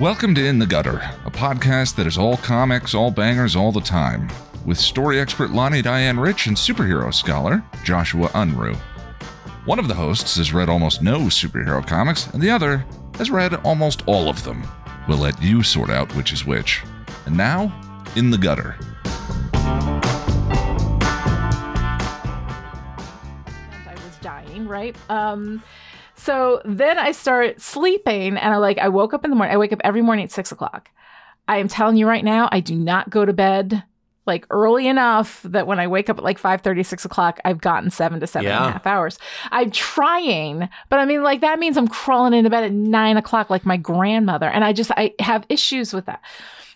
Welcome 0.00 0.32
to 0.36 0.46
In 0.46 0.60
the 0.60 0.66
Gutter, 0.66 0.98
a 1.24 1.30
podcast 1.30 1.96
that 1.96 2.06
is 2.06 2.16
all 2.16 2.36
comics, 2.36 2.94
all 2.94 3.10
bangers, 3.10 3.56
all 3.56 3.72
the 3.72 3.80
time, 3.80 4.28
with 4.64 4.78
story 4.78 5.18
expert 5.18 5.50
Lani 5.50 5.82
Diane 5.82 6.20
Rich 6.20 6.46
and 6.46 6.56
superhero 6.56 7.12
scholar 7.12 7.64
Joshua 7.82 8.28
Unruh. 8.28 8.76
One 9.64 9.80
of 9.80 9.88
the 9.88 9.94
hosts 9.94 10.36
has 10.36 10.52
read 10.52 10.68
almost 10.68 11.02
no 11.02 11.22
superhero 11.22 11.84
comics, 11.84 12.28
and 12.28 12.40
the 12.40 12.48
other 12.48 12.84
has 13.16 13.28
read 13.28 13.54
almost 13.64 14.06
all 14.06 14.28
of 14.28 14.44
them. 14.44 14.62
We'll 15.08 15.18
let 15.18 15.42
you 15.42 15.64
sort 15.64 15.90
out 15.90 16.14
which 16.14 16.32
is 16.32 16.46
which. 16.46 16.80
And 17.26 17.36
now, 17.36 17.74
In 18.14 18.30
the 18.30 18.38
Gutter. 18.38 18.76
I 19.54 19.94
was 23.94 24.16
dying, 24.20 24.68
right? 24.68 24.94
Um, 25.10 25.60
so 26.18 26.60
then 26.64 26.98
I 26.98 27.12
start 27.12 27.60
sleeping, 27.60 28.36
and 28.36 28.54
I 28.54 28.56
like 28.56 28.78
I 28.78 28.88
woke 28.88 29.14
up 29.14 29.24
in 29.24 29.30
the 29.30 29.36
morning. 29.36 29.54
I 29.54 29.58
wake 29.58 29.72
up 29.72 29.80
every 29.84 30.02
morning 30.02 30.24
at 30.24 30.32
six 30.32 30.52
o'clock. 30.52 30.90
I 31.46 31.58
am 31.58 31.68
telling 31.68 31.96
you 31.96 32.06
right 32.06 32.24
now, 32.24 32.48
I 32.52 32.60
do 32.60 32.74
not 32.74 33.08
go 33.08 33.24
to 33.24 33.32
bed 33.32 33.82
like 34.26 34.46
early 34.50 34.86
enough 34.86 35.40
that 35.44 35.66
when 35.66 35.80
I 35.80 35.86
wake 35.86 36.10
up 36.10 36.18
at 36.18 36.24
like 36.24 36.38
5 36.38 36.60
30, 36.60 36.82
6 36.82 37.04
o'clock, 37.06 37.40
I've 37.46 37.62
gotten 37.62 37.90
seven 37.90 38.20
to 38.20 38.26
seven 38.26 38.46
and 38.58 38.66
a 38.68 38.72
half 38.72 38.86
hours. 38.86 39.18
I'm 39.50 39.70
trying, 39.70 40.68
but 40.90 41.00
I 41.00 41.06
mean, 41.06 41.22
like 41.22 41.40
that 41.40 41.58
means 41.58 41.78
I'm 41.78 41.88
crawling 41.88 42.34
into 42.34 42.50
bed 42.50 42.64
at 42.64 42.72
nine 42.72 43.16
o'clock 43.16 43.48
like 43.48 43.64
my 43.64 43.78
grandmother. 43.78 44.46
And 44.48 44.64
I 44.64 44.74
just 44.74 44.90
I 44.96 45.14
have 45.20 45.46
issues 45.48 45.94
with 45.94 46.04
that. 46.04 46.20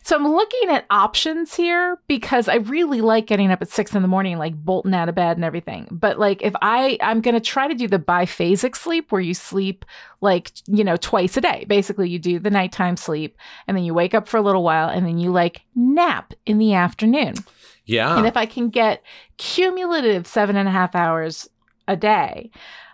So 0.04 0.16
I'm 0.16 0.26
looking 0.26 0.68
at 0.70 0.84
options 0.90 1.54
here 1.54 1.98
because 2.08 2.48
I 2.48 2.56
really 2.56 3.00
like 3.00 3.26
getting 3.26 3.50
up 3.50 3.62
at 3.62 3.68
six 3.68 3.94
in 3.94 4.02
the 4.02 4.08
morning, 4.08 4.36
like 4.36 4.54
bolting 4.54 4.94
out 4.94 5.08
of 5.08 5.14
bed 5.14 5.36
and 5.36 5.44
everything. 5.44 5.86
But 5.90 6.18
like 6.18 6.42
if 6.42 6.54
I 6.60 6.98
I'm 7.00 7.20
gonna 7.20 7.40
try 7.40 7.68
to 7.68 7.74
do 7.74 7.86
the 7.86 7.98
biphasic 7.98 8.76
sleep 8.76 9.12
where 9.12 9.20
you 9.20 9.34
sleep 9.34 9.84
like 10.20 10.50
you 10.66 10.84
know 10.84 10.96
twice 10.96 11.36
a 11.36 11.40
day. 11.40 11.64
Basically, 11.68 12.08
you 12.08 12.18
do 12.18 12.38
the 12.38 12.50
nighttime 12.50 12.96
sleep 12.96 13.36
and 13.66 13.76
then 13.76 13.84
you 13.84 13.94
wake 13.94 14.14
up 14.14 14.26
for 14.26 14.36
a 14.36 14.42
little 14.42 14.62
while 14.62 14.88
and 14.88 15.06
then 15.06 15.18
you 15.18 15.30
like 15.30 15.62
nap 15.74 16.34
in 16.46 16.58
the 16.58 16.74
afternoon. 16.74 17.34
Yeah. 17.84 18.16
And 18.16 18.26
if 18.26 18.36
I 18.36 18.46
can 18.46 18.70
get 18.70 19.02
cumulative 19.36 20.26
seven 20.26 20.56
and 20.56 20.68
a 20.68 20.72
half 20.72 20.94
hours 20.94 21.48
a 21.88 21.96
day, 21.96 22.50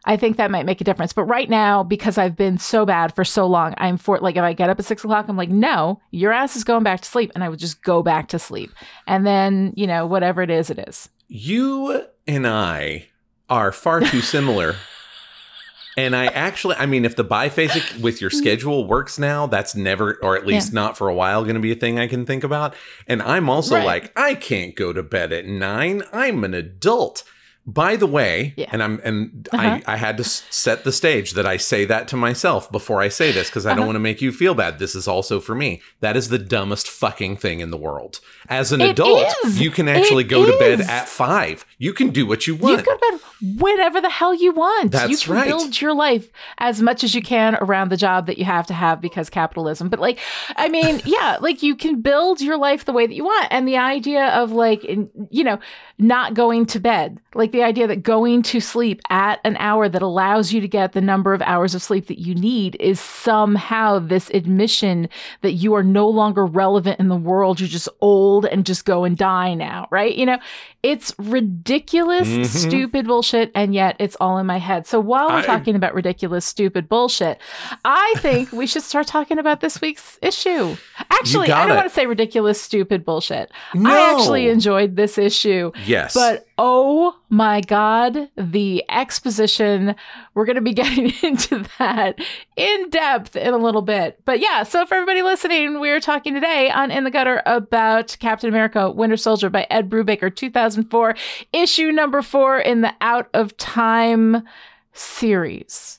I 0.08 0.16
think 0.16 0.38
that 0.38 0.50
might 0.50 0.66
make 0.66 0.80
a 0.80 0.84
difference. 0.84 1.12
But 1.12 1.24
right 1.24 1.48
now, 1.48 1.84
because 1.84 2.18
I've 2.18 2.34
been 2.34 2.58
so 2.58 2.84
bad 2.84 3.14
for 3.14 3.24
so 3.24 3.46
long, 3.46 3.74
I'm 3.78 3.96
for 3.98 4.18
like 4.18 4.34
if 4.36 4.42
I 4.42 4.54
get 4.54 4.70
up 4.70 4.78
at 4.80 4.84
six 4.86 5.04
o'clock, 5.04 5.26
I'm 5.28 5.36
like, 5.36 5.50
no, 5.50 6.00
your 6.10 6.32
ass 6.32 6.56
is 6.56 6.64
going 6.64 6.82
back 6.82 7.02
to 7.02 7.08
sleep, 7.08 7.30
and 7.34 7.44
I 7.44 7.48
would 7.48 7.60
just 7.60 7.82
go 7.82 8.02
back 8.02 8.28
to 8.28 8.38
sleep, 8.40 8.70
and 9.06 9.24
then 9.26 9.72
you 9.76 9.86
know 9.86 10.06
whatever 10.06 10.42
it 10.42 10.50
is, 10.50 10.70
it 10.70 10.80
is. 10.88 11.08
you 11.28 12.04
and 12.26 12.46
I 12.46 13.06
are 13.48 13.70
far 13.70 14.00
too 14.00 14.20
similar. 14.20 14.74
and 15.96 16.14
I 16.14 16.26
actually, 16.26 16.76
I 16.76 16.86
mean, 16.86 17.04
if 17.04 17.16
the 17.16 17.24
biphasic 17.24 18.00
with 18.00 18.20
your 18.20 18.30
schedule 18.30 18.86
works 18.86 19.18
now, 19.18 19.46
that's 19.46 19.74
never, 19.74 20.18
or 20.22 20.36
at 20.36 20.46
least 20.46 20.72
not 20.72 20.96
for 20.96 21.08
a 21.08 21.14
while, 21.14 21.42
going 21.42 21.54
to 21.54 21.60
be 21.60 21.72
a 21.72 21.74
thing 21.76 21.98
I 21.98 22.06
can 22.06 22.24
think 22.24 22.44
about. 22.44 22.74
And 23.06 23.20
I'm 23.22 23.48
also 23.50 23.74
Right. 23.76 23.84
like, 23.84 24.12
I 24.16 24.34
can't 24.34 24.76
go 24.76 24.92
to 24.92 25.02
bed 25.02 25.32
at 25.32 25.46
nine. 25.46 26.02
I'm 26.12 26.44
an 26.44 26.54
adult. 26.54 27.24
By 27.70 27.96
the 27.96 28.06
way, 28.06 28.54
Yeah. 28.56 28.70
and 28.72 28.82
I'm 28.82 28.98
and 29.04 29.46
Uh-huh. 29.52 29.80
I, 29.86 29.92
I 29.92 29.96
had 29.98 30.16
to 30.16 30.24
set 30.24 30.84
the 30.84 30.92
stage 30.92 31.32
that 31.32 31.44
I 31.44 31.58
say 31.58 31.84
that 31.84 32.08
to 32.08 32.16
myself 32.16 32.72
before 32.72 33.02
I 33.02 33.08
say 33.08 33.30
this 33.30 33.48
because 33.50 33.66
I 33.66 33.70
don't 33.70 33.80
Uh-huh. 33.80 33.86
want 33.88 33.96
to 33.96 34.00
make 34.00 34.22
you 34.22 34.32
feel 34.32 34.54
bad. 34.54 34.78
This 34.78 34.94
is 34.94 35.06
also 35.06 35.38
for 35.38 35.54
me. 35.54 35.82
That 36.00 36.16
is 36.16 36.30
the 36.30 36.38
dumbest 36.38 36.88
fucking 36.88 37.36
thing 37.36 37.60
in 37.60 37.70
the 37.70 37.76
world. 37.76 38.20
As 38.48 38.72
an 38.72 38.80
It 38.80 38.90
adult, 38.92 39.26
is. 39.44 39.60
you 39.60 39.70
can 39.70 39.86
actually 39.86 40.24
It 40.24 40.28
go 40.28 40.46
to 40.46 40.58
bed 40.58 40.80
at 40.80 41.10
five. 41.10 41.66
You 41.76 41.92
can 41.92 42.08
do 42.08 42.24
what 42.26 42.46
you 42.46 42.56
want. 42.56 42.78
You 42.78 42.84
go 42.84 42.96
to 42.96 43.10
bed 43.10 43.20
whenever 43.60 44.00
the 44.00 44.08
hell 44.08 44.34
you 44.34 44.52
want. 44.52 44.84
you 44.84 44.88
That's 44.90 45.24
can 45.24 45.34
right. 45.34 45.46
build 45.48 45.78
your 45.80 45.92
life 45.92 46.30
as 46.56 46.80
much 46.80 47.04
as 47.04 47.14
you 47.14 47.20
can 47.20 47.56
around 47.60 47.90
the 47.90 47.98
job 47.98 48.24
that 48.28 48.38
you 48.38 48.46
have 48.46 48.66
to 48.68 48.74
have 48.74 49.02
because 49.02 49.28
capitalism. 49.28 49.90
But 49.90 50.00
like, 50.00 50.18
I 50.56 50.70
mean, 50.70 51.02
yeah, 51.04 51.36
like 51.40 51.62
you 51.62 51.76
can 51.76 52.00
build 52.00 52.40
your 52.40 52.56
life 52.56 52.86
the 52.86 52.92
way 52.94 53.06
that 53.06 53.14
you 53.14 53.24
want. 53.24 53.48
And 53.50 53.68
the 53.68 53.76
idea 53.76 54.28
of 54.28 54.52
like, 54.52 54.82
you 54.84 55.44
know, 55.44 55.58
not 55.98 56.32
going 56.32 56.64
to 56.66 56.80
bed, 56.80 57.20
like 57.34 57.52
the 57.58 57.64
idea 57.64 57.88
that 57.88 58.04
going 58.04 58.40
to 58.40 58.60
sleep 58.60 59.00
at 59.10 59.40
an 59.42 59.56
hour 59.56 59.88
that 59.88 60.00
allows 60.00 60.52
you 60.52 60.60
to 60.60 60.68
get 60.68 60.92
the 60.92 61.00
number 61.00 61.34
of 61.34 61.42
hours 61.42 61.74
of 61.74 61.82
sleep 61.82 62.06
that 62.06 62.20
you 62.20 62.32
need 62.32 62.76
is 62.78 63.00
somehow 63.00 63.98
this 63.98 64.30
admission 64.30 65.08
that 65.40 65.54
you 65.54 65.74
are 65.74 65.82
no 65.82 66.08
longer 66.08 66.46
relevant 66.46 67.00
in 67.00 67.08
the 67.08 67.16
world. 67.16 67.58
You're 67.58 67.68
just 67.68 67.88
old 68.00 68.46
and 68.46 68.64
just 68.64 68.84
go 68.84 69.02
and 69.02 69.18
die 69.18 69.54
now, 69.54 69.88
right? 69.90 70.14
You 70.14 70.26
know, 70.26 70.38
it's 70.82 71.12
ridiculous, 71.18 72.28
Mhm. 72.28 72.46
stupid 72.46 73.06
bullshit, 73.06 73.50
and 73.54 73.74
yet 73.74 73.96
it's 73.98 74.16
all 74.20 74.38
in 74.38 74.46
my 74.46 74.58
head. 74.58 74.86
So 74.86 75.00
while 75.00 75.28
we're 75.28 75.38
I- 75.38 75.42
talking 75.46 75.74
about 75.74 75.92
ridiculous, 75.94 76.44
stupid 76.44 76.88
bullshit, 76.88 77.38
I 77.84 78.14
think 78.18 78.52
we 78.52 78.66
should 78.66 78.82
start 78.84 79.06
talking 79.08 79.38
about 79.38 79.60
this 79.60 79.80
week's 79.80 80.18
issue. 80.22 80.76
Actually, 81.10 81.50
I 81.50 81.62
don't 81.62 81.72
it. 81.72 81.74
want 81.74 81.88
to 81.88 81.94
say 81.94 82.06
ridiculous, 82.06 82.60
stupid 82.60 83.04
bullshit. 83.04 83.50
I 83.84 84.14
actually 84.14 84.48
enjoyed 84.48 84.94
this 84.96 85.18
issue. 85.18 85.72
Yes. 85.84 86.14
But 86.14 86.46
oh 86.58 87.14
my 87.28 87.60
God, 87.60 88.28
the 88.36 88.84
exposition. 88.88 89.94
We're 90.38 90.44
going 90.44 90.54
to 90.56 90.62
be 90.62 90.72
getting 90.74 91.12
into 91.22 91.66
that 91.80 92.16
in 92.56 92.90
depth 92.90 93.34
in 93.34 93.52
a 93.52 93.58
little 93.58 93.82
bit. 93.82 94.20
But 94.24 94.38
yeah, 94.38 94.62
so 94.62 94.86
for 94.86 94.94
everybody 94.94 95.22
listening, 95.22 95.80
we're 95.80 95.98
talking 95.98 96.32
today 96.32 96.70
on 96.70 96.92
In 96.92 97.02
the 97.02 97.10
Gutter 97.10 97.42
about 97.44 98.16
Captain 98.20 98.48
America 98.48 98.88
Winter 98.88 99.16
Soldier 99.16 99.50
by 99.50 99.66
Ed 99.68 99.90
Brubaker, 99.90 100.32
2004, 100.34 101.16
issue 101.52 101.90
number 101.90 102.22
four 102.22 102.60
in 102.60 102.82
the 102.82 102.94
Out 103.00 103.28
of 103.34 103.56
Time 103.56 104.44
series. 104.92 105.98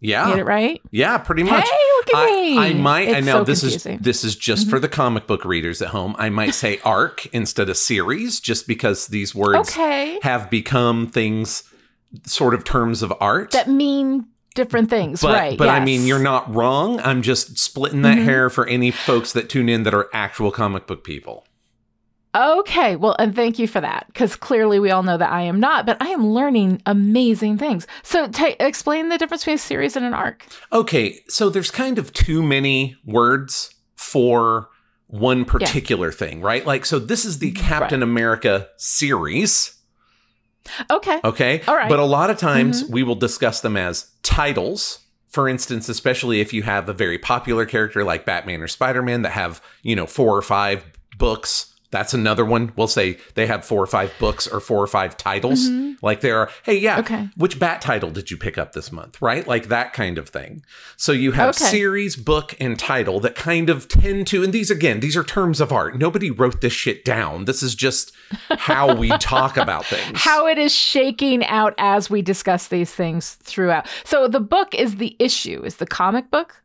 yeah. 0.00 0.28
Get 0.30 0.38
it 0.38 0.44
right? 0.46 0.80
Yeah, 0.90 1.18
pretty 1.18 1.42
much. 1.42 1.62
Hey, 1.68 1.76
look 1.96 2.14
at 2.14 2.26
me. 2.26 2.58
I, 2.58 2.66
I 2.68 2.72
might, 2.74 3.08
It's 3.08 3.16
I 3.18 3.20
know 3.20 3.40
so 3.40 3.44
this 3.44 3.60
confusing. 3.60 3.96
is 3.98 4.00
this 4.02 4.24
is 4.24 4.34
just 4.34 4.66
Mhm. 4.66 4.70
for 4.70 4.80
the 4.80 4.88
comic 4.88 5.26
book 5.26 5.44
readers 5.44 5.80
at 5.82 5.88
home. 5.88 6.16
I 6.18 6.28
might 6.30 6.54
say 6.54 6.80
arc 6.84 7.26
instead 7.26 7.68
of 7.68 7.76
series, 7.76 8.40
just 8.40 8.66
because 8.66 9.08
these 9.08 9.34
words 9.34 9.70
okay. 9.70 10.18
have 10.22 10.48
become 10.50 11.06
things, 11.06 11.64
sort 12.26 12.54
of 12.54 12.64
terms 12.64 13.02
of 13.02 13.12
art. 13.20 13.52
That 13.52 13.68
mean 13.68 14.26
different 14.54 14.90
things, 14.90 15.22
but 15.22 15.32
right? 15.32 15.56
but 15.58 15.68
I 15.68 15.82
mean, 15.82 16.06
you're 16.06 16.18
not 16.18 16.52
wrong. 16.54 17.00
I'm 17.00 17.22
just 17.22 17.58
splitting 17.58 18.02
that 18.02 18.18
Mhm. 18.18 18.24
hair 18.24 18.50
for 18.50 18.66
any 18.66 18.90
folks 18.90 19.32
that 19.32 19.48
tune 19.48 19.68
in 19.68 19.84
that 19.84 19.94
are 19.94 20.08
actual 20.12 20.50
comic 20.50 20.86
book 20.86 21.04
people. 21.04 21.46
Okay, 22.34 22.96
well, 22.96 23.14
and 23.18 23.36
thank 23.36 23.58
you 23.58 23.66
for 23.66 23.80
that, 23.82 24.06
because 24.06 24.36
clearly 24.36 24.78
we 24.80 24.90
all 24.90 25.02
know 25.02 25.18
that 25.18 25.30
I 25.30 25.42
am 25.42 25.60
not, 25.60 25.84
but 25.84 25.98
I 26.00 26.08
am 26.08 26.28
learning 26.28 26.80
amazing 26.86 27.58
things. 27.58 27.86
So, 28.02 28.26
ta 28.28 28.54
explain 28.58 29.10
the 29.10 29.18
difference 29.18 29.42
between 29.42 29.56
a 29.56 29.58
series 29.58 29.96
and 29.96 30.06
an 30.06 30.14
arc. 30.14 30.46
Okay, 30.72 31.20
so 31.28 31.50
there's 31.50 31.70
kind 31.70 31.98
of 31.98 32.12
too 32.14 32.42
many 32.42 32.96
words 33.04 33.74
for 33.96 34.68
one 35.08 35.44
particular 35.44 36.10
thing, 36.10 36.40
right? 36.40 36.66
Like, 36.66 36.86
so 36.86 36.98
this 36.98 37.26
is 37.26 37.38
the 37.38 37.52
Captain 37.52 38.02
America 38.02 38.68
series. 38.78 39.74
Okay, 40.90 41.20
Okay. 41.24 41.62
All 41.66 41.74
right. 41.74 41.88
But 41.88 41.98
a 41.98 42.04
lot 42.04 42.30
of 42.30 42.38
times 42.38 42.82
mm-hmm. 42.82 42.92
we 42.92 43.02
will 43.02 43.14
discuss 43.14 43.60
them 43.60 43.76
as 43.76 44.10
titles. 44.22 45.00
For 45.28 45.48
instance, 45.48 45.88
especially 45.88 46.40
if 46.40 46.52
you 46.52 46.62
have 46.62 46.88
a 46.88 46.92
very 46.92 47.18
popular 47.18 47.64
character 47.64 48.04
like 48.04 48.26
Batman 48.26 48.60
or 48.60 48.68
Spider 48.68 49.02
Man 49.02 49.22
that 49.22 49.30
have, 49.30 49.62
you 49.82 49.96
know, 49.96 50.06
four 50.06 50.36
or 50.36 50.42
five 50.42 50.84
books. 51.16 51.71
That's 51.92 52.12
another 52.14 52.44
one. 52.44 52.72
We'll 52.74 52.88
say 52.88 53.18
they 53.34 53.46
have 53.46 53.64
four 53.64 53.80
or 53.80 53.86
five 53.86 54.12
books 54.18 54.48
or 54.48 54.58
four 54.58 54.82
or 54.82 54.86
five 54.88 55.16
titles. 55.16 55.68
Mm-hmm. 55.68 56.04
Like 56.04 56.20
there 56.22 56.38
are, 56.38 56.50
hey, 56.64 56.78
yeah, 56.78 56.98
Okay. 56.98 57.28
which 57.36 57.60
bat 57.60 57.80
title 57.80 58.10
did 58.10 58.30
you 58.32 58.36
pick 58.36 58.58
up 58.58 58.72
this 58.72 58.90
month? 58.90 59.22
Right? 59.22 59.46
Like 59.46 59.68
that 59.68 59.92
kind 59.92 60.18
of 60.18 60.28
thing. 60.30 60.64
So 60.96 61.12
you 61.12 61.32
have 61.32 61.50
Okay. 61.54 61.66
series, 61.66 62.16
book, 62.16 62.56
and 62.58 62.76
title 62.78 63.20
that 63.20 63.36
kind 63.36 63.70
of 63.70 63.86
tend 63.88 64.26
to, 64.28 64.42
and 64.42 64.52
these 64.52 64.70
again, 64.70 64.98
these 65.00 65.16
are 65.16 65.22
terms 65.22 65.60
of 65.60 65.70
art. 65.70 65.96
Nobody 65.98 66.30
wrote 66.30 66.60
this 66.62 66.72
shit 66.72 67.04
down. 67.04 67.44
This 67.44 67.62
is 67.62 67.74
just 67.74 68.10
how 68.50 68.94
we 68.94 69.08
talk 69.18 69.56
about 69.56 69.84
things. 69.84 70.18
how 70.18 70.46
it 70.48 70.56
is 70.58 70.74
shaking 70.74 71.44
out 71.44 71.74
as 71.78 72.08
we 72.08 72.22
discuss 72.22 72.68
these 72.68 72.90
things 72.92 73.34
throughout. 73.42 73.86
So, 74.04 74.26
the 74.28 74.40
book 74.40 74.74
is 74.74 74.96
the 74.96 75.14
issue, 75.18 75.62
is 75.62 75.76
the 75.76 75.86
comic 75.86 76.30
book. 76.30 76.61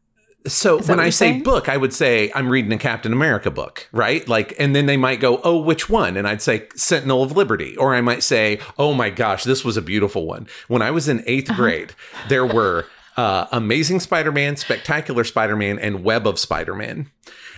So 0.48 0.80
when 0.82 1.00
I 1.00 1.10
say 1.10 1.32
saying? 1.32 1.44
book, 1.44 1.70
I 1.70 1.78
would 1.78 1.94
say 1.94 2.32
I'm 2.36 2.50
reading 2.50 2.72
a 2.72 2.78
Captain 2.78 3.14
America 3.14 3.52
book, 3.52 3.88
right? 3.92 4.28
Like, 4.28 4.54
and 4.60 4.76
then 4.76 4.86
they 4.86 4.98
might 4.98 5.20
go, 5.20 5.40
"Oh, 5.44 5.58
which 5.58 5.90
one?" 5.90 6.18
And 6.18 6.28
I'd 6.28 6.42
say 6.42 6.68
Sentinel 6.76 7.24
of 7.24 7.36
Liberty, 7.36 7.76
or 7.78 7.94
I 7.96 8.02
might 8.02 8.24
say, 8.24 8.60
"Oh 8.78 8.94
my 8.94 9.10
gosh, 9.10 9.44
this 9.44 9.64
was 9.66 9.78
a 9.78 9.82
beautiful 9.82 10.26
one." 10.26 10.48
When 10.68 10.82
I 10.82 10.92
was 10.92 11.08
in 11.08 11.24
8th 11.28 11.50
Uh-huh. 11.52 11.62
grade, 11.62 11.94
there 12.30 12.46
were 12.46 12.86
uh, 13.18 13.48
Amazing 13.52 14.00
Spider-Man, 14.00 14.58
Spectacular 14.58 15.24
Spider-Man, 15.24 15.80
and 15.80 16.04
Web 16.04 16.28
of 16.28 16.38
Spider-Man. 16.38 17.10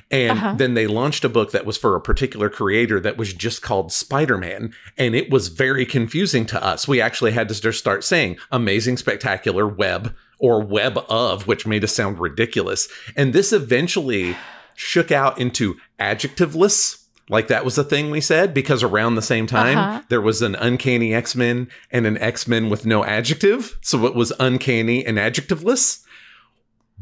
And 0.10 0.38
Uh-huh. 0.40 0.54
then 0.58 0.74
they 0.74 0.88
launched 0.88 1.26
a 1.26 1.30
book 1.30 1.52
that 1.52 1.66
was 1.66 1.78
for 1.78 1.96
a 1.96 2.02
particular 2.02 2.50
creator 2.50 3.00
that 3.02 3.18
was 3.18 3.34
just 3.34 3.62
called 3.62 3.92
Spider 3.92 4.38
Man. 4.38 4.74
And 4.98 5.16
it 5.16 5.30
was 5.30 5.50
very 5.50 5.86
confusing 5.86 6.46
to 6.48 6.64
us. 6.66 6.88
We 6.88 7.02
actually 7.02 7.32
had 7.34 7.50
to 7.50 7.62
just 7.62 7.78
start 7.78 8.04
saying 8.06 8.38
Amazing, 8.52 8.98
Spectacular, 8.98 9.68
Web, 9.68 10.16
or 10.40 10.62
Web 10.62 10.98
of, 11.10 11.46
which 11.48 11.68
made 11.68 11.84
us 11.84 11.94
sound 11.94 12.20
ridiculous. 12.20 12.88
And 13.16 13.34
this 13.34 13.54
eventually 13.54 14.36
shook 14.76 15.12
out 15.12 15.38
into 15.38 15.76
adjectiveless. 16.00 17.04
Like 17.30 17.48
that 17.50 17.64
was 17.66 17.78
a 17.78 17.84
thing 17.84 18.10
we 18.10 18.22
said 18.22 18.54
because 18.56 18.82
around 18.82 19.14
the 19.16 19.22
same 19.22 19.46
time 19.46 19.78
Uh-huh. 19.78 20.02
there 20.10 20.22
was 20.22 20.42
an 20.42 20.56
uncanny 20.56 21.14
X 21.14 21.36
Men 21.36 21.68
and 21.92 22.08
an 22.08 22.18
X 22.18 22.48
Men 22.48 22.70
with 22.70 22.86
no 22.88 23.04
adjective. 23.06 23.78
So 23.82 24.06
it 24.08 24.16
was 24.16 24.34
uncanny 24.40 25.06
and 25.06 25.18
adjectiveless. 25.20 26.04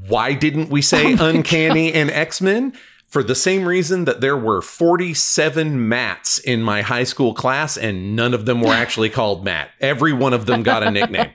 Why 0.07 0.33
didn't 0.33 0.69
we 0.69 0.81
say 0.81 1.13
Oh 1.17 1.25
Uncanny 1.29 1.93
and 1.93 2.11
X 2.11 2.41
Men? 2.41 2.73
For 3.07 3.23
the 3.23 3.35
same 3.35 3.65
reason 3.65 4.03
that 4.05 4.19
there 4.19 4.35
were 4.37 4.61
47 4.61 5.87
Matts 5.87 6.39
in 6.39 6.61
my 6.61 6.81
high 6.81 7.05
school 7.05 7.33
class, 7.33 7.77
and 7.77 8.15
none 8.15 8.33
of 8.33 8.45
them 8.45 8.59
were 8.61 8.73
actually 8.73 9.09
called 9.09 9.45
Matt. 9.45 9.69
Every 9.79 10.11
one 10.11 10.33
of 10.33 10.45
them 10.45 10.61
got 10.61 10.83
a 10.83 10.91
nickname. 10.91 11.31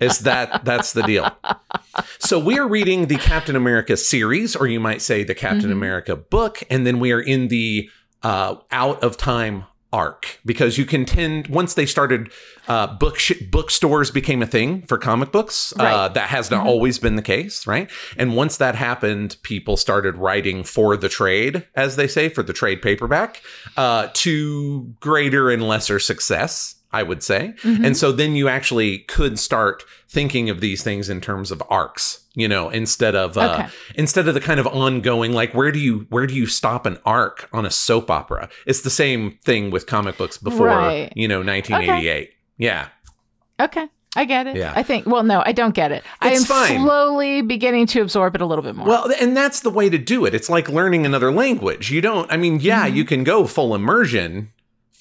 It's 0.00 0.18
that 0.20 0.64
that's 0.64 0.92
the 0.94 1.02
deal. 1.02 1.30
So 2.18 2.38
we 2.38 2.58
are 2.58 2.66
reading 2.66 3.06
the 3.06 3.16
Captain 3.16 3.56
America 3.56 3.96
series, 3.96 4.56
or 4.56 4.66
you 4.66 4.80
might 4.80 5.02
say 5.02 5.22
the 5.22 5.34
Captain 5.34 5.68
Mhm. 5.70 5.72
America 5.72 6.16
book, 6.16 6.62
and 6.70 6.86
then 6.86 6.98
we 6.98 7.12
are 7.12 7.20
in 7.20 7.48
the 7.48 7.90
uh, 8.22 8.56
out 8.72 9.02
of 9.04 9.16
time 9.18 9.64
arc 9.96 10.38
because 10.44 10.76
you 10.78 10.84
can 10.84 11.04
tend 11.04 11.48
once 11.48 11.74
they 11.74 11.86
started 11.86 12.30
uh, 12.68 12.86
book 12.98 13.16
sh- 13.18 13.40
bookstores 13.50 14.10
became 14.10 14.42
a 14.42 14.46
thing 14.46 14.82
for 14.82 14.98
comic 14.98 15.30
books. 15.30 15.72
Uh, 15.78 16.08
that 16.08 16.28
has 16.28 16.50
not 16.50 16.64
Mhm. 16.64 16.66
always 16.66 16.98
been 16.98 17.14
the 17.16 17.22
case, 17.22 17.66
right? 17.66 17.88
And 18.16 18.34
once 18.36 18.56
that 18.56 18.74
happened, 18.74 19.36
people 19.42 19.76
started 19.76 20.16
writing 20.16 20.64
for 20.64 20.96
the 20.96 21.08
trade, 21.08 21.64
as 21.76 21.94
they 21.96 22.08
say, 22.08 22.28
for 22.28 22.42
the 22.42 22.52
trade 22.52 22.82
paperback, 22.82 23.40
uh, 23.76 24.08
to 24.24 24.92
greater 25.00 25.48
and 25.48 25.62
lesser 25.66 25.98
success. 26.00 26.74
I 26.98 27.02
would 27.02 27.22
say. 27.22 27.54
Mhm. 27.62 27.84
And 27.86 27.96
so 27.96 28.12
then 28.12 28.34
you 28.34 28.48
actually 28.48 28.98
could 29.00 29.38
start 29.38 29.82
thinking 30.08 30.50
of 30.50 30.60
these 30.60 30.82
things 30.82 31.08
in 31.08 31.20
terms 31.20 31.50
of 31.50 31.62
arcs, 31.68 32.20
you 32.34 32.48
know, 32.48 32.70
instead 32.70 33.14
of 33.14 33.36
uh, 33.36 33.58
Okay. 33.60 33.66
instead 33.96 34.28
of 34.28 34.34
the 34.34 34.40
kind 34.40 34.58
of 34.60 34.66
ongoing 34.66 35.32
like 35.32 35.52
where 35.54 35.70
do 35.72 35.78
you 35.78 36.06
where 36.10 36.26
do 36.26 36.34
you 36.34 36.46
stop 36.46 36.86
an 36.86 36.98
arc 37.04 37.48
on 37.52 37.66
a 37.66 37.70
soap 37.70 38.10
opera? 38.10 38.48
It's 38.66 38.80
the 38.82 38.90
same 38.90 39.38
thing 39.44 39.70
with 39.70 39.86
comic 39.86 40.16
books 40.16 40.38
before, 40.38 40.66
Right. 40.68 41.12
you 41.14 41.28
know, 41.28 41.42
1988. 41.42 42.30
Yeah. 42.58 42.86
Okay. 43.60 43.86
I 44.18 44.24
get 44.24 44.46
it. 44.46 44.56
Yeah. 44.56 44.72
I 44.74 44.82
think, 44.82 45.04
well, 45.06 45.22
no, 45.22 45.42
I 45.44 45.52
don't 45.52 45.74
get 45.74 45.92
it. 45.92 46.02
I 46.22 46.30
am 46.32 46.42
fine. 46.42 46.80
slowly 46.80 47.42
beginning 47.42 47.86
to 47.88 48.00
absorb 48.00 48.34
it 48.34 48.40
a 48.40 48.46
little 48.46 48.64
bit 48.64 48.74
more. 48.74 48.86
Well, 48.88 49.12
and 49.20 49.36
that's 49.36 49.60
the 49.60 49.68
way 49.68 49.90
to 49.90 49.98
do 49.98 50.24
it. 50.24 50.32
It's 50.34 50.48
like 50.48 50.70
learning 50.70 51.04
another 51.04 51.30
language. 51.30 51.90
You 51.90 52.00
don't 52.00 52.30
I 52.32 52.38
mean, 52.38 52.58
yeah, 52.60 52.88
Mhm. 52.88 52.94
you 52.96 53.04
can 53.04 53.24
go 53.24 53.46
full 53.46 53.74
immersion 53.74 54.52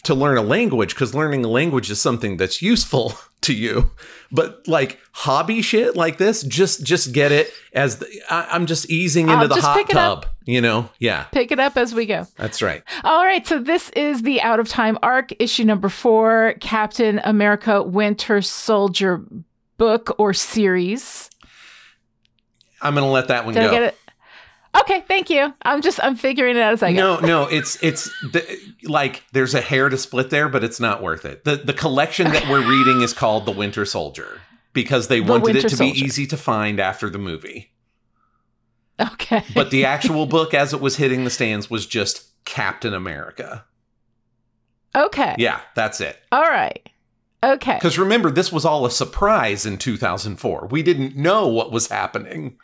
to 0.06 0.16
learn 0.16 0.38
a 0.38 0.42
language 0.42 0.94
because 0.96 1.14
learning 1.14 1.44
a 1.46 1.48
language 1.48 1.90
is 1.92 2.02
something 2.02 2.38
that's 2.38 2.62
useful 2.62 3.14
to 3.42 3.54
you. 3.54 3.92
But 4.32 4.68
like 4.68 5.00
hobby 5.12 5.62
shit 5.62 5.96
like 5.96 6.18
this, 6.18 6.44
just 6.44 6.84
just 6.84 7.14
get 7.14 7.32
it 7.32 7.52
as 7.74 7.98
the, 7.98 8.08
I, 8.30 8.48
I'm 8.52 8.66
just 8.66 8.90
easing 8.90 9.28
into 9.30 9.42
I'll 9.44 9.48
the 9.48 9.62
hot 9.62 9.78
pick 9.78 9.90
it 9.90 9.96
up. 9.98 10.24
tub. 10.24 10.32
You 10.46 10.62
know? 10.62 10.90
Yeah, 11.00 11.24
Pick 11.32 11.52
it 11.52 11.60
up 11.60 11.76
as 11.76 11.96
we 11.96 12.06
go. 12.06 12.28
that's 12.38 12.62
right. 12.62 12.84
All 13.04 13.26
right, 13.26 13.46
so 13.48 13.58
this 13.60 13.90
is 13.96 14.22
the 14.22 14.40
Out 14.42 14.60
of 14.60 14.68
Time 14.70 14.98
arc, 15.02 15.32
issue 15.40 15.64
number 15.64 15.90
four, 15.90 16.54
Captain 16.60 17.20
America 17.24 17.82
Winter 17.82 18.44
Soldier 18.44 19.24
book 19.78 20.14
or 20.20 20.34
series. 20.34 21.32
I'm 22.82 22.94
gonna 22.94 23.10
let 23.10 23.30
that 23.30 23.46
one 23.46 23.56
Did 23.56 23.72
go. 23.72 23.92
I 24.76 24.82
get 24.84 24.90
it? 24.90 24.94
Okay, 24.98 25.06
thank 25.08 25.30
you. 25.30 25.54
I'm 25.64 25.82
just 25.82 26.00
I'm 26.04 26.16
figuring 26.16 26.56
it 26.56 26.62
out 26.62 26.74
as 26.74 26.84
I 26.84 26.94
go. 26.94 27.20
No, 27.20 27.20
no, 27.20 27.44
it's 27.48 27.82
it's 27.84 28.06
the, 28.22 28.44
like 28.84 29.24
there's 29.32 29.54
a 29.54 29.62
hair 29.62 29.90
to 29.90 29.98
split 29.98 30.30
there, 30.30 30.50
but 30.50 30.64
it's 30.64 30.80
not 30.80 31.02
worth 31.02 31.26
it. 31.26 31.44
The 31.44 31.56
the 31.58 31.74
collection 31.74 32.32
that 32.32 32.48
we're 32.50 32.68
reading 32.68 33.02
is 33.02 33.14
called 33.14 33.46
The 33.46 33.52
Winter 33.52 33.86
Soldier 33.86 34.42
because 34.74 35.08
they 35.08 35.20
The 35.20 35.32
wanted 35.32 35.54
Winter 35.54 35.68
it 35.68 35.70
to 35.70 35.78
be 35.78 35.90
easy 35.90 36.28
to 36.28 36.38
find 36.38 36.80
after 36.80 37.10
the 37.10 37.18
movie. 37.20 37.72
Okay. 39.00 39.44
But 39.54 39.72
the 39.72 39.86
actual 39.86 40.26
book 40.28 40.54
as 40.54 40.74
it 40.74 40.80
was 40.82 40.98
hitting 40.98 41.24
the 41.24 41.30
stands 41.30 41.70
was 41.70 41.86
just 41.86 42.30
Captain 42.46 42.94
America. 42.94 43.66
okay. 44.96 45.36
Yeah, 45.38 45.60
that's 45.76 46.00
it. 46.00 46.18
All 46.32 46.44
right. 46.44 46.88
Okay. 47.44 47.76
Because 47.76 48.00
remember, 48.00 48.32
this 48.32 48.52
was 48.52 48.66
all 48.66 48.86
a 48.86 48.92
surprise 48.92 49.66
in 49.66 49.78
2004. 49.78 50.68
We 50.72 50.82
didn't 50.82 51.16
know 51.16 51.48
what 51.48 51.72
was 51.72 51.88
happening. 51.90 52.58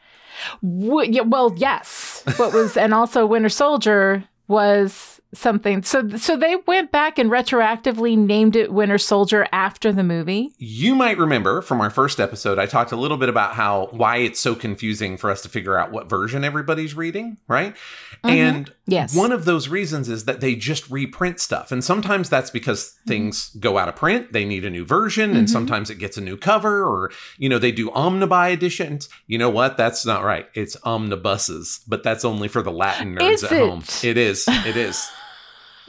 W- 0.64 1.12
yeah, 1.12 1.22
well, 1.22 1.54
yes. 1.58 2.24
What 2.38 2.54
was 2.54 2.78
and 2.78 2.94
also 2.94 3.26
Winter 3.26 3.50
Soldier 3.50 4.24
was 4.48 5.11
something. 5.34 5.84
So 5.84 6.08
so 6.18 6.36
they 6.36 6.56
went 6.68 6.92
back 6.92 7.18
and 7.18 7.30
retroactively 7.30 8.18
named 8.18 8.56
it 8.56 8.72
Winter 8.74 8.98
Soldier 8.98 9.48
after 9.52 9.92
the 9.92 10.04
movie. 10.04 10.54
You 10.58 10.96
might 10.96 11.18
remember 11.18 11.62
from 11.62 11.80
our 11.82 11.90
first 11.90 12.20
episode, 12.20 12.60
I 12.60 12.66
talked 12.66 12.92
a 12.92 12.96
little 12.98 13.18
bit 13.18 13.30
about 13.30 13.54
how 13.54 13.88
why 13.92 14.18
it's 14.18 14.40
so 14.40 14.56
confusing 14.56 15.18
for 15.18 15.30
us 15.32 15.42
to 15.44 15.50
figure 15.50 15.78
out 15.78 15.92
what 15.92 16.10
version 16.10 16.44
everybody's 16.44 16.96
reading, 16.96 17.38
right? 17.48 17.76
Mhm. 18.24 18.30
And 18.30 18.74
Yes. 18.88 19.16
one 19.16 19.32
of 19.32 19.46
those 19.46 19.70
reasons 19.70 20.10
is 20.10 20.26
that 20.26 20.42
they 20.42 20.54
just 20.54 20.90
reprint 20.92 21.40
stuff. 21.40 21.72
And 21.72 21.82
sometimes 21.84 22.30
that's 22.30 22.50
because 22.50 22.96
things 23.08 23.52
go 23.60 23.78
out 23.78 23.88
of 23.88 23.96
print, 23.96 24.34
they 24.34 24.44
need 24.44 24.66
a 24.66 24.70
new 24.70 24.86
version, 24.86 25.36
and 25.38 25.48
Mhm. 25.48 25.52
sometimes 25.52 25.90
it 25.90 25.96
gets 25.98 26.18
a 26.18 26.22
new 26.22 26.36
cover, 26.36 26.84
or, 26.84 27.10
you 27.38 27.48
know, 27.48 27.58
they 27.58 27.72
do 27.72 27.90
omnibuy 27.92 28.52
editions. 28.52 29.08
You 29.28 29.38
know 29.38 29.50
what? 29.50 29.78
That's 29.78 30.06
not 30.06 30.24
right. 30.26 30.48
It's 30.56 30.76
omnibuses, 30.84 31.80
but 31.88 32.04
that's 32.04 32.26
only 32.26 32.50
for 32.50 32.62
the 32.62 32.72
Latin 32.72 33.16
nerds 33.16 33.32
Is 33.34 33.44
at 33.46 33.52
home. 33.52 33.80
it? 33.80 34.04
It 34.04 34.18
is. 34.18 34.46
It 34.48 34.76
is. 34.76 35.10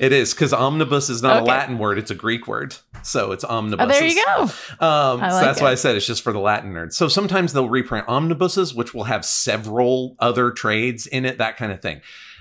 It 0.03 0.13
is 0.13 0.35
because 0.35 0.53
omnibus 0.53 1.09
is 1.09 1.23
not 1.23 1.43
a 1.43 1.45
Latin 1.45 1.79
word; 1.79 1.97
it's 1.97 2.11
a 2.11 2.15
Greek 2.17 2.49
word, 2.49 2.75
so 3.05 3.31
it's 3.31 3.45
omnibus. 3.45 3.85
Oh, 3.85 3.89
there 3.89 4.05
you 4.05 4.25
go. 4.25 4.43
Um, 4.43 5.23
I 5.23 5.29
so 5.29 5.35
like 5.37 5.45
that's 5.45 5.61
why. 5.61 5.71
I 5.71 5.75
said 5.77 5.95
it's 5.95 6.07
just 6.07 6.23
for 6.23 6.33
the 6.33 6.41
Latin 6.41 6.73
nerds. 6.73 6.95
So 6.95 7.07
sometimes 7.07 7.53
they'll 7.53 7.69
reprint 7.69 8.09
omnibuses, 8.09 8.75
which 8.75 8.93
will 8.93 9.05
have 9.05 9.25
several 9.25 10.17
other 10.19 10.51
trades 10.51 11.07
in 11.07 11.25
it, 11.25 11.39
that 11.39 11.57
kind 11.57 11.71
of 11.71 11.81
thing. 11.81 12.01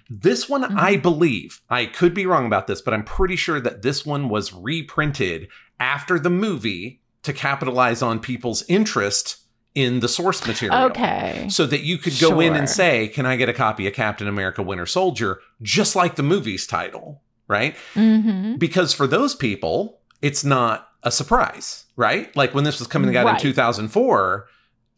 This 0.10 0.50
one, 0.50 0.64
Mhm. 0.64 0.76
I 0.78 0.98
believe, 0.98 1.62
I 1.70 1.86
could 1.86 2.16
be 2.16 2.26
wrong 2.26 2.48
about 2.48 2.66
this, 2.66 2.82
but 2.82 2.96
I'm 2.96 3.04
pretty 3.04 3.36
sure 3.36 3.62
that 3.62 3.84
this 3.84 4.06
one 4.08 4.28
was 4.28 4.52
reprinted 4.52 5.48
after 5.80 6.18
the 6.18 6.32
movie 6.32 7.00
to 7.22 7.32
capitalize 7.32 8.02
on 8.02 8.20
people's 8.20 8.64
interest 8.68 9.38
in 9.76 10.00
the 10.00 10.10
source 10.10 10.46
material. 10.48 10.86
Okay. 10.86 11.46
So 11.50 11.66
that 11.68 11.82
you 11.82 12.00
could 12.00 12.20
go 12.20 12.40
in 12.40 12.56
and 12.56 12.68
say, 12.68 13.08
Can 13.08 13.26
I 13.28 13.36
get 13.38 13.50
a 13.50 13.54
copy 13.54 13.88
of 13.88 13.94
Captain 13.94 14.28
America 14.28 14.64
Winter 14.64 14.88
Soldier? 14.88 15.40
Just 15.62 15.96
like 15.96 16.16
the 16.16 16.24
movie's 16.24 16.66
title, 16.68 17.22
right? 17.52 17.76
Mm-hmm. 17.96 18.56
because 18.56 18.94
for 18.94 19.06
those 19.06 19.36
people 19.36 20.00
it's 20.22 20.44
not 20.44 20.88
a 21.04 21.12
surprise 21.12 21.86
right 21.96 22.34
like 22.36 22.54
when 22.56 22.64
this 22.64 22.80
was 22.80 22.88
coming 22.88 23.16
out 23.18 23.26
Right. 23.26 23.36
in 23.36 23.42
2004 23.42 24.46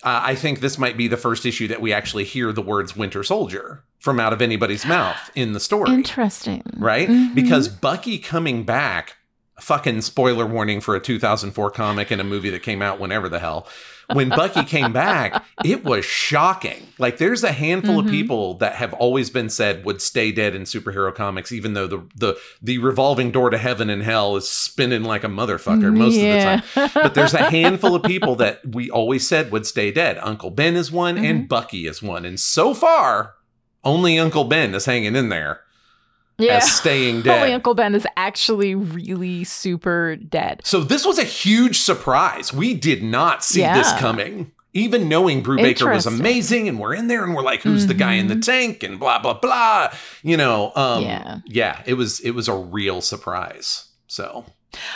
uh, 0.03 0.21
i 0.23 0.35
think 0.35 0.59
this 0.59 0.77
might 0.77 0.97
be 0.97 1.07
the 1.07 1.17
first 1.17 1.45
issue 1.45 1.67
that 1.69 1.81
we 1.81 1.91
actually 1.93 2.23
hear 2.25 2.51
the 2.53 2.61
words 2.61 2.95
winter 2.95 3.23
soldier 3.23 3.83
from 3.99 4.19
out 4.19 4.33
of 4.33 4.41
anybody's 4.41 4.85
mouth 4.85 5.31
in 5.35 5.53
the 5.53 5.59
story 5.59 5.91
Interesting. 5.93 6.61
right 6.77 7.07
Mhm. 7.09 7.33
because 7.35 7.67
bucky 7.69 8.17
coming 8.19 8.63
back 8.65 9.15
fucking 9.59 10.01
spoiler 10.01 10.45
warning 10.45 10.81
for 10.81 10.95
a 10.95 10.99
2004 10.99 11.69
comic 11.71 12.09
and 12.11 12.19
a 12.19 12.23
movie 12.23 12.49
that 12.49 12.63
came 12.63 12.81
out 12.81 12.99
whenever 12.99 13.29
the 13.29 13.39
hell 13.39 13.67
when 14.11 14.27
bucky 14.27 14.63
came 14.63 14.91
back 14.91 15.45
it 15.63 15.85
was 15.85 16.03
shocking 16.03 16.87
like 16.97 17.17
there's 17.19 17.43
a 17.43 17.51
handful 17.51 17.99
of 17.99 18.05
Mhm. 18.07 18.09
people 18.09 18.53
that 18.55 18.73
have 18.75 18.93
always 18.93 19.29
been 19.29 19.49
said 19.49 19.85
would 19.85 20.01
stay 20.01 20.31
dead 20.31 20.55
in 20.55 20.63
superhero 20.63 21.13
comics 21.13 21.51
even 21.51 21.73
though 21.73 21.85
the 21.87 22.03
the 22.15 22.35
the 22.61 22.79
revolving 22.79 23.29
door 23.31 23.51
to 23.51 23.57
heaven 23.57 23.89
and 23.91 24.01
hell 24.03 24.35
is 24.35 24.49
spinning 24.49 25.03
like 25.03 25.23
a 25.23 25.27
motherfucker 25.27 25.95
most 25.95 26.15
of 26.15 26.21
the 26.21 26.39
time 26.41 26.61
time. 26.73 26.89
but 26.95 27.13
there's 27.13 27.33
a 27.35 27.49
handful 27.51 27.95
of 27.95 28.03
people 28.03 28.35
that 28.35 28.59
we 28.67 28.89
always 28.89 29.25
said 29.25 29.51
would 29.51 29.65
stay 29.67 29.91
dead 29.91 30.17
uncle 30.21 30.49
ben 30.49 30.75
is 30.75 30.91
one 30.91 31.15
Mm-hmm. 31.15 31.25
and 31.25 31.47
bucky 31.47 31.85
is 31.87 32.01
one 32.01 32.25
and 32.25 32.39
so 32.39 32.73
far 32.73 33.35
only 33.83 34.17
uncle 34.17 34.43
ben 34.45 34.73
is 34.73 34.85
hanging 34.85 35.15
in 35.15 35.29
there 35.29 35.61
yeah. 36.37 36.57
as 36.57 36.71
staying 36.71 37.21
dead 37.23 37.39
Holy 37.39 37.53
Uncle 37.53 37.73
Ben 37.73 37.95
is 37.95 38.07
actually 38.17 38.75
really 38.75 39.43
super 39.43 40.15
dead. 40.15 40.61
So 40.63 40.81
this 40.81 41.05
was 41.05 41.17
a 41.19 41.23
huge 41.23 41.79
surprise. 41.79 42.53
We 42.53 42.73
did 42.73 43.03
not 43.03 43.43
see 43.43 43.61
this 43.61 43.91
coming. 43.93 44.51
Even 44.75 45.07
knowing 45.07 45.43
Brubaker 45.43 45.93
was 45.93 46.07
amazing, 46.07 46.67
and 46.67 46.79
we're 46.79 46.95
in 46.95 47.07
there 47.07 47.23
and 47.23 47.35
we're 47.35 47.43
like, 47.43 47.61
who's 47.61 47.85
the 47.85 47.93
guy 47.93 48.13
in 48.13 48.27
the 48.27 48.33
Mhm. 48.35 48.41
tank? 48.43 48.81
And 48.83 48.99
blah 48.99 49.19
blah 49.19 49.35
blah. 49.35 49.93
You 50.23 50.35
know, 50.35 50.71
um 50.75 51.03
Yeah. 51.03 51.37
yeah, 51.45 51.81
it 51.85 51.93
was 51.93 52.19
it 52.21 52.31
was 52.31 52.47
a 52.47 52.55
real 52.55 52.99
surprise. 53.01 53.89
So 54.07 54.45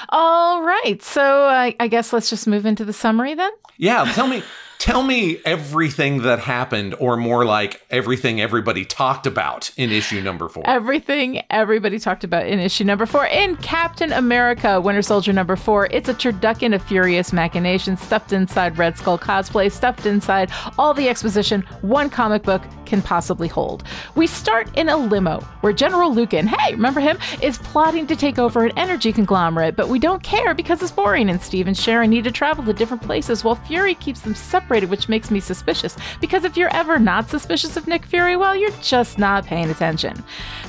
All 0.09 0.63
right. 0.63 1.01
So 1.03 1.21
I, 1.45 1.75
I 1.79 1.87
guess 1.87 2.11
let's 2.11 2.29
just 2.31 2.47
move 2.47 2.65
into 2.65 2.83
the 2.85 2.93
summary 2.93 3.35
then. 3.35 3.51
yeah, 3.77 4.03
tell 4.13 4.25
me 4.27 4.41
tell 4.79 5.03
me 5.03 5.39
everything 5.45 6.21
that 6.23 6.39
happened, 6.39 6.95
or 6.99 7.17
more 7.17 7.45
like 7.45 7.81
everything 7.89 8.39
everybody 8.41 8.85
talked 8.85 9.27
about 9.27 9.71
in 9.77 9.91
issue 9.91 10.21
number 10.21 10.49
four. 10.49 10.63
Everything 10.65 11.41
everybody 11.49 11.99
talked 11.99 12.23
about 12.23 12.47
in 12.47 12.59
issue 12.59 12.83
number 12.83 13.05
four. 13.05 13.25
In 13.27 13.55
Captain 13.57 14.13
America 14.13 14.79
Winter 14.79 15.01
Soldier 15.01 15.33
number 15.33 15.55
four, 15.55 15.87
it's 15.91 16.09
a 16.09 16.13
turducken 16.13 16.73
of 16.73 16.81
furious 16.81 17.33
machinations 17.33 18.01
stuffed 18.01 18.33
inside 18.33 18.77
Red 18.77 18.97
Skull 18.97 19.17
cosplay, 19.17 19.71
stuffed 19.71 20.05
inside 20.05 20.51
all 20.77 20.93
the 20.93 21.09
exposition 21.09 21.61
one 21.81 22.09
comic 22.09 22.43
book 22.43 22.61
can 22.85 23.01
possibly 23.01 23.47
hold. 23.47 23.83
We 24.15 24.27
start 24.27 24.69
in 24.77 24.89
a 24.89 24.97
limo 24.97 25.41
where 25.61 25.73
General 25.73 26.13
Lukin, 26.13 26.47
hey, 26.47 26.73
remember 26.73 27.01
him, 27.01 27.17
is 27.41 27.57
plotting 27.57 28.07
to 28.07 28.15
take 28.15 28.39
over 28.39 28.63
an 28.63 28.71
energy 28.77 29.11
conglomerate, 29.11 29.75
but 29.75 29.89
we 29.89 29.99
don't 29.99 30.23
care 30.23 30.53
because 30.53 30.81
it's 30.81 30.91
boring, 30.91 31.29
and 31.29 31.41
Steve 31.41 31.67
and 31.67 31.77
Sharon 31.77 32.09
need 32.09 32.23
to 32.23 32.31
travel 32.31 32.63
to 32.63 32.73
different 32.73 33.03
places 33.03 33.43
while 33.43 33.55
Fury 33.55 33.95
keeps 33.95 34.21
them 34.21 34.35
separated, 34.67 34.89
which 34.89 35.07
makes 35.07 35.31
me 35.31 35.39
suspicious. 35.39 35.95
Because 36.19 36.43
if 36.43 36.57
you're 36.57 36.75
ever 36.75 36.99
not 36.99 37.29
suspicious 37.29 37.77
of 37.77 37.87
Nick 37.87 38.05
Fury, 38.05 38.35
well, 38.35 38.53
you're 38.53 38.69
just 38.81 39.17
not 39.17 39.45
paying 39.45 39.69
attention. 39.69 40.21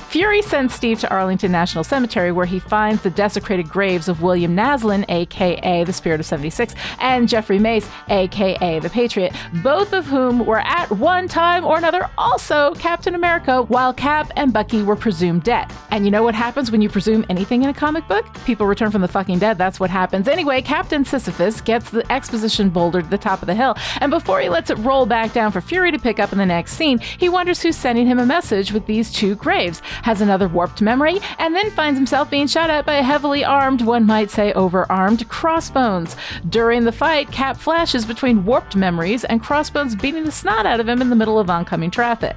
Fury 0.09 0.41
sends 0.41 0.73
Steve 0.73 0.99
to 0.99 1.09
Arlington 1.11 1.51
National 1.51 1.83
Cemetery, 1.83 2.31
where 2.31 2.47
he 2.47 2.57
finds 2.57 3.03
the 3.03 3.11
desecrated 3.11 3.69
graves 3.69 4.07
of 4.07 4.23
William 4.23 4.55
Naslund, 4.55 5.05
aka 5.07 5.83
the 5.83 5.93
Spirit 5.93 6.19
of 6.19 6.25
76, 6.25 6.73
and 6.99 7.29
Jeffrey 7.29 7.59
Mace, 7.59 7.87
aka 8.09 8.79
the 8.79 8.89
Patriot, 8.89 9.35
both 9.61 9.93
of 9.93 10.07
whom 10.07 10.47
were 10.47 10.61
at 10.61 10.89
one 10.89 11.27
time 11.27 11.63
or 11.63 11.77
another 11.77 12.09
also 12.17 12.73
Captain 12.79 13.13
America, 13.13 13.61
while 13.61 13.93
Cap 13.93 14.31
and 14.35 14.51
Bucky 14.51 14.81
were 14.81 14.95
presumed 14.95 15.43
dead. 15.43 15.71
And 15.91 16.05
you 16.05 16.11
know 16.11 16.23
what 16.23 16.33
happens 16.33 16.71
when 16.71 16.81
you 16.81 16.89
presume 16.89 17.23
anything 17.29 17.61
in 17.61 17.69
a 17.69 17.73
comic 17.73 18.07
book? 18.07 18.25
People 18.45 18.65
return 18.65 18.89
from 18.89 19.01
the 19.01 19.07
fucking 19.07 19.37
dead. 19.37 19.59
That's 19.59 19.79
what 19.79 19.91
happens. 19.91 20.27
Anyway, 20.27 20.63
Captain 20.63 21.05
Sisyphus 21.05 21.61
gets 21.61 21.91
the 21.91 22.11
exposition 22.11 22.71
boulder 22.71 23.03
to 23.03 23.07
the 23.07 23.17
top 23.19 23.43
of 23.43 23.45
the 23.45 23.53
hill, 23.53 23.75
and 24.01 24.09
before 24.09 24.41
he 24.41 24.49
lets 24.49 24.71
it 24.71 24.79
roll 24.79 25.05
back 25.05 25.33
down 25.33 25.51
for 25.51 25.61
Fury 25.61 25.91
to 25.91 25.99
pick 25.99 26.19
up 26.19 26.31
in 26.31 26.39
the 26.39 26.47
next 26.47 26.73
scene, 26.73 26.97
he 26.97 27.29
wonders 27.29 27.61
who's 27.61 27.77
sending 27.77 28.07
him 28.07 28.17
a 28.17 28.25
message 28.25 28.73
with 28.73 28.87
these 28.87 29.13
two 29.13 29.35
graves, 29.35 29.83
has 30.03 30.21
another 30.21 30.47
warped 30.47 30.81
memory, 30.81 31.19
and 31.37 31.55
then 31.55 31.71
finds 31.71 31.97
himself 31.97 32.29
being 32.29 32.47
shot 32.47 32.69
at 32.69 32.85
by 32.85 32.95
a 32.95 33.03
heavily 33.03 33.43
armed, 33.43 33.81
one 33.81 34.05
might 34.05 34.29
say 34.29 34.53
overarmed, 34.53 35.27
Crossbones. 35.27 36.15
During 36.49 36.83
the 36.83 36.91
fight, 36.91 37.31
Cap 37.31 37.57
flashes 37.57 38.05
between 38.05 38.45
warped 38.45 38.75
memories 38.75 39.23
and 39.25 39.41
Crossbones 39.41 39.95
beating 39.95 40.25
the 40.25 40.31
snot 40.31 40.65
out 40.65 40.79
of 40.79 40.87
him 40.87 41.01
in 41.01 41.09
the 41.09 41.15
middle 41.15 41.39
of 41.39 41.49
oncoming 41.49 41.91
traffic. 41.91 42.35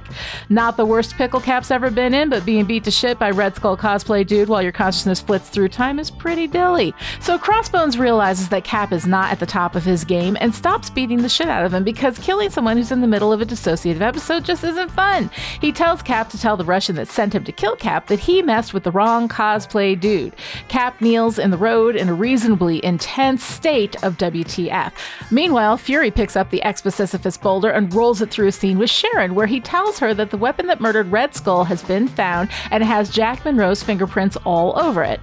Not 0.49 0.77
the 0.77 0.85
worst 0.85 1.15
pickle 1.15 1.39
Cap's 1.39 1.71
ever 1.71 1.89
been 1.89 2.13
in, 2.13 2.29
but 2.29 2.45
being 2.45 2.65
beat 2.65 2.83
to 2.85 2.91
shit 2.91 3.19
by 3.19 3.31
Red 3.31 3.55
Skull 3.55 3.77
cosplay 3.77 4.25
dude 4.25 4.49
while 4.49 4.61
your 4.61 4.71
consciousness 4.71 5.21
flits 5.21 5.49
through 5.49 5.69
time 5.69 5.99
is 5.99 6.11
pretty 6.11 6.47
dilly. 6.47 6.93
So 7.19 7.37
Crossbones 7.37 7.97
realizes 7.97 8.49
that 8.49 8.63
Cap 8.63 8.91
is 8.91 9.05
not 9.05 9.31
at 9.31 9.39
the 9.39 9.45
top 9.45 9.75
of 9.75 9.83
his 9.83 10.03
game 10.03 10.37
and 10.39 10.53
stops 10.53 10.89
beating 10.89 11.21
the 11.21 11.29
shit 11.29 11.47
out 11.47 11.65
of 11.65 11.73
him 11.73 11.83
because 11.83 12.19
killing 12.19 12.49
someone 12.49 12.77
who's 12.77 12.91
in 12.91 13.01
the 13.01 13.07
middle 13.07 13.31
of 13.31 13.41
a 13.41 13.45
dissociative 13.45 14.01
episode 14.01 14.43
just 14.43 14.63
isn't 14.63 14.91
fun. 14.91 15.29
He 15.61 15.71
tells 15.71 16.01
Cap 16.01 16.29
to 16.29 16.39
tell 16.39 16.57
the 16.57 16.65
Russian 16.65 16.95
that 16.95 17.07
sent 17.07 17.33
him 17.33 17.43
to 17.45 17.51
kill 17.55 17.75
Cap 17.75 18.07
that 18.07 18.19
he 18.19 18.41
messed 18.41 18.73
with 18.73 18.83
the 18.83 18.91
wrong 18.91 19.27
cosplay 19.27 19.99
dude. 19.99 20.35
Cap 20.67 20.99
kneels 21.01 21.39
in 21.39 21.51
the 21.51 21.57
road 21.57 21.95
in 21.95 22.09
a 22.09 22.13
reasonably 22.13 22.83
intense 22.83 23.43
state 23.43 24.01
of 24.03 24.17
WTF. 24.17 24.91
Meanwhile, 25.31 25.77
Fury 25.77 26.11
picks 26.11 26.35
up 26.35 26.49
the 26.49 26.61
Exposisyphus 26.63 27.41
boulder 27.41 27.69
and 27.69 27.93
rolls 27.93 28.21
it 28.21 28.29
through 28.29 28.47
a 28.47 28.51
scene 28.51 28.77
with 28.77 28.89
Sharon, 28.89 29.35
where 29.35 29.47
he 29.47 29.59
tells 29.59 29.99
her 29.99 30.13
that 30.13 30.31
the 30.31 30.37
weapon 30.37 30.67
that 30.67 30.81
murdered 30.81 31.11
Red 31.11 31.35
Skull 31.35 31.63
has 31.63 31.83
been 31.83 32.07
found 32.07 32.49
and 32.71 32.83
has 32.83 33.09
Jack 33.09 33.45
Monroe's 33.45 33.83
fingerprints 33.83 34.37
all 34.45 34.77
over 34.79 35.03
it. 35.03 35.19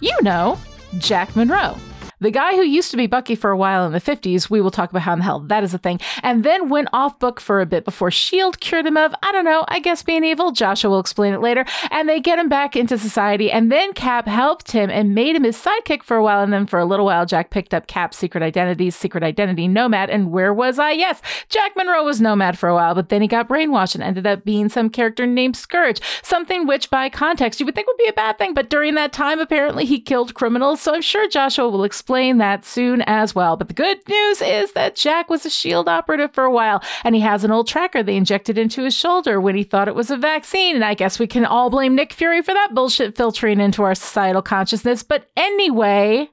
You 0.00 0.16
know, 0.22 0.58
Jack 0.98 1.34
Monroe. 1.36 1.76
The 2.22 2.30
guy 2.30 2.54
who 2.54 2.62
used 2.62 2.90
to 2.90 2.98
be 2.98 3.06
Bucky 3.06 3.34
for 3.34 3.50
a 3.50 3.56
while 3.56 3.86
in 3.86 3.92
the 3.92 4.00
50s, 4.00 4.50
we 4.50 4.60
will 4.60 4.70
talk 4.70 4.90
about 4.90 5.00
how 5.02 5.14
in 5.14 5.20
the 5.20 5.24
hell 5.24 5.40
that 5.40 5.64
is 5.64 5.72
a 5.72 5.78
thing, 5.78 5.98
and 6.22 6.44
then 6.44 6.68
went 6.68 6.88
off 6.92 7.18
book 7.18 7.40
for 7.40 7.62
a 7.62 7.66
bit 7.66 7.86
before 7.86 8.08
S.H.I.E.L.D. 8.08 8.58
cured 8.60 8.84
him 8.84 8.98
of, 8.98 9.14
I 9.22 9.32
don't 9.32 9.46
know, 9.46 9.64
I 9.68 9.80
guess 9.80 10.02
being 10.02 10.22
evil. 10.22 10.52
Joshua 10.52 10.90
will 10.90 11.00
explain 11.00 11.32
it 11.32 11.40
later. 11.40 11.64
And 11.90 12.06
they 12.06 12.20
get 12.20 12.38
him 12.38 12.50
back 12.50 12.76
into 12.76 12.98
society, 12.98 13.50
and 13.50 13.72
then 13.72 13.94
Cap 13.94 14.26
helped 14.26 14.72
him 14.72 14.90
and 14.90 15.14
made 15.14 15.34
him 15.34 15.44
his 15.44 15.56
sidekick 15.56 16.02
for 16.02 16.18
a 16.18 16.22
while, 16.22 16.42
and 16.42 16.52
then 16.52 16.66
for 16.66 16.78
a 16.78 16.84
little 16.84 17.06
while, 17.06 17.24
Jack 17.24 17.48
picked 17.48 17.72
up 17.72 17.86
Cap's 17.86 18.18
secret 18.18 18.42
identity, 18.42 18.90
secret 18.90 19.22
identity 19.22 19.66
nomad, 19.66 20.10
and 20.10 20.30
where 20.30 20.52
was 20.52 20.78
I? 20.78 20.90
Yes, 20.90 21.22
Jack 21.48 21.72
Monroe 21.74 22.04
was 22.04 22.20
nomad 22.20 22.58
for 22.58 22.68
a 22.68 22.74
while, 22.74 22.94
but 22.94 23.08
then 23.08 23.22
he 23.22 23.28
got 23.28 23.48
brainwashed 23.48 23.94
and 23.94 24.04
ended 24.04 24.26
up 24.26 24.44
being 24.44 24.68
some 24.68 24.90
character 24.90 25.26
named 25.26 25.56
Scourge, 25.56 26.02
something 26.22 26.66
which 26.66 26.90
by 26.90 27.08
context 27.08 27.60
you 27.60 27.66
would 27.66 27.74
think 27.74 27.86
would 27.86 27.96
be 27.96 28.08
a 28.08 28.12
bad 28.12 28.36
thing, 28.36 28.52
but 28.52 28.68
during 28.68 28.94
that 28.96 29.14
time, 29.14 29.40
apparently 29.40 29.86
he 29.86 29.98
killed 29.98 30.34
criminals, 30.34 30.82
so 30.82 30.94
I'm 30.94 31.00
sure 31.00 31.26
Joshua 31.26 31.70
will 31.70 31.82
explain 31.82 32.09
explain 32.10 32.38
that 32.38 32.64
soon 32.64 33.02
as 33.02 33.36
well. 33.36 33.56
But 33.56 33.68
the 33.68 33.74
good 33.74 33.98
news 34.08 34.42
is 34.42 34.72
that 34.72 34.96
Jack 34.96 35.30
was 35.30 35.46
a 35.46 35.50
SHIELD 35.50 35.88
operative 35.88 36.34
for 36.34 36.42
a 36.42 36.50
while, 36.50 36.82
and 37.04 37.14
he 37.14 37.20
has 37.20 37.44
an 37.44 37.52
old 37.52 37.68
tracker 37.68 38.02
they 38.02 38.16
injected 38.16 38.58
into 38.58 38.82
his 38.82 38.94
shoulder 38.94 39.40
when 39.40 39.54
he 39.54 39.62
thought 39.62 39.86
it 39.86 39.94
was 39.94 40.10
a 40.10 40.16
vaccine. 40.16 40.74
And 40.74 40.84
I 40.84 40.94
guess 40.94 41.20
we 41.20 41.28
can 41.28 41.44
all 41.44 41.70
blame 41.70 41.94
Nick 41.94 42.12
Fury 42.12 42.42
for 42.42 42.52
that 42.52 42.74
bullshit 42.74 43.16
filtering 43.16 43.60
into 43.60 43.84
our 43.84 43.94
societal 43.94 44.42
consciousness. 44.42 45.04
But 45.04 45.30
anyway, 45.36 46.28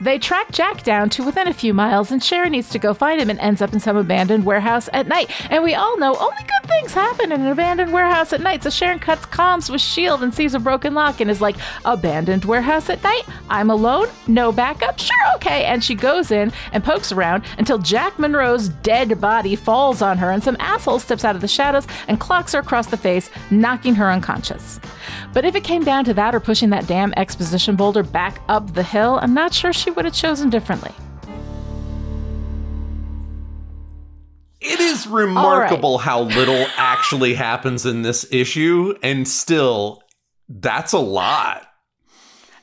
they 0.00 0.18
track 0.18 0.52
Jack 0.52 0.82
down 0.82 1.10
to 1.10 1.24
within 1.24 1.48
a 1.48 1.54
few 1.54 1.72
miles, 1.74 2.10
and 2.10 2.22
Sharon 2.22 2.52
needs 2.52 2.70
to 2.70 2.78
go 2.78 2.94
find 2.94 3.20
him 3.20 3.30
and 3.30 3.38
ends 3.40 3.62
up 3.62 3.72
in 3.72 3.80
some 3.80 3.96
abandoned 3.96 4.44
warehouse 4.44 4.88
at 4.92 5.06
night. 5.06 5.30
And 5.50 5.62
we 5.62 5.74
all 5.74 5.98
know 5.98 6.16
only 6.16 6.42
good 6.42 6.68
things 6.68 6.92
happen 6.92 7.32
in 7.32 7.40
an 7.40 7.48
abandoned 7.48 7.92
warehouse 7.92 8.32
at 8.32 8.40
night. 8.40 8.62
So 8.62 8.70
Sharon 8.70 8.98
cuts 8.98 9.26
comms 9.26 9.70
with 9.70 9.80
S.H.I.E.L.D. 9.80 10.24
and 10.24 10.34
sees 10.34 10.54
a 10.54 10.58
broken 10.58 10.94
lock 10.94 11.20
and 11.20 11.30
is 11.30 11.40
like, 11.40 11.56
Abandoned 11.84 12.44
warehouse 12.44 12.90
at 12.90 13.02
night? 13.02 13.22
I'm 13.48 13.70
alone? 13.70 14.08
No 14.26 14.52
backup? 14.52 14.98
Sure, 14.98 15.16
okay. 15.36 15.64
And 15.64 15.82
she 15.82 15.94
goes 15.94 16.30
in 16.30 16.52
and 16.72 16.84
pokes 16.84 17.12
around 17.12 17.44
until 17.58 17.78
Jack 17.78 18.18
Monroe's 18.18 18.68
dead 18.68 19.20
body 19.20 19.56
falls 19.56 20.02
on 20.02 20.18
her, 20.18 20.30
and 20.30 20.42
some 20.42 20.56
asshole 20.60 20.98
steps 20.98 21.24
out 21.24 21.34
of 21.34 21.40
the 21.40 21.48
shadows 21.48 21.86
and 22.08 22.20
clocks 22.20 22.52
her 22.52 22.60
across 22.60 22.86
the 22.88 22.96
face, 22.96 23.30
knocking 23.50 23.94
her 23.94 24.10
unconscious. 24.10 24.80
But 25.32 25.44
if 25.44 25.54
it 25.54 25.64
came 25.64 25.84
down 25.84 26.04
to 26.06 26.14
that 26.14 26.34
or 26.34 26.40
pushing 26.40 26.70
that 26.70 26.86
damn 26.86 27.12
exposition 27.16 27.76
boulder 27.76 28.02
back 28.02 28.40
up 28.48 28.74
the 28.74 28.82
hill, 28.82 29.18
I'm 29.22 29.34
not 29.34 29.54
sure 29.54 29.72
would 29.90 30.04
have 30.04 30.14
chosen 30.14 30.50
differently. 30.50 30.92
It 34.60 34.80
is 34.80 35.06
remarkable 35.06 35.98
how 35.98 36.22
little 36.22 36.66
actually 36.76 37.34
happens 37.34 37.86
in 37.86 38.02
this 38.02 38.26
issue, 38.32 38.94
and 39.02 39.26
still, 39.28 40.02
that's 40.48 40.92
a 40.92 40.98
lot. 40.98 41.66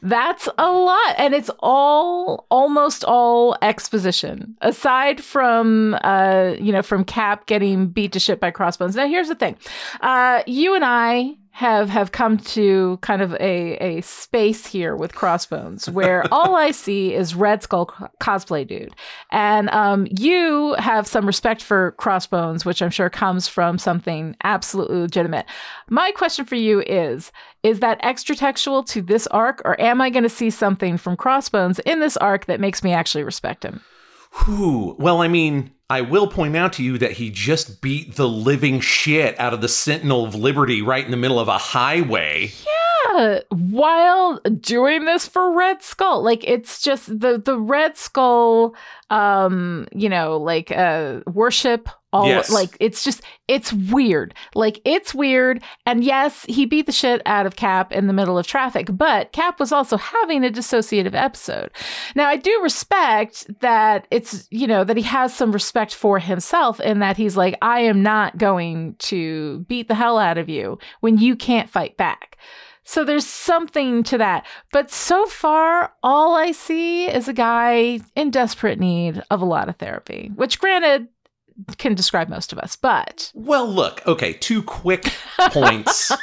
That's 0.01 0.50
a 0.58 0.70
lot. 0.70 1.15
And 1.18 1.34
it's 1.34 1.50
all 1.60 2.46
almost 2.51 3.06
all 3.06 3.58
exposition. 3.62 4.58
Aside 4.62 5.24
from 5.24 5.98
uh, 6.03 6.56
you 6.60 6.74
know, 6.74 6.82
from 6.82 7.06
Cap 7.06 7.48
getting 7.48 7.88
beat 7.88 8.12
to 8.12 8.20
shit 8.20 8.42
by 8.42 8.51
crossbones. 8.51 8.98
Now 8.98 9.08
here's 9.08 9.30
the 9.30 9.36
thing. 9.36 9.56
Uh, 10.01 10.44
you 10.46 10.75
and 10.75 10.84
I 10.84 11.38
have 11.55 11.88
have 11.89 12.12
come 12.12 12.36
to 12.39 12.98
kind 13.01 13.22
of 13.22 13.33
a, 13.36 13.77
a 13.77 14.01
space 14.01 14.65
here 14.65 14.95
with 14.95 15.13
crossbones 15.13 15.88
where 15.88 16.25
all 16.31 16.55
I 16.55 16.72
see 16.72 17.13
is 17.13 17.36
Red 17.36 17.62
Skull 17.62 17.86
cosplay 18.19 18.67
dude, 18.67 18.95
and 19.31 19.69
um, 19.69 20.07
you 20.10 20.74
have 20.79 21.05
some 21.05 21.27
respect 21.27 21.62
for 21.62 21.91
crossbones, 21.91 22.65
which 22.65 22.81
I'm 22.81 22.89
sure 22.89 23.12
comes 23.12 23.48
from 23.48 23.77
something 23.77 24.36
absolutely 24.43 24.98
legitimate. 24.98 25.45
My 25.89 26.12
question 26.12 26.43
for 26.43 26.55
you 26.55 26.81
is: 26.81 27.31
Is 27.62 27.81
that 27.81 28.00
extra 28.01 28.36
textual 28.36 28.83
to 28.86 29.03
this 29.03 29.27
arc, 29.27 29.62
or 29.63 29.79
am 29.79 30.01
I 30.01 30.10
going 30.10 30.24
to 30.24 30.29
see 30.29 30.50
something 30.50 30.98
from 30.98 31.15
crossbones 31.15 31.77
in 31.79 32.00
this 32.00 32.17
arc 32.17 32.48
that 32.48 32.60
makes 32.60 32.83
me 32.83 32.93
actually 32.93 33.24
respect 33.24 33.63
him? 33.63 33.81
Whew. 34.39 34.95
Well, 34.99 35.21
I 35.21 35.27
mean, 35.27 35.71
I 35.89 36.01
will 36.01 36.27
point 36.27 36.55
out 36.55 36.73
to 36.73 36.83
you 36.83 36.97
that 36.97 37.13
he 37.13 37.29
just 37.29 37.81
beat 37.81 38.15
the 38.15 38.27
living 38.27 38.79
shit 38.79 39.39
out 39.39 39.53
of 39.53 39.61
the 39.61 39.67
Sentinel 39.67 40.25
of 40.25 40.33
Liberty 40.33 40.81
right 40.81 41.05
in 41.05 41.11
the 41.11 41.17
middle 41.17 41.39
of 41.39 41.47
a 41.47 41.57
highway. 41.57 42.51
Yeah, 43.13 43.39
while 43.49 44.39
doing 44.59 45.05
this 45.05 45.27
for 45.27 45.55
Red 45.55 45.83
Skull. 45.83 46.23
Like 46.23 46.43
it's 46.45 46.81
just 46.81 47.07
the 47.07 47.37
the 47.37 47.59
Red 47.59 47.97
Skull 47.97 48.75
um, 49.09 49.87
you 49.93 50.09
know, 50.09 50.37
like 50.37 50.71
uh 50.71 51.19
worship 51.27 51.89
all 52.13 52.27
yes. 52.27 52.51
like 52.51 52.77
it's 52.79 53.03
just 53.03 53.22
it's 53.48 53.74
weird 53.74 54.34
like 54.55 54.79
it's 54.86 55.13
weird 55.13 55.62
and 55.86 56.03
yes 56.03 56.46
he 56.48 56.65
beat 56.65 56.86
the 56.86 56.91
shit 56.91 57.22
out 57.25 57.46
of 57.46 57.55
cap 57.55 57.91
in 57.91 58.08
the 58.08 58.13
middle 58.13 58.38
of 58.38 58.46
traffic 58.48 58.88
but 58.91 59.32
cap 59.34 59.60
was 59.60 59.72
also 59.72 59.98
having 59.98 60.46
a 60.46 60.50
dissociative 60.50 61.15
episode 61.15 61.72
now 62.15 62.27
i 62.27 62.38
do 62.38 62.58
respect 62.62 63.46
that 63.60 64.08
it's 64.12 64.48
you 64.51 64.67
know 64.67 64.84
that 64.84 64.96
he 64.96 65.03
has 65.03 65.36
some 65.36 65.51
respect 65.51 65.93
for 65.93 66.20
himself 66.20 66.79
in 66.79 67.00
that 67.00 67.17
he's 67.17 67.36
like 67.36 67.58
i 67.62 67.79
am 67.79 68.03
not 68.03 68.38
going 68.38 68.96
to 69.00 69.60
beat 69.67 69.88
the 69.88 69.96
hell 69.96 70.20
out 70.20 70.38
of 70.38 70.48
you 70.48 70.77
when 71.01 71.17
you 71.17 71.36
can't 71.36 71.70
fight 71.70 71.98
back 71.98 72.38
so 72.84 73.05
there's 73.05 73.25
something 73.25 74.03
to 74.03 74.17
that. 74.17 74.46
But 74.72 74.91
so 74.91 75.25
far, 75.25 75.93
all 76.03 76.36
I 76.36 76.51
see 76.51 77.05
is 77.05 77.27
a 77.27 77.34
guy 77.34 78.01
in 78.15 78.29
desperate 78.29 78.79
need 78.79 79.22
of 79.32 79.41
a 79.41 79.46
lot 79.46 79.70
of 79.70 79.77
therapy, 79.77 80.32
which 80.36 80.60
granted, 80.60 81.08
can 81.77 81.95
describe 81.95 82.29
most 82.29 82.51
of 82.51 82.60
us. 82.60 82.75
But 82.75 83.31
well, 83.33 83.67
look, 83.67 84.05
okay, 84.05 84.33
two 84.33 84.63
quick 84.63 85.13
points. 85.51 86.12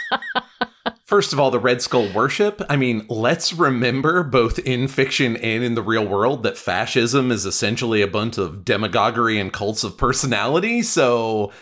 First 1.05 1.33
of 1.33 1.41
all, 1.41 1.51
the 1.51 1.59
Red 1.59 1.83
Skull 1.83 2.09
worship. 2.13 2.63
I 2.69 2.77
mean, 2.77 3.05
let's 3.09 3.53
remember 3.53 4.23
both 4.23 4.61
in 4.61 4.87
fiction 4.87 5.37
and 5.39 5.65
in 5.65 5.75
the 5.75 5.83
real 5.83 6.07
world 6.07 6.45
that 6.45 6.57
fascism 6.57 7.33
is 7.33 7.45
essentially 7.45 8.01
a 8.01 8.07
bunch 8.07 8.39
of 8.39 8.65
demagoguery 8.65 9.39
and 9.41 9.53
cults 9.53 9.83
of 9.83 9.99
personality. 9.99 10.83
So, 10.83 11.53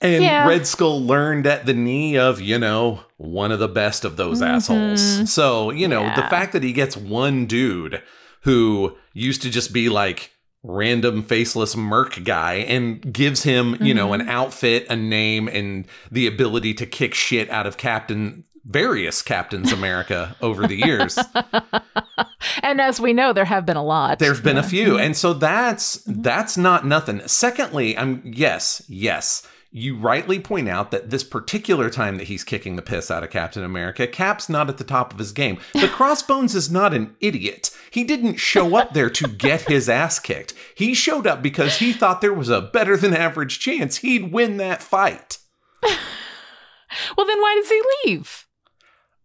and 0.00 0.24
yeah. 0.24 0.48
Red 0.48 0.66
Skull 0.66 1.02
learned 1.02 1.46
at 1.46 1.66
the 1.66 1.74
knee 1.74 2.16
of, 2.16 2.40
you 2.40 2.58
know, 2.58 3.00
one 3.18 3.52
of 3.52 3.58
the 3.58 3.68
best 3.68 4.04
of 4.04 4.16
those 4.16 4.40
mm-hmm. 4.40 4.54
assholes. 4.54 5.30
So, 5.30 5.70
you 5.70 5.86
know, 5.86 6.02
yeah. 6.02 6.16
the 6.16 6.28
fact 6.28 6.52
that 6.54 6.62
he 6.62 6.72
gets 6.72 6.96
one 6.96 7.46
dude 7.46 8.02
who 8.42 8.96
used 9.12 9.42
to 9.42 9.50
just 9.50 9.72
be 9.72 9.88
like, 9.88 10.32
random 10.66 11.22
faceless 11.22 11.76
merc 11.76 12.24
guy 12.24 12.54
and 12.54 13.12
gives 13.12 13.44
him, 13.44 13.72
you 13.72 13.76
mm-hmm. 13.76 13.96
know, 13.96 14.12
an 14.12 14.20
mm-hmm. 14.20 14.30
outfit, 14.30 14.86
a 14.90 14.96
name, 14.96 15.48
and 15.48 15.86
the 16.10 16.26
ability 16.26 16.74
to 16.74 16.86
kick 16.86 17.14
shit 17.14 17.48
out 17.50 17.66
of 17.66 17.76
Captain 17.76 18.44
various 18.64 19.22
Captains 19.22 19.72
America 19.72 20.34
over 20.42 20.66
the 20.66 20.74
years. 20.74 21.16
and 22.62 22.80
as 22.80 23.00
we 23.00 23.12
know, 23.12 23.32
there 23.32 23.44
have 23.44 23.64
been 23.64 23.76
a 23.76 23.84
lot. 23.84 24.18
There's 24.18 24.40
been 24.40 24.56
yeah. 24.56 24.62
a 24.64 24.68
few. 24.68 24.98
And 24.98 25.16
so 25.16 25.32
that's 25.32 25.98
mm-hmm. 25.98 26.22
that's 26.22 26.56
not 26.56 26.84
nothing. 26.84 27.26
Secondly, 27.26 27.96
I'm 27.96 28.22
yes, 28.24 28.82
yes. 28.88 29.46
You 29.70 29.96
rightly 29.96 30.38
point 30.38 30.68
out 30.68 30.90
that 30.90 31.10
this 31.10 31.24
particular 31.24 31.90
time 31.90 32.16
that 32.16 32.28
he's 32.28 32.44
kicking 32.44 32.76
the 32.76 32.82
piss 32.82 33.10
out 33.10 33.24
of 33.24 33.30
Captain 33.30 33.64
America, 33.64 34.06
Cap's 34.06 34.48
not 34.48 34.68
at 34.68 34.78
the 34.78 34.84
top 34.84 35.12
of 35.12 35.18
his 35.18 35.32
game. 35.32 35.58
But 35.74 35.90
Crossbones 35.92 36.54
is 36.54 36.70
not 36.70 36.94
an 36.94 37.14
idiot. 37.20 37.70
He 37.90 38.04
didn't 38.04 38.36
show 38.36 38.76
up 38.76 38.94
there 38.94 39.10
to 39.10 39.28
get 39.28 39.62
his 39.62 39.88
ass 39.88 40.18
kicked. 40.18 40.54
He 40.74 40.94
showed 40.94 41.26
up 41.26 41.42
because 41.42 41.78
he 41.78 41.92
thought 41.92 42.20
there 42.20 42.32
was 42.32 42.48
a 42.48 42.62
better 42.62 42.96
than 42.96 43.14
average 43.14 43.58
chance 43.58 43.98
he'd 43.98 44.32
win 44.32 44.56
that 44.58 44.82
fight. 44.82 45.38
well, 45.82 47.26
then 47.26 47.40
why 47.40 47.60
does 47.60 47.68
he 47.68 47.82
leave? 48.04 48.46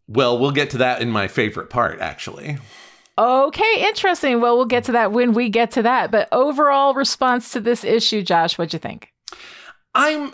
Well, 0.07 0.37
we'll 0.37 0.51
get 0.51 0.69
to 0.71 0.77
that 0.79 1.01
in 1.01 1.09
my 1.09 1.27
favorite 1.27 1.69
part, 1.69 2.01
actually. 2.01 2.57
Okay, 3.17 3.85
interesting. 3.87 4.41
Well, 4.41 4.57
we'll 4.57 4.65
get 4.65 4.85
to 4.85 4.91
that 4.93 5.11
when 5.11 5.33
we 5.33 5.49
get 5.49 5.71
to 5.71 5.83
that. 5.83 6.11
But 6.11 6.27
overall 6.31 6.93
response 6.93 7.51
to 7.51 7.61
this 7.61 7.83
issue, 7.83 8.23
Josh, 8.23 8.57
what'd 8.57 8.73
you 8.73 8.79
think? 8.79 9.13
I'm 9.93 10.33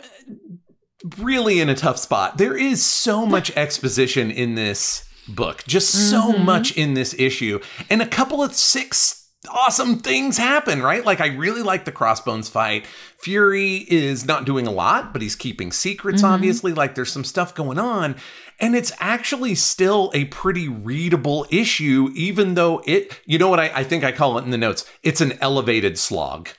really 1.17 1.59
in 1.59 1.69
a 1.69 1.75
tough 1.75 1.97
spot. 1.97 2.37
There 2.37 2.57
is 2.57 2.85
so 2.85 3.25
much 3.25 3.55
exposition 3.55 4.31
in 4.31 4.55
this 4.55 5.07
book, 5.27 5.63
just 5.67 6.09
so 6.09 6.31
mm-hmm. 6.31 6.45
much 6.45 6.75
in 6.77 6.93
this 6.93 7.15
issue, 7.17 7.59
and 7.89 8.01
a 8.01 8.07
couple 8.07 8.41
of 8.41 8.53
six 8.53 9.27
awesome 9.49 9.99
things 9.99 10.37
happen, 10.37 10.81
right? 10.81 11.05
Like 11.05 11.21
I 11.21 11.27
really 11.27 11.61
like 11.61 11.85
the 11.85 11.91
crossbones 11.91 12.49
fight. 12.49 12.85
Fury 13.19 13.85
is 13.89 14.25
not 14.25 14.45
doing 14.45 14.67
a 14.67 14.71
lot, 14.71 15.13
but 15.13 15.21
he's 15.21 15.35
keeping 15.35 15.71
secrets 15.71 16.21
mm-hmm. 16.21 16.33
obviously, 16.33 16.73
like 16.73 16.95
there's 16.95 17.11
some 17.11 17.23
stuff 17.23 17.53
going 17.55 17.79
on. 17.79 18.15
And 18.59 18.75
it's 18.75 18.91
actually 18.99 19.53
still 19.55 20.11
a 20.15 20.25
pretty 20.25 20.67
readable 20.67 21.45
issue, 21.51 22.09
even 22.15 22.55
though 22.55 22.81
it, 22.87 23.19
you 23.25 23.37
know 23.37 23.49
what 23.49 23.59
I, 23.59 23.71
I 23.73 23.83
think 23.83 24.03
I 24.03 24.11
call 24.11 24.37
it 24.37 24.45
in 24.45 24.49
the 24.51 24.57
notes? 24.57 24.85
It's 25.03 25.21
an 25.21 25.37
elevated 25.41 25.97
slog. 25.97 26.49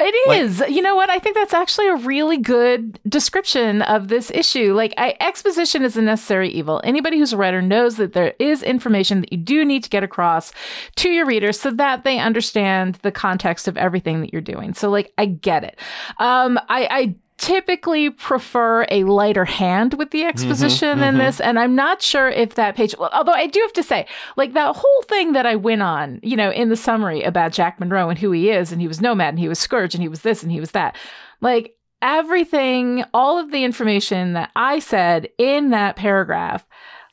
It 0.00 0.14
is. 0.30 0.60
Like, 0.60 0.70
you 0.70 0.80
know 0.80 0.94
what? 0.94 1.10
I 1.10 1.18
think 1.18 1.34
that's 1.34 1.54
actually 1.54 1.88
a 1.88 1.96
really 1.96 2.38
good 2.38 3.00
description 3.08 3.82
of 3.82 4.08
this 4.08 4.30
issue. 4.30 4.72
Like, 4.74 4.94
I, 4.96 5.16
exposition 5.20 5.82
is 5.82 5.96
a 5.96 6.02
necessary 6.02 6.50
evil. 6.50 6.80
Anybody 6.84 7.18
who's 7.18 7.32
a 7.32 7.36
writer 7.36 7.60
knows 7.60 7.96
that 7.96 8.12
there 8.12 8.34
is 8.38 8.62
information 8.62 9.22
that 9.22 9.32
you 9.32 9.38
do 9.38 9.64
need 9.64 9.82
to 9.84 9.90
get 9.90 10.04
across 10.04 10.52
to 10.96 11.08
your 11.08 11.26
readers 11.26 11.58
so 11.58 11.72
that 11.72 12.04
they 12.04 12.18
understand 12.18 12.96
the 13.02 13.10
context 13.10 13.66
of 13.66 13.76
everything 13.76 14.20
that 14.20 14.32
you're 14.32 14.40
doing. 14.40 14.72
So, 14.72 14.88
like, 14.88 15.12
I 15.18 15.26
get 15.26 15.64
it. 15.64 15.78
Um, 16.18 16.58
I, 16.68 16.88
I 16.90 17.14
typically 17.38 18.10
prefer 18.10 18.84
a 18.90 19.04
lighter 19.04 19.44
hand 19.44 19.94
with 19.94 20.10
the 20.10 20.24
exposition 20.24 20.88
mm-hmm, 20.88 21.02
in 21.02 21.14
mm-hmm. 21.14 21.24
this. 21.24 21.40
And 21.40 21.58
I'm 21.58 21.74
not 21.74 22.02
sure 22.02 22.28
if 22.28 22.56
that 22.56 22.74
page, 22.76 22.94
well, 22.98 23.10
although 23.12 23.32
I 23.32 23.46
do 23.46 23.60
have 23.60 23.72
to 23.74 23.82
say, 23.82 24.06
like 24.36 24.52
that 24.54 24.76
whole 24.76 25.02
thing 25.02 25.32
that 25.32 25.46
I 25.46 25.54
went 25.56 25.82
on, 25.82 26.20
you 26.22 26.36
know, 26.36 26.50
in 26.50 26.68
the 26.68 26.76
summary 26.76 27.22
about 27.22 27.52
Jack 27.52 27.78
Monroe 27.80 28.10
and 28.10 28.18
who 28.18 28.32
he 28.32 28.50
is, 28.50 28.72
and 28.72 28.80
he 28.80 28.88
was 28.88 29.00
Nomad 29.00 29.30
and 29.30 29.38
he 29.38 29.48
was 29.48 29.58
Scourge 29.58 29.94
and 29.94 30.02
he 30.02 30.08
was 30.08 30.22
this 30.22 30.42
and 30.42 30.50
he 30.50 30.60
was 30.60 30.72
that. 30.72 30.96
Like 31.40 31.76
everything, 32.02 33.04
all 33.14 33.38
of 33.38 33.52
the 33.52 33.64
information 33.64 34.32
that 34.32 34.50
I 34.56 34.80
said 34.80 35.28
in 35.38 35.70
that 35.70 35.96
paragraph, 35.96 36.66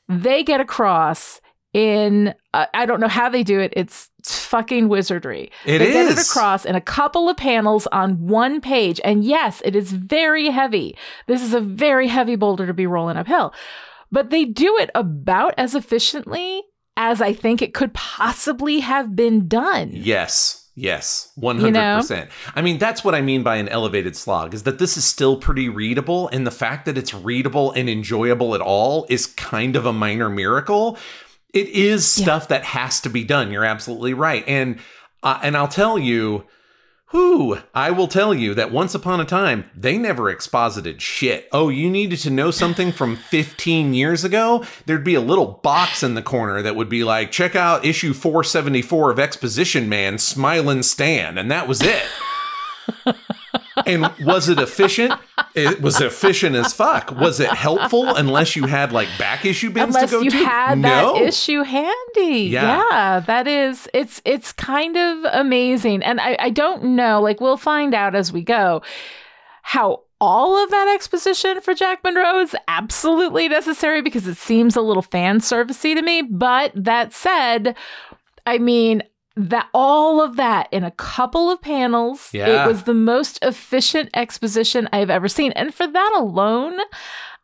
they 0.08 0.42
get 0.42 0.60
across 0.60 1.40
in 1.72 2.34
uh, 2.54 2.66
I 2.72 2.86
don't 2.86 3.00
know 3.00 3.08
how 3.08 3.28
they 3.28 3.42
do 3.42 3.60
it. 3.60 3.72
It's 3.76 4.10
fucking 4.34 4.88
wizardry. 4.88 5.50
It 5.64 5.78
they 5.78 5.88
is. 5.88 5.92
get 5.92 6.18
it 6.18 6.26
across 6.26 6.64
in 6.64 6.74
a 6.74 6.80
couple 6.80 7.28
of 7.28 7.36
panels 7.36 7.86
on 7.88 8.26
one 8.26 8.60
page, 8.60 9.00
and 9.04 9.24
yes, 9.24 9.62
it 9.64 9.76
is 9.76 9.92
very 9.92 10.50
heavy. 10.50 10.96
This 11.26 11.42
is 11.42 11.54
a 11.54 11.60
very 11.60 12.08
heavy 12.08 12.36
boulder 12.36 12.66
to 12.66 12.74
be 12.74 12.86
rolling 12.86 13.16
uphill, 13.16 13.52
but 14.10 14.30
they 14.30 14.44
do 14.44 14.76
it 14.78 14.90
about 14.94 15.54
as 15.56 15.74
efficiently 15.74 16.62
as 16.96 17.20
I 17.20 17.32
think 17.32 17.60
it 17.60 17.74
could 17.74 17.92
possibly 17.92 18.80
have 18.80 19.14
been 19.14 19.48
done. 19.48 19.90
Yes. 19.92 20.62
Yes, 20.78 21.32
100%. 21.38 21.62
You 21.62 21.70
know? 21.70 22.26
I 22.54 22.60
mean, 22.60 22.76
that's 22.76 23.02
what 23.02 23.14
I 23.14 23.22
mean 23.22 23.42
by 23.42 23.56
an 23.56 23.66
elevated 23.70 24.14
slog 24.14 24.52
is 24.52 24.64
that 24.64 24.78
this 24.78 24.98
is 24.98 25.06
still 25.06 25.38
pretty 25.38 25.70
readable. 25.70 26.28
And 26.28 26.46
the 26.46 26.50
fact 26.50 26.84
that 26.84 26.98
it's 26.98 27.14
readable 27.14 27.72
and 27.72 27.88
enjoyable 27.88 28.54
at 28.54 28.60
all 28.60 29.06
is 29.08 29.26
kind 29.26 29.74
of 29.74 29.86
a 29.86 29.92
minor 29.94 30.28
miracle. 30.28 30.98
It 31.52 31.68
is 31.68 32.06
stuff 32.06 32.44
yeah. 32.44 32.58
that 32.58 32.64
has 32.64 33.00
to 33.02 33.10
be 33.10 33.24
done. 33.24 33.50
You're 33.50 33.64
absolutely 33.64 34.14
right. 34.14 34.44
And 34.46 34.78
uh, 35.22 35.38
and 35.42 35.56
I'll 35.56 35.68
tell 35.68 35.98
you, 35.98 36.44
who 37.10 37.58
I 37.72 37.92
will 37.92 38.08
tell 38.08 38.34
you 38.34 38.52
that 38.54 38.72
once 38.72 38.94
upon 38.94 39.20
a 39.20 39.24
time 39.24 39.70
they 39.76 39.96
never 39.96 40.28
exposited 40.28 41.00
shit. 41.00 41.48
Oh, 41.52 41.68
you 41.68 41.88
needed 41.88 42.18
to 42.20 42.30
know 42.30 42.50
something 42.50 42.90
from 42.90 43.16
15 43.30 43.94
years 43.94 44.24
ago? 44.24 44.64
There'd 44.86 45.04
be 45.04 45.14
a 45.14 45.20
little 45.20 45.60
box 45.62 46.02
in 46.02 46.14
the 46.14 46.22
corner 46.22 46.62
that 46.62 46.76
would 46.76 46.88
be 46.88 47.04
like, 47.04 47.30
check 47.30 47.54
out 47.54 47.84
issue 47.84 48.12
474 48.12 49.12
of 49.12 49.18
Exposition 49.18 49.88
Man, 49.88 50.16
Smilin' 50.16 50.82
Stan, 50.82 51.38
and 51.38 51.50
that 51.50 51.68
was 51.68 51.80
it. 51.80 52.04
and 53.86 54.12
was 54.20 54.48
it 54.48 54.58
efficient? 54.58 55.14
It 55.56 55.80
was 55.80 56.00
efficient 56.00 56.54
as 56.54 56.72
fuck. 56.72 57.10
Was 57.12 57.40
it 57.40 57.50
helpful 57.50 58.14
unless 58.14 58.56
you 58.56 58.66
had 58.66 58.92
like 58.92 59.08
back 59.18 59.44
issue 59.44 59.70
bins 59.70 59.94
unless 59.94 60.10
to 60.10 60.16
go 60.16 60.22
you 60.22 60.30
to? 60.30 60.36
had 60.36 60.78
no. 60.78 61.14
that 61.14 61.22
issue 61.22 61.62
handy. 61.62 62.48
Yeah. 62.50 62.82
yeah. 62.90 63.20
that 63.20 63.48
is 63.48 63.88
it's 63.94 64.20
it's 64.24 64.52
kind 64.52 64.96
of 64.96 65.24
amazing. 65.32 66.02
And 66.02 66.20
I, 66.20 66.36
I 66.38 66.50
don't 66.50 66.84
know, 66.96 67.22
like 67.22 67.40
we'll 67.40 67.56
find 67.56 67.94
out 67.94 68.14
as 68.14 68.32
we 68.32 68.42
go 68.42 68.82
how 69.62 70.02
all 70.20 70.62
of 70.62 70.70
that 70.70 70.92
exposition 70.94 71.60
for 71.60 71.74
Jack 71.74 72.02
Monroe 72.04 72.40
is 72.40 72.54
absolutely 72.68 73.48
necessary 73.48 74.00
because 74.00 74.26
it 74.26 74.36
seems 74.36 74.76
a 74.76 74.80
little 74.80 75.02
fan 75.02 75.40
servicey 75.40 75.94
to 75.94 76.02
me. 76.02 76.22
But 76.22 76.72
that 76.74 77.12
said, 77.12 77.76
I 78.46 78.58
mean, 78.58 79.02
that 79.36 79.68
all 79.74 80.22
of 80.22 80.36
that 80.36 80.68
in 80.72 80.82
a 80.82 80.90
couple 80.92 81.50
of 81.50 81.60
panels. 81.60 82.30
Yeah. 82.32 82.64
It 82.64 82.68
was 82.68 82.84
the 82.84 82.94
most 82.94 83.38
efficient 83.42 84.10
exposition 84.14 84.88
I've 84.92 85.10
ever 85.10 85.28
seen. 85.28 85.52
And 85.52 85.74
for 85.74 85.86
that 85.86 86.12
alone, 86.16 86.78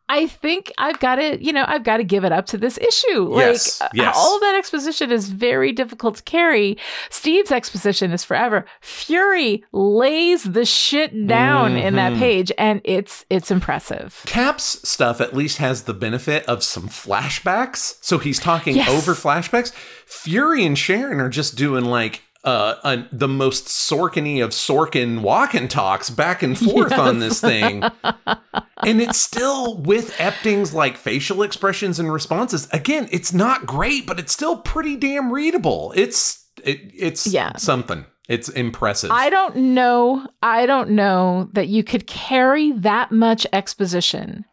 I 0.09 0.27
think 0.27 0.71
I've 0.77 0.99
got 0.99 1.15
to, 1.15 1.43
you 1.43 1.53
know, 1.53 1.63
I've 1.67 1.83
got 1.83 1.97
to 1.97 2.03
give 2.03 2.25
it 2.25 2.31
up 2.31 2.45
to 2.47 2.57
this 2.57 2.77
issue. 2.77 3.29
Like 3.29 3.57
yes. 3.93 4.15
all 4.15 4.39
that 4.41 4.55
exposition 4.55 5.11
is 5.11 5.29
very 5.29 5.71
difficult 5.71 6.17
to 6.17 6.23
carry. 6.23 6.77
Steve's 7.09 7.51
exposition 7.51 8.11
is 8.11 8.23
forever. 8.23 8.65
Fury 8.81 9.63
lays 9.71 10.43
the 10.43 10.65
shit 10.65 11.27
down 11.27 11.71
mm-hmm. 11.71 11.87
in 11.87 11.95
that 11.95 12.11
mm-hmm. 12.11 12.21
page 12.21 12.51
and 12.57 12.81
it's 12.83 13.25
it's 13.29 13.49
impressive. 13.49 14.23
Cap's 14.25 14.87
stuff 14.87 15.21
at 15.21 15.33
least 15.33 15.57
has 15.57 15.83
the 15.83 15.93
benefit 15.93 16.45
of 16.45 16.63
some 16.63 16.89
flashbacks. 16.89 17.97
So 18.01 18.17
he's 18.17 18.39
talking 18.39 18.75
yes. 18.75 18.89
over 18.89 19.13
flashbacks. 19.13 19.71
Fury 20.05 20.65
and 20.65 20.77
Sharon 20.77 21.21
are 21.21 21.29
just 21.29 21.55
doing 21.55 21.85
like 21.85 22.22
uh, 22.43 23.03
the 23.11 23.27
most 23.27 23.67
Sorkiny 23.67 24.43
of 24.43 24.51
Sorkin 24.51 25.21
walk 25.21 25.53
and 25.53 25.69
talks 25.69 26.09
back 26.09 26.43
and 26.43 26.57
forth 26.57 26.91
yes. 26.91 26.99
on 26.99 27.19
this 27.19 27.39
thing. 27.39 27.83
and 27.83 29.01
it's 29.01 29.19
still 29.19 29.77
with 29.77 30.11
Epting's 30.17 30.73
like 30.73 30.97
facial 30.97 31.41
expressions 31.41 31.99
and 31.99 32.11
responses. 32.11 32.67
Again, 32.71 33.07
it's 33.11 33.33
not 33.33 33.65
great, 33.65 34.05
but 34.05 34.19
it's 34.19 34.33
still 34.33 34.57
pretty 34.57 34.95
damn 34.95 35.31
readable. 35.31 35.93
It's 35.95 36.45
it, 36.63 36.81
it's 36.93 37.27
yeah. 37.27 37.55
something. 37.55 38.05
It's 38.29 38.49
impressive. 38.49 39.11
I 39.11 39.29
don't 39.29 39.55
know. 39.55 40.25
I 40.41 40.65
don't 40.65 40.91
know 40.91 41.49
that 41.53 41.67
you 41.67 41.83
could 41.83 42.07
carry 42.07 42.71
that 42.71 43.11
much 43.11 43.45
exposition 43.51 44.45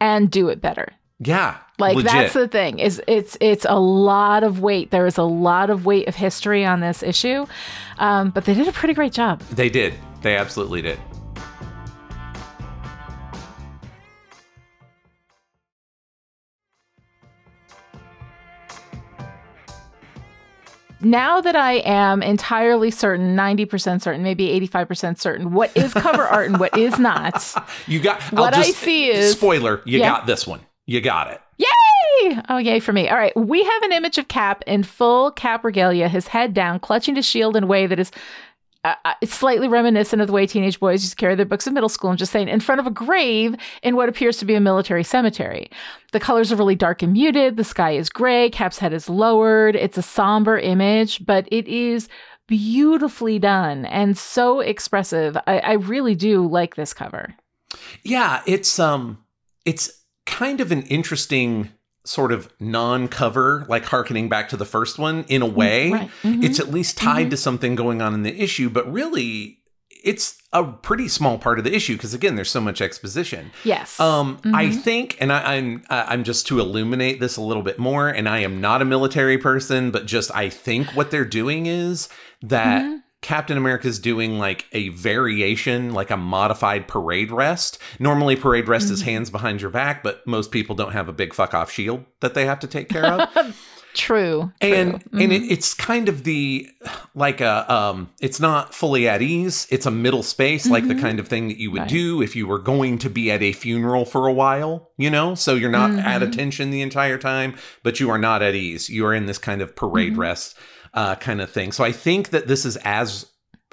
and 0.00 0.30
do 0.30 0.48
it 0.48 0.60
better. 0.60 0.92
Yeah. 1.18 1.58
Like 1.78 1.94
legit. 1.94 2.12
that's 2.12 2.34
the 2.34 2.48
thing 2.48 2.80
is 2.80 3.00
it's 3.06 3.36
it's 3.40 3.64
a 3.68 3.78
lot 3.78 4.42
of 4.42 4.60
weight. 4.60 4.90
There 4.90 5.06
is 5.06 5.16
a 5.16 5.22
lot 5.22 5.70
of 5.70 5.86
weight 5.86 6.08
of 6.08 6.16
history 6.16 6.64
on 6.64 6.80
this 6.80 7.02
issue, 7.02 7.46
um, 7.98 8.30
but 8.30 8.44
they 8.44 8.54
did 8.54 8.66
a 8.66 8.72
pretty 8.72 8.94
great 8.94 9.12
job. 9.12 9.40
They 9.52 9.68
did. 9.68 9.94
They 10.22 10.36
absolutely 10.36 10.82
did. 10.82 10.98
now 21.00 21.40
that 21.40 21.56
I 21.56 21.74
am 21.84 22.22
entirely 22.22 22.90
certain, 22.90 23.36
90% 23.36 24.02
certain, 24.02 24.22
maybe 24.22 24.48
85% 24.68 25.18
certain, 25.18 25.52
what 25.52 25.74
is 25.76 25.92
cover 25.94 26.22
art 26.22 26.48
and 26.48 26.58
what 26.58 26.76
is 26.76 26.98
not. 26.98 27.44
You 27.86 28.00
got 28.00 28.20
what 28.32 28.54
just, 28.54 28.68
I 28.68 28.72
see 28.72 29.08
is 29.08 29.32
spoiler, 29.32 29.82
you 29.84 30.00
yeah. 30.00 30.10
got 30.10 30.26
this 30.26 30.46
one. 30.46 30.60
You 30.86 31.00
got 31.00 31.30
it. 31.30 31.40
Yay! 32.22 32.40
Oh, 32.48 32.58
yay 32.58 32.80
for 32.80 32.92
me. 32.92 33.08
All 33.08 33.16
right. 33.16 33.36
We 33.36 33.62
have 33.64 33.82
an 33.82 33.92
image 33.92 34.18
of 34.18 34.28
Cap 34.28 34.62
in 34.66 34.82
full 34.82 35.30
Cap 35.32 35.64
regalia, 35.64 36.08
his 36.08 36.28
head 36.28 36.54
down, 36.54 36.80
clutching 36.80 37.16
his 37.16 37.26
shield 37.26 37.56
in 37.56 37.64
a 37.64 37.66
way 37.66 37.86
that 37.86 37.98
is 37.98 38.10
uh, 38.84 38.94
uh 39.04 39.14
it's 39.20 39.34
slightly 39.34 39.66
reminiscent 39.66 40.22
of 40.22 40.28
the 40.28 40.32
way 40.32 40.46
teenage 40.46 40.78
boys 40.78 41.02
used 41.02 41.12
to 41.12 41.16
carry 41.16 41.34
their 41.34 41.46
books 41.46 41.66
in 41.66 41.74
middle 41.74 41.88
school. 41.88 42.10
I'm 42.10 42.16
just 42.16 42.32
saying, 42.32 42.48
in 42.48 42.60
front 42.60 42.80
of 42.80 42.86
a 42.86 42.90
grave 42.90 43.54
in 43.82 43.96
what 43.96 44.08
appears 44.08 44.38
to 44.38 44.44
be 44.44 44.54
a 44.54 44.60
military 44.60 45.04
cemetery. 45.04 45.70
The 46.12 46.20
colors 46.20 46.52
are 46.52 46.56
really 46.56 46.76
dark 46.76 47.02
and 47.02 47.12
muted. 47.12 47.56
The 47.56 47.64
sky 47.64 47.92
is 47.92 48.08
gray. 48.08 48.50
Cap's 48.50 48.78
head 48.78 48.92
is 48.92 49.08
lowered. 49.08 49.76
It's 49.76 49.98
a 49.98 50.02
somber 50.02 50.58
image, 50.58 51.24
but 51.26 51.46
it 51.50 51.66
is 51.68 52.08
beautifully 52.46 53.38
done 53.38 53.84
and 53.84 54.16
so 54.16 54.60
expressive. 54.60 55.36
I, 55.46 55.58
I 55.58 55.72
really 55.74 56.14
do 56.14 56.46
like 56.46 56.74
this 56.74 56.94
cover. 56.94 57.34
Yeah, 58.02 58.42
it's 58.46 58.78
um, 58.78 59.18
it's 59.64 60.02
kind 60.24 60.60
of 60.60 60.72
an 60.72 60.82
interesting 60.82 61.70
sort 62.08 62.32
of 62.32 62.52
non-cover 62.58 63.66
like 63.68 63.84
harkening 63.84 64.28
back 64.28 64.48
to 64.48 64.56
the 64.56 64.64
first 64.64 64.98
one 64.98 65.24
in 65.28 65.42
a 65.42 65.46
mm, 65.46 65.52
way 65.52 65.90
right. 65.90 66.10
mm-hmm. 66.22 66.42
it's 66.42 66.58
at 66.58 66.68
least 66.68 66.96
tied 66.96 67.22
mm-hmm. 67.22 67.30
to 67.30 67.36
something 67.36 67.74
going 67.74 68.00
on 68.00 68.14
in 68.14 68.22
the 68.22 68.42
issue 68.42 68.70
but 68.70 68.90
really 68.90 69.58
it's 70.04 70.38
a 70.52 70.64
pretty 70.64 71.08
small 71.08 71.38
part 71.38 71.58
of 71.58 71.64
the 71.64 71.74
issue 71.74 71.94
because 71.94 72.14
again, 72.14 72.36
there's 72.36 72.50
so 72.50 72.60
much 72.60 72.80
exposition. 72.80 73.50
Yes. 73.64 73.98
Um, 74.00 74.40
I 74.44 74.70
think, 74.70 75.16
and 75.20 75.32
I, 75.32 75.56
I'm 75.56 75.84
I'm 75.90 76.24
just 76.24 76.46
to 76.48 76.60
illuminate 76.60 77.20
this 77.20 77.36
a 77.36 77.42
little 77.42 77.62
bit 77.62 77.78
more, 77.78 78.08
and 78.08 78.28
I 78.28 78.38
am 78.38 78.60
not 78.60 78.80
a 78.80 78.84
military 78.84 79.38
person, 79.38 79.90
but 79.90 80.06
just 80.06 80.34
I 80.34 80.48
think 80.48 80.88
what 80.94 81.10
they're 81.10 81.24
doing 81.24 81.66
is 81.66 82.08
that. 82.42 83.02
Captain 83.20 83.56
America's 83.56 83.98
doing 83.98 84.38
like 84.38 84.66
a 84.72 84.90
variation, 84.90 85.92
like 85.92 86.10
a 86.10 86.16
modified 86.16 86.86
parade 86.86 87.32
rest. 87.32 87.78
Normally, 87.98 88.36
parade 88.36 88.68
rest 88.68 88.90
is 88.90 89.00
mm-hmm. 89.00 89.10
hands 89.10 89.30
behind 89.30 89.60
your 89.60 89.70
back, 89.70 90.02
but 90.02 90.26
most 90.26 90.50
people 90.52 90.76
don't 90.76 90.92
have 90.92 91.08
a 91.08 91.12
big 91.12 91.34
fuck 91.34 91.52
off 91.52 91.70
shield 91.70 92.04
that 92.20 92.34
they 92.34 92.46
have 92.46 92.60
to 92.60 92.66
take 92.66 92.88
care 92.88 93.04
of. 93.06 93.56
True. 93.94 94.52
and 94.60 95.00
true. 95.00 95.20
and 95.20 95.32
it, 95.32 95.42
mm-hmm. 95.42 95.50
it's 95.52 95.74
kind 95.74 96.08
of 96.08 96.22
the 96.22 96.68
like 97.14 97.40
a 97.40 97.72
um 97.72 98.10
it's 98.20 98.38
not 98.38 98.72
fully 98.72 99.08
at 99.08 99.22
ease 99.22 99.66
it's 99.70 99.86
a 99.86 99.90
middle 99.90 100.22
space 100.22 100.68
like 100.68 100.86
the 100.86 100.94
mm-hmm. 100.94 101.02
kind 101.02 101.18
of 101.18 101.26
thing 101.26 101.48
that 101.48 101.56
you 101.56 101.70
would 101.72 101.80
Right. 101.80 101.88
do 101.88 102.22
if 102.22 102.36
you 102.36 102.46
were 102.46 102.60
going 102.60 102.98
to 102.98 103.10
be 103.10 103.30
at 103.30 103.42
a 103.42 103.52
funeral 103.52 104.04
for 104.04 104.28
a 104.28 104.32
while 104.32 104.90
you 104.98 105.10
know 105.10 105.34
so 105.34 105.54
you're 105.54 105.70
not 105.70 105.90
at 105.90 106.22
attention 106.22 106.70
the 106.70 106.82
entire 106.82 107.18
time 107.18 107.56
but 107.82 107.98
you 107.98 108.08
are 108.10 108.18
not 108.18 108.42
at 108.42 108.54
ease 108.54 108.88
you 108.88 109.04
are 109.04 109.14
in 109.14 109.26
this 109.26 109.38
kind 109.38 109.62
of 109.62 109.74
parade 109.74 110.16
rest 110.16 110.56
uh 110.98 111.14
kind 111.16 111.40
of 111.40 111.48
thing 111.50 111.70
so 111.72 111.82
i 111.84 111.92
think 112.06 112.22
that 112.34 112.46
this 112.48 112.62
is 112.64 112.76
as 112.84 113.26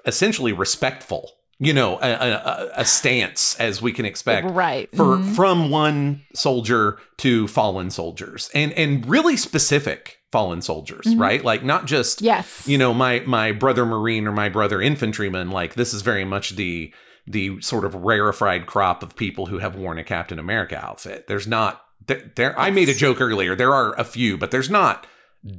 essentially 0.06 0.54
respectful 0.54 1.24
you 1.60 1.74
know 1.80 1.92
a, 2.02 2.12
a, 2.30 2.70
a- 2.82 2.86
stance 2.86 3.56
as 3.60 3.82
we 3.82 3.92
can 3.98 4.06
expect 4.06 4.46
right. 4.52 4.90
for 4.96 5.18
Mhm. 5.18 5.36
from 5.36 5.70
one 5.70 6.22
soldier 6.36 7.00
to 7.24 7.48
fallen 7.48 7.90
soldiers 7.90 8.50
and 8.54 8.72
and 8.74 8.92
really 9.16 9.38
specific 9.38 10.18
fallen 10.32 10.62
soldiers 10.62 11.06
Mhm. 11.08 11.20
right 11.28 11.44
like 11.52 11.64
not 11.64 11.84
just 11.96 12.22
Yes. 12.22 12.48
you 12.68 12.78
know 12.78 12.94
my 12.94 13.14
my 13.26 13.48
brother 13.54 13.86
marine 13.86 14.28
or 14.28 14.34
my 14.44 14.50
brother 14.50 14.82
infantryman 14.82 15.50
like 15.50 15.76
this 15.76 15.94
is 15.94 16.02
very 16.12 16.26
much 16.26 16.48
the 16.62 16.94
the 17.26 17.60
sort 17.62 17.86
of 17.86 17.96
rarefied 17.96 18.64
crop 18.68 19.02
of 19.02 19.16
people 19.16 19.46
who 19.48 19.58
have 19.60 19.76
worn 19.76 19.98
a 19.98 20.04
captain 20.04 20.40
america 20.40 20.78
outfit 20.88 21.26
there's 21.30 21.48
not 21.48 21.82
there, 22.08 22.22
there 22.36 22.54
i 22.60 22.70
made 22.70 22.90
a 22.90 22.94
joke 23.06 23.20
earlier 23.22 23.56
there 23.56 23.74
are 23.74 23.92
a 24.00 24.04
few 24.04 24.38
but 24.38 24.52
there's 24.52 24.70
not 24.70 25.08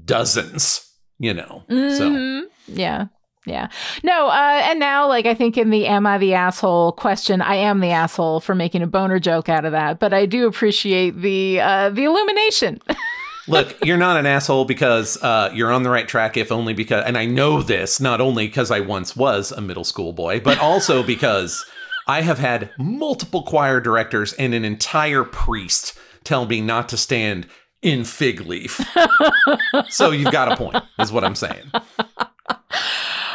dozens 0.05 0.83
you 1.19 1.35
know 1.35 1.63
so 1.69 2.11
Mhm. 2.11 2.43
Yeah. 2.69 3.07
Yeah. 3.47 3.69
No, 4.03 4.27
uh, 4.27 4.61
and 4.65 4.81
now, 4.81 5.07
like, 5.07 5.25
I 5.25 5.33
think 5.33 5.57
in 5.57 5.71
the 5.71 5.87
am 5.87 6.05
I 6.05 6.19
the 6.19 6.35
asshole 6.35 6.91
question, 6.93 7.41
I 7.41 7.55
am 7.55 7.79
the 7.79 7.93
asshole 7.93 8.41
for 8.41 8.57
making 8.57 8.83
a 8.83 8.89
boner 8.89 9.21
joke 9.21 9.49
out 9.49 9.65
of 9.65 9.71
that, 9.71 10.01
but 10.01 10.13
I 10.13 10.27
do 10.27 10.49
appreciate 10.49 11.21
the 11.23 11.61
uh, 11.61 11.91
the 11.91 12.03
illumination. 12.05 12.81
Look, 13.49 13.77
you're 13.85 13.97
not 13.97 14.17
an 14.17 14.27
asshole 14.27 14.65
because 14.65 15.23
uh, 15.23 15.53
you're 15.55 15.71
on 15.71 15.85
the 15.85 15.91
right 15.91 16.09
track, 16.09 16.37
if 16.37 16.51
only 16.51 16.75
because, 16.75 17.05
and 17.07 17.17
I 17.17 17.27
know 17.27 17.63
this 17.63 18.01
not 18.01 18.21
only 18.21 18.49
because 18.49 18.73
I 18.73 18.81
once 18.81 19.15
was 19.15 19.53
a 19.53 19.61
middle 19.61 19.85
school 19.85 20.13
boy, 20.13 20.41
but 20.41 20.59
also 20.59 21.03
because 21.15 21.65
I 22.09 22.23
have 22.23 22.41
had 22.41 22.71
multiple 22.79 23.45
choir 23.45 23.81
directors 23.81 24.33
and 24.33 24.55
an 24.55 24.65
entire 24.65 25.23
priest 25.23 25.97
tell 26.25 26.47
me 26.47 26.61
not 26.61 26.89
to 26.89 26.97
stand 26.97 27.47
in 27.83 28.05
fig 28.05 28.41
leaf. 28.47 28.81
so 29.89 30.11
you've 30.11 30.33
got 30.33 30.51
a 30.53 30.57
point, 30.57 30.77
is 30.99 31.13
what 31.13 31.25
I'm 31.25 31.35
saying. 31.35 31.71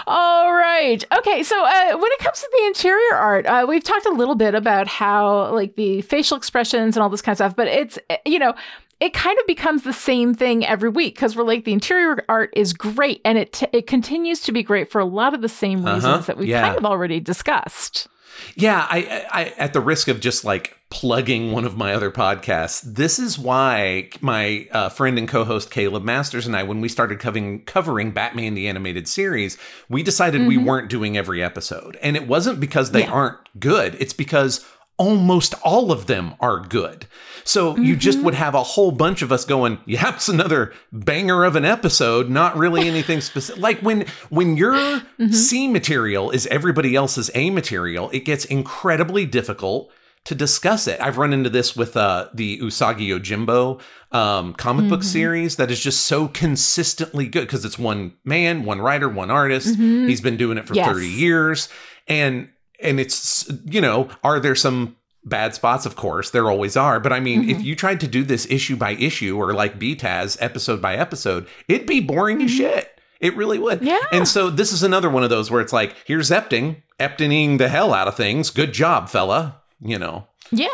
All 0.08 0.52
right. 0.54 1.04
Okay. 1.20 1.44
So 1.44 1.64
uh, 1.64 1.98
when 1.98 2.12
it 2.12 2.20
comes 2.20 2.40
to 2.40 2.50
the 2.60 2.66
interior 2.68 3.16
art, 3.16 3.46
uh, 3.46 3.66
we've 3.70 3.84
talked 3.84 4.06
a 4.06 4.12
little 4.12 4.36
bit 4.36 4.56
about 4.56 4.88
how, 4.88 5.54
like, 5.54 5.76
the 5.76 6.02
facial 6.02 6.36
expressions 6.38 6.96
and 6.98 7.04
all 7.04 7.10
this 7.10 7.22
kind 7.22 7.34
of 7.34 7.38
stuff, 7.38 7.56
but 7.56 7.68
it's, 7.68 7.98
uh, 8.10 8.18
you 8.26 8.40
know, 8.40 8.54
it 9.00 9.14
kind 9.14 9.38
of 9.40 9.48
becomes 9.48 9.84
the 9.84 9.94
same 9.94 10.34
thing 10.34 10.66
every 10.66 10.90
week 10.90 11.16
because 11.16 11.36
we're 11.36 11.44
like 11.44 11.66
the 11.66 11.74
interior 11.74 12.24
art 12.30 12.52
is 12.56 12.72
great 12.74 13.20
and 13.26 13.38
it 13.38 13.54
t- 13.54 13.68
it 13.74 13.88
continues 13.88 14.42
to 14.42 14.52
be 14.52 14.62
great 14.62 14.92
for 14.92 15.00
a 15.02 15.06
lot 15.06 15.34
of 15.34 15.42
the 15.42 15.50
same 15.50 15.84
reasons 15.84 16.06
Uh-huh. 16.06 16.18
that 16.28 16.38
we've 16.38 16.50
Yeah. 16.50 16.62
kind 16.62 16.78
of 16.78 16.86
already 16.86 17.20
discussed. 17.20 18.08
Yeah, 18.56 18.86
I, 18.90 19.26
I, 19.32 19.44
at 19.58 19.74
the 19.74 19.80
risk 19.82 20.08
of 20.08 20.20
just 20.20 20.44
like 20.44 20.78
plugging 20.90 21.52
one 21.52 21.64
of 21.66 21.78
my 21.78 21.94
other 21.94 22.12
podcasts, 22.12 22.82
this 22.82 23.18
is 23.20 23.40
why 23.40 24.10
my 24.20 24.68
uh, 24.72 24.90
friend 24.90 25.18
and 25.18 25.28
co-host 25.28 25.72
Caleb 25.72 26.04
Masters 26.04 26.46
and 26.48 26.56
I, 26.56 26.64
when 26.64 26.82
we 26.82 26.90
started 26.90 27.20
covering 27.20 27.64
covering 27.64 28.12
Batman 28.12 28.54
the 28.54 28.68
animated 28.68 29.08
series, 29.08 29.58
we 29.90 30.04
decided 30.04 30.46
we 30.48 30.58
weren't 30.58 30.90
doing 30.90 31.18
every 31.18 31.42
episode, 31.44 31.98
and 32.02 32.16
it 32.16 32.28
wasn't 32.28 32.60
because 32.60 32.92
they 32.92 33.02
Yeah. 33.02 33.12
aren't 33.12 33.38
good; 33.60 33.96
it's 34.00 34.14
because 34.14 34.66
almost 34.98 35.54
all 35.64 35.92
of 35.92 36.08
them 36.08 36.34
are 36.40 36.60
good. 36.60 37.08
So 37.44 37.78
you 37.78 37.96
just 37.96 38.22
would 38.22 38.34
have 38.36 38.54
a 38.56 38.64
whole 38.64 38.92
bunch 38.92 39.22
of 39.22 39.32
us 39.32 39.46
going, 39.46 39.80
"Yep, 39.86 40.16
it's 40.16 40.30
another 40.30 40.74
banger 40.92 41.44
of 41.44 41.56
an 41.56 41.66
episode." 41.66 42.30
Not 42.30 42.58
really 42.58 42.88
anything 42.88 43.22
specific. 43.22 43.62
Like 43.62 43.80
when 43.82 44.06
when 44.30 44.58
your 44.58 45.02
C 45.32 45.68
material 45.68 46.32
is 46.32 46.48
everybody 46.48 46.96
else's 46.96 47.30
A 47.36 47.50
material, 47.50 48.10
it 48.12 48.26
gets 48.26 48.46
incredibly 48.46 49.26
difficult 49.26 49.92
to 50.24 50.36
discuss 50.36 50.88
it. 50.88 51.02
I've 51.02 51.18
run 51.18 51.34
into 51.34 51.50
this 51.50 51.76
with 51.76 51.98
uh, 51.98 52.30
the 52.32 52.60
Usagi 52.60 53.08
Yojimbo 53.08 53.82
um, 54.16 54.54
comic 54.54 54.88
book 54.88 55.02
series 55.02 55.56
that 55.56 55.72
is 55.72 55.80
just 55.80 56.06
so 56.06 56.28
consistently 56.28 57.28
good 57.28 57.42
because 57.48 57.66
it's 57.66 57.80
one 57.80 58.14
man, 58.24 58.64
one 58.64 58.80
writer, 58.82 59.10
one 59.10 59.32
artist. 59.32 59.76
He's 59.76 60.22
been 60.22 60.38
doing 60.38 60.60
it 60.60 60.68
for 60.68 60.76
Yes. 60.76 60.88
30 60.92 61.08
years. 61.08 61.70
And 62.08 62.50
and 62.80 63.00
it's 63.00 63.52
you 63.66 63.82
know, 63.82 64.10
are 64.24 64.40
there 64.40 64.54
some 64.56 64.96
bad 65.24 65.56
spots? 65.56 65.86
Of 65.86 65.96
course, 65.96 66.30
there 66.32 66.50
always 66.50 66.76
are. 66.78 67.00
But 67.00 67.14
I 67.14 67.20
mean, 67.20 67.50
if 67.50 67.58
mm-hmm. 67.58 67.66
you 67.66 67.76
tried 67.76 68.00
to 68.02 68.08
do 68.08 68.24
this 68.24 68.50
issue 68.50 68.76
by 68.76 68.92
issue 68.92 69.38
or 69.38 69.54
like 69.54 69.80
BTAS 69.80 70.38
episode 70.40 70.82
by 70.82 70.96
episode, 70.96 71.48
it'd 71.68 71.88
be 71.88 72.00
boring 72.00 72.42
as 72.42 72.52
mm-hmm. 72.52 72.58
shit. 72.58 73.00
It 73.20 73.36
really 73.36 73.60
would. 73.60 73.84
Yeah. 73.84 74.00
And 74.12 74.28
so 74.28 74.50
this 74.50 74.72
is 74.72 74.82
another 74.82 75.10
one 75.10 75.24
of 75.24 75.30
those 75.30 75.52
where 75.52 75.62
it's 75.62 75.74
like, 75.74 75.96
here's 76.06 76.32
Epting, 76.32 76.78
Eptoning 77.00 77.60
the 77.60 77.70
hell 77.70 77.94
out 77.94 78.08
of 78.08 78.16
things. 78.16 78.50
Good 78.50 78.74
job, 78.74 79.10
fella. 79.10 79.62
You 79.80 80.00
know. 80.00 80.28
Yeah. 80.52 80.68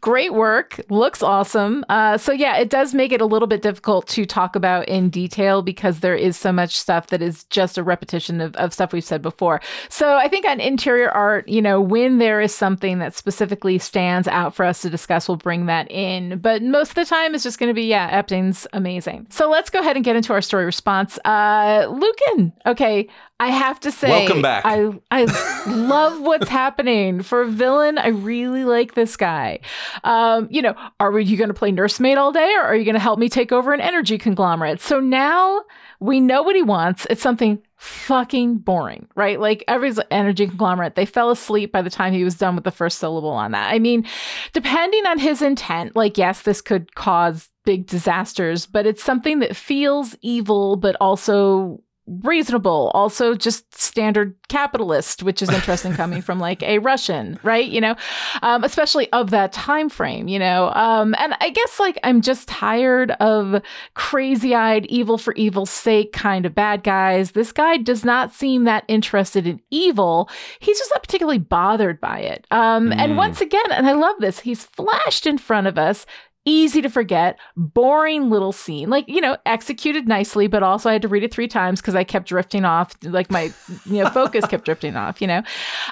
Great 0.00 0.34
work. 0.34 0.80
Looks 0.88 1.22
awesome. 1.22 1.84
Uh, 1.88 2.18
so, 2.18 2.32
yeah, 2.32 2.56
it 2.56 2.70
does 2.70 2.94
make 2.94 3.12
it 3.12 3.20
a 3.20 3.26
little 3.26 3.48
bit 3.48 3.62
difficult 3.62 4.06
to 4.08 4.24
talk 4.24 4.56
about 4.56 4.88
in 4.88 5.10
detail 5.10 5.62
because 5.62 6.00
there 6.00 6.14
is 6.14 6.36
so 6.36 6.52
much 6.52 6.76
stuff 6.78 7.08
that 7.08 7.22
is 7.22 7.44
just 7.44 7.78
a 7.78 7.82
repetition 7.82 8.40
of, 8.40 8.54
of 8.56 8.72
stuff 8.72 8.92
we've 8.92 9.04
said 9.04 9.22
before. 9.22 9.60
So, 9.88 10.16
I 10.16 10.28
think 10.28 10.46
on 10.46 10.60
interior 10.60 11.10
art, 11.10 11.48
you 11.48 11.62
know, 11.62 11.80
when 11.80 12.18
there 12.18 12.40
is 12.40 12.54
something 12.54 12.98
that 12.98 13.14
specifically 13.14 13.78
stands 13.78 14.28
out 14.28 14.54
for 14.54 14.64
us 14.64 14.82
to 14.82 14.90
discuss, 14.90 15.28
we'll 15.28 15.36
bring 15.36 15.66
that 15.66 15.90
in. 15.90 16.38
But 16.38 16.62
most 16.62 16.90
of 16.90 16.94
the 16.96 17.04
time, 17.04 17.34
it's 17.34 17.44
just 17.44 17.58
going 17.58 17.70
to 17.70 17.74
be, 17.74 17.84
yeah, 17.84 18.22
Epting's 18.22 18.66
amazing. 18.72 19.26
So, 19.30 19.50
let's 19.50 19.70
go 19.70 19.80
ahead 19.80 19.96
and 19.96 20.04
get 20.04 20.16
into 20.16 20.32
our 20.32 20.42
story 20.42 20.64
response. 20.64 21.18
Uh, 21.24 21.86
Lukin, 21.90 22.52
okay. 22.66 23.08
I 23.40 23.48
have 23.48 23.80
to 23.80 23.90
say, 23.90 24.10
Welcome 24.10 24.42
back. 24.42 24.64
I 24.66 24.90
I 25.10 25.24
love 25.66 26.20
what's 26.20 26.48
happening 26.60 27.22
for 27.22 27.40
a 27.40 27.48
villain. 27.48 27.96
I 27.96 28.08
really 28.08 28.64
like 28.64 28.92
this 28.92 29.16
guy. 29.16 29.60
Um, 30.04 30.46
you 30.50 30.60
know, 30.60 30.74
are 31.00 31.18
you 31.18 31.38
going 31.38 31.48
to 31.48 31.54
play 31.54 31.72
nursemaid 31.72 32.18
all 32.18 32.32
day, 32.32 32.52
or 32.54 32.60
are 32.62 32.76
you 32.76 32.84
going 32.84 32.96
to 32.96 33.00
help 33.00 33.18
me 33.18 33.30
take 33.30 33.50
over 33.50 33.72
an 33.72 33.80
energy 33.80 34.18
conglomerate? 34.18 34.82
So 34.82 35.00
now 35.00 35.62
we 36.00 36.20
know 36.20 36.42
what 36.42 36.54
he 36.54 36.60
wants. 36.60 37.06
It's 37.08 37.22
something 37.22 37.62
fucking 37.76 38.58
boring, 38.58 39.08
right? 39.14 39.40
Like 39.40 39.64
every 39.66 39.90
energy 40.10 40.46
conglomerate, 40.46 40.94
they 40.94 41.06
fell 41.06 41.30
asleep 41.30 41.72
by 41.72 41.80
the 41.80 41.88
time 41.88 42.12
he 42.12 42.24
was 42.24 42.34
done 42.34 42.54
with 42.56 42.64
the 42.64 42.70
first 42.70 42.98
syllable 42.98 43.30
on 43.30 43.52
that. 43.52 43.72
I 43.72 43.78
mean, 43.78 44.04
depending 44.52 45.06
on 45.06 45.18
his 45.18 45.40
intent, 45.40 45.96
like 45.96 46.18
yes, 46.18 46.42
this 46.42 46.60
could 46.60 46.94
cause 46.94 47.48
big 47.64 47.86
disasters, 47.86 48.66
but 48.66 48.84
it's 48.84 49.02
something 49.02 49.38
that 49.38 49.56
feels 49.56 50.14
evil, 50.20 50.76
but 50.76 50.94
also 51.00 51.82
reasonable 52.22 52.90
also 52.94 53.34
just 53.34 53.72
standard 53.78 54.34
capitalist 54.48 55.22
which 55.22 55.40
is 55.42 55.48
interesting 55.50 55.92
coming 55.94 56.20
from 56.20 56.40
like 56.40 56.62
a 56.62 56.78
russian 56.80 57.38
right? 57.42 57.68
You 57.68 57.80
know 57.80 57.94
um, 58.42 58.64
especially 58.64 59.10
of 59.12 59.30
that 59.30 59.52
time 59.52 59.88
frame 59.88 60.26
you 60.28 60.38
know? 60.38 60.70
Um, 60.74 61.14
and 61.18 61.34
i 61.40 61.50
guess 61.50 61.78
like 61.78 61.98
i'm 62.02 62.20
just 62.20 62.48
tired 62.48 63.12
of 63.20 63.62
crazy-eyed 63.94 64.86
evil 64.86 65.18
for 65.18 65.34
evil's 65.34 65.70
sake 65.70 66.12
kind 66.12 66.44
of 66.46 66.54
bad 66.54 66.82
guys. 66.82 67.30
This 67.32 67.52
guy 67.52 67.76
does 67.76 68.04
not 68.04 68.32
seem 68.34 68.64
that 68.64 68.84
interested 68.88 69.46
in 69.46 69.60
evil. 69.70 70.28
He's 70.58 70.78
just 70.78 70.90
not 70.92 71.02
particularly 71.02 71.38
bothered 71.38 72.00
by 72.00 72.18
it. 72.20 72.46
Um, 72.50 72.92
and 72.92 73.12
Mm. 73.12 73.16
once 73.16 73.40
again 73.40 73.70
and 73.70 73.86
i 73.86 73.92
love 73.92 74.16
this 74.20 74.40
he's 74.40 74.64
flashed 74.64 75.26
in 75.26 75.38
front 75.38 75.66
of 75.66 75.78
us 75.78 76.06
easy 76.44 76.80
to 76.82 76.88
forget, 76.88 77.38
boring 77.56 78.30
little 78.30 78.52
scene. 78.52 78.88
Like, 78.88 79.06
you 79.08 79.20
know, 79.20 79.36
executed 79.46 80.08
nicely, 80.08 80.46
but 80.46 80.62
also 80.62 80.88
I 80.88 80.94
had 80.94 81.02
to 81.02 81.08
read 81.08 81.22
it 81.22 81.32
three 81.32 81.48
times 81.48 81.80
because 81.80 81.94
I 81.94 82.04
kept 82.04 82.28
drifting 82.28 82.64
off. 82.64 82.94
Like 83.02 83.30
my, 83.30 83.52
you 83.86 84.02
know, 84.02 84.10
focus 84.10 84.46
kept 84.46 84.64
drifting 84.64 84.96
off, 84.96 85.20
you 85.20 85.26
know. 85.26 85.42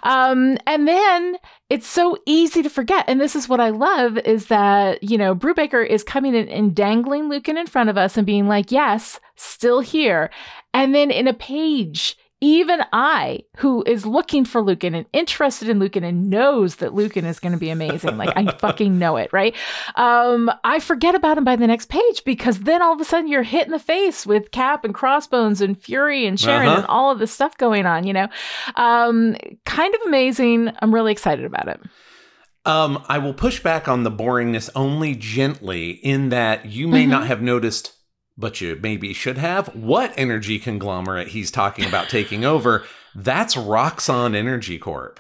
Um, 0.03 0.59
and 0.67 0.89
then 0.89 1.37
it's 1.71 1.87
so 1.87 2.17
easy 2.27 2.63
to 2.63 2.71
forget. 2.71 3.05
And 3.09 3.21
this 3.21 3.37
is 3.37 3.49
what 3.49 3.61
I 3.61 3.71
love 3.71 4.19
is 4.19 4.47
that, 4.47 5.03
you 5.03 5.19
know, 5.19 5.35
Brubaker 5.35 5.87
is 5.87 6.03
coming 6.03 6.35
in 6.35 6.49
and 6.49 6.75
dangling 6.75 7.29
Lukin 7.29 7.59
in 7.59 7.67
front 7.67 7.91
of 7.91 7.99
us 7.99 8.17
and 8.17 8.27
being 8.27 8.49
like, 8.49 8.71
yes, 8.71 9.21
still 9.37 9.81
here. 9.81 10.31
And 10.73 10.95
then 10.95 11.11
in 11.11 11.29
a 11.29 11.35
page, 11.35 12.17
even 12.41 12.81
I, 12.93 13.41
who 13.57 13.83
is 13.85 14.07
looking 14.07 14.45
for 14.45 14.61
Lukin 14.63 14.95
and 14.95 15.07
interested 15.13 15.69
in 15.69 15.79
Lukin 15.81 16.05
and 16.05 16.31
knows 16.31 16.77
that 16.77 16.95
Lukin 16.95 17.25
is 17.25 17.41
going 17.41 17.53
to 17.53 17.59
be 17.59 17.71
amazing, 17.71 18.17
like 18.17 18.37
I 18.37 18.53
fucking 18.59 18.99
know 18.99 19.17
it, 19.17 19.33
right? 19.33 19.55
Um, 19.97 20.51
I 20.63 20.79
forget 20.79 21.15
about 21.15 21.37
him 21.39 21.45
by 21.45 21.57
the 21.57 21.67
next 21.67 21.89
page 21.89 22.23
because 22.25 22.61
then 22.61 22.81
all 22.81 22.93
of 22.93 23.01
a 23.01 23.05
sudden 23.05 23.29
you're 23.29 23.43
hit 23.43 23.67
in 23.67 23.73
the 23.73 23.79
face 23.79 24.25
with 24.27 24.51
Cap 24.53 24.85
and 24.85 24.95
Crossbones 24.95 25.61
and 25.61 25.77
Fury 25.81 26.27
and 26.27 26.39
Sharon 26.39 26.69
Uh-huh. 26.69 26.77
and 26.79 26.87
all 26.87 27.11
of 27.11 27.19
this 27.19 27.33
stuff 27.33 27.57
going 27.59 27.87
on, 27.87 28.07
you 28.07 28.13
know? 28.13 28.29
Um, 28.77 29.37
kind 29.65 29.95
of 29.95 30.01
amazing. 30.07 30.71
I'm 30.81 30.95
really 30.95 31.13
excited 31.13 31.45
about 31.45 31.69
it. 31.69 31.81
Um, 32.65 33.03
I 33.09 33.19
will 33.19 33.35
push 33.35 33.61
back 33.63 33.89
on 33.89 34.03
the 34.03 34.11
boringness 34.11 34.69
only 34.77 35.15
gently 35.15 35.91
in 35.91 36.29
that 36.29 36.67
you 36.67 36.87
may 36.87 37.03
Mm-hmm. 37.03 37.11
not 37.11 37.27
have 37.27 37.41
noticed, 37.41 37.95
but 38.39 38.61
you 38.61 38.79
maybe 38.81 39.13
should 39.13 39.37
have, 39.37 39.67
what 39.75 40.15
energy 40.17 40.59
conglomerate 40.59 41.29
he's 41.29 41.51
talking 41.51 41.85
about 41.85 42.09
taking 42.09 42.45
over. 42.45 42.85
That's 43.15 43.57
Roxxon 43.57 44.35
Energy 44.37 44.79
Corp. 44.79 45.19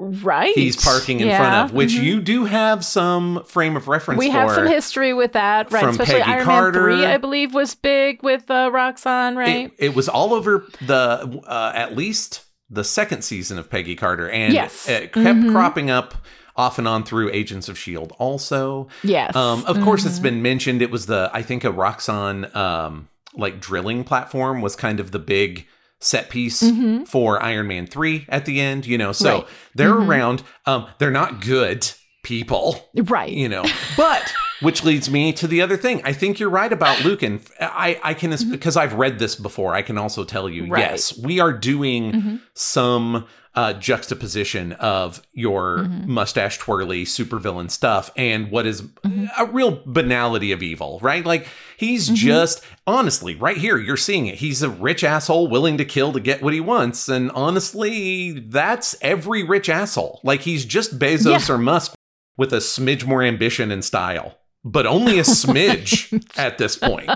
Right. 0.00 0.54
He's 0.54 0.76
parking 0.82 1.18
in 1.18 1.26
Yeah. 1.26 1.38
front 1.38 1.70
of, 1.70 1.74
which 1.76 1.90
Mhm. 1.94 2.02
you 2.04 2.20
do 2.20 2.44
have 2.44 2.84
some 2.84 3.42
frame 3.44 3.76
of 3.76 3.88
reference 3.88 4.20
we 4.20 4.30
have 4.30 4.52
some 4.52 4.66
history 4.68 5.12
with 5.12 5.32
that, 5.32 5.72
right? 5.72 5.80
From 5.80 5.90
Especially 5.90 6.20
Peggy 6.20 6.30
Iron 6.34 6.44
Carter. 6.44 6.86
Man 6.90 6.98
3, 6.98 7.06
I 7.06 7.16
believe, 7.16 7.52
was 7.52 7.74
big 7.74 8.22
with 8.22 8.48
uh, 8.48 8.70
Roxxon, 8.72 9.34
right? 9.36 9.72
It, 9.76 9.86
it 9.86 9.94
was 9.96 10.08
all 10.08 10.32
over 10.34 10.64
the 10.86 11.42
uh, 11.48 11.72
at 11.74 11.96
least 11.96 12.44
the 12.70 12.84
second 12.84 13.22
season 13.22 13.58
of 13.58 13.68
Peggy 13.68 13.96
Carter, 13.96 14.30
and 14.30 14.52
Yes. 14.52 14.88
it 14.88 15.12
kept 15.12 15.38
Mhm. 15.40 15.50
cropping 15.50 15.90
up 15.90 16.14
off 16.58 16.78
and 16.78 16.86
on 16.86 17.04
through 17.04 17.30
Agents 17.32 17.68
of 17.68 17.78
Shield. 17.78 18.12
Also, 18.18 18.88
yes. 19.02 19.34
um, 19.34 19.64
of 19.66 19.80
course, 19.80 20.04
it's 20.04 20.18
Mhm. 20.18 20.22
been 20.22 20.42
mentioned. 20.42 20.82
It 20.82 20.90
was 20.90 21.06
the 21.06 21.30
I 21.32 21.40
think 21.42 21.64
a 21.64 21.68
Roxxon 21.72 22.54
um, 22.54 23.08
like 23.34 23.60
drilling 23.60 24.04
platform 24.04 24.60
was 24.60 24.74
kind 24.76 25.00
of 25.00 25.12
the 25.12 25.18
big 25.18 25.66
set 26.00 26.28
piece 26.30 26.62
Mhm. 26.62 27.06
for 27.08 27.42
Iron 27.42 27.68
Man 27.68 27.86
three 27.86 28.26
at 28.28 28.44
the 28.44 28.60
end. 28.60 28.86
You 28.86 28.98
know, 28.98 29.12
so 29.12 29.32
Right. 29.34 29.46
they're 29.74 29.94
Mhm. 29.94 30.08
around. 30.08 30.42
Um, 30.66 30.86
they're 30.98 31.10
not 31.10 31.40
good 31.40 31.90
people 32.24 32.90
Right. 32.94 33.30
you 33.32 33.48
know 33.48 33.64
but 33.96 34.34
which 34.60 34.82
leads 34.84 35.10
me 35.10 35.32
to 35.32 35.46
the 35.46 35.60
other 35.62 35.76
thing 35.76 36.00
i 36.04 36.12
think 36.12 36.38
you're 36.40 36.50
right 36.50 36.72
about 36.72 37.04
lukin 37.04 37.40
i 37.60 37.98
i 38.02 38.14
can 38.14 38.34
because 38.50 38.76
i've 38.76 38.94
read 38.94 39.18
this 39.18 39.34
before 39.36 39.74
i 39.74 39.82
can 39.82 39.96
also 39.98 40.24
tell 40.24 40.48
you 40.48 40.62
Mm-hmm. 40.64 40.72
Right. 40.72 40.90
yes 40.90 41.16
we 41.18 41.40
are 41.40 41.52
doing 41.52 42.12
Mhm. 42.12 42.40
some 42.54 43.26
uh 43.54 43.72
juxtaposition 43.74 44.72
of 44.72 45.22
your 45.32 45.78
Mhm. 45.78 46.06
mustache 46.06 46.58
twirly 46.58 47.04
supervillain 47.04 47.70
stuff 47.70 48.10
and 48.16 48.50
what 48.50 48.66
is 48.66 48.82
Mhm. 48.82 49.28
a 49.38 49.46
real 49.46 49.82
banality 49.86 50.52
of 50.52 50.62
evil 50.62 50.98
right 51.02 51.24
like 51.24 51.46
he's 51.76 52.10
Mhm. 52.10 52.14
just 52.14 52.60
honestly 52.86 53.34
right 53.34 53.56
here 53.56 53.78
you're 53.78 53.96
seeing 53.96 54.26
it 54.26 54.36
he's 54.36 54.62
a 54.62 54.68
rich 54.68 55.02
asshole 55.02 55.48
willing 55.48 55.78
to 55.78 55.84
kill 55.84 56.12
to 56.12 56.20
get 56.20 56.42
what 56.42 56.52
he 56.54 56.60
wants 56.60 57.08
and 57.08 57.30
honestly 57.32 58.32
that's 58.48 58.96
every 59.02 59.42
rich 59.42 59.68
asshole 59.68 60.20
like 60.22 60.42
he's 60.42 60.64
just 60.64 60.98
bezos 60.98 61.48
Yeah. 61.48 61.54
or 61.54 61.58
musk 61.58 61.94
with 62.36 62.52
a 62.52 62.58
smidge 62.58 63.04
more 63.04 63.22
ambition 63.22 63.72
and 63.72 63.84
style, 63.84 64.36
but 64.64 64.86
only 64.86 65.18
a 65.18 65.22
smidge 65.22 66.12
at 66.38 66.58
this 66.58 66.76
point. 66.76 67.10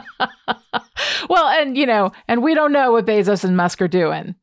well, 1.28 1.48
and 1.48 1.76
you 1.76 1.86
know, 1.86 2.12
and 2.28 2.42
we 2.42 2.54
don't 2.54 2.72
know 2.72 2.92
what 2.92 3.06
Bezos 3.06 3.44
and 3.44 3.56
Musk 3.56 3.82
are 3.82 3.88
doing, 3.88 4.34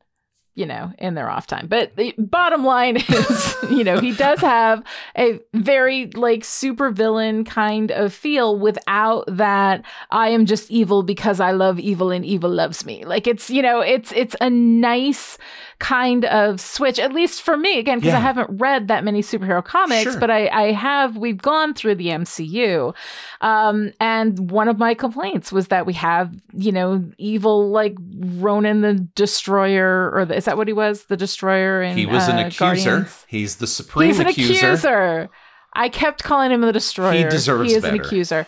you 0.54 0.66
know, 0.66 0.92
in 0.98 1.14
their 1.14 1.30
off 1.30 1.46
time. 1.46 1.66
But 1.66 1.96
the 1.96 2.14
bottom 2.18 2.64
line 2.64 2.96
is, 3.08 3.56
you 3.70 3.84
know, 3.84 3.98
he 3.98 4.12
does 4.12 4.40
have 4.40 4.84
a 5.16 5.40
very 5.54 6.06
like 6.14 6.44
super 6.44 6.90
villain 6.90 7.44
kind 7.44 7.90
of 7.90 8.12
feel 8.12 8.58
without 8.58 9.24
that 9.28 9.84
I 10.10 10.28
am 10.28 10.46
just 10.46 10.70
evil 10.70 11.02
because 11.02 11.40
I 11.40 11.52
love 11.52 11.78
evil 11.78 12.10
and 12.10 12.24
evil 12.24 12.50
loves 12.50 12.84
me. 12.84 13.04
Like 13.04 13.26
it's, 13.26 13.50
you 13.50 13.62
know, 13.62 13.80
it's 13.80 14.12
it's 14.12 14.36
a 14.40 14.50
nice 14.50 15.38
kind 15.80 16.24
of 16.26 16.60
switch, 16.60 16.98
at 17.00 17.12
least 17.12 17.42
for 17.42 17.56
me, 17.56 17.78
again, 17.80 17.98
because 17.98 18.14
I 18.14 18.20
haven't 18.20 18.60
read 18.60 18.86
that 18.88 19.02
many 19.02 19.22
superhero 19.22 19.64
comics, 19.64 20.12
Sure. 20.12 20.20
but 20.20 20.30
I, 20.30 20.46
I 20.48 20.72
have, 20.72 21.16
we've 21.16 21.40
gone 21.40 21.74
through 21.74 21.96
the 21.96 22.08
MCU. 22.08 22.94
Um, 23.40 23.90
and 23.98 24.50
one 24.50 24.68
of 24.68 24.78
my 24.78 24.94
complaints 24.94 25.50
was 25.50 25.68
that 25.68 25.86
we 25.86 25.94
have, 25.94 26.32
you 26.52 26.70
know, 26.70 27.02
evil 27.18 27.70
like 27.70 27.96
Ronan 28.18 28.82
the 28.82 28.94
Destroyer, 29.16 30.10
or 30.14 30.24
the, 30.26 30.36
is 30.36 30.44
that 30.44 30.56
what 30.56 30.68
he 30.68 30.74
was? 30.74 31.04
The 31.06 31.16
Destroyer 31.16 31.82
in 31.82 31.96
He 31.96 32.06
was 32.06 32.28
an 32.28 32.36
uh, 32.36 32.46
accuser. 32.46 32.58
Guardians? 32.90 33.24
He's 33.26 33.56
the 33.56 33.66
supreme 33.66 34.08
He's 34.10 34.20
an 34.20 34.26
accuser. 34.28 34.66
accuser. 34.66 35.30
I 35.72 35.88
kept 35.88 36.22
calling 36.22 36.50
him 36.52 36.60
the 36.60 36.72
Destroyer. 36.72 37.12
He 37.14 37.24
deserves 37.24 37.70
He 37.70 37.76
is 37.76 37.84
an 37.84 37.92
better. 37.96 38.02
accuser. 38.02 38.46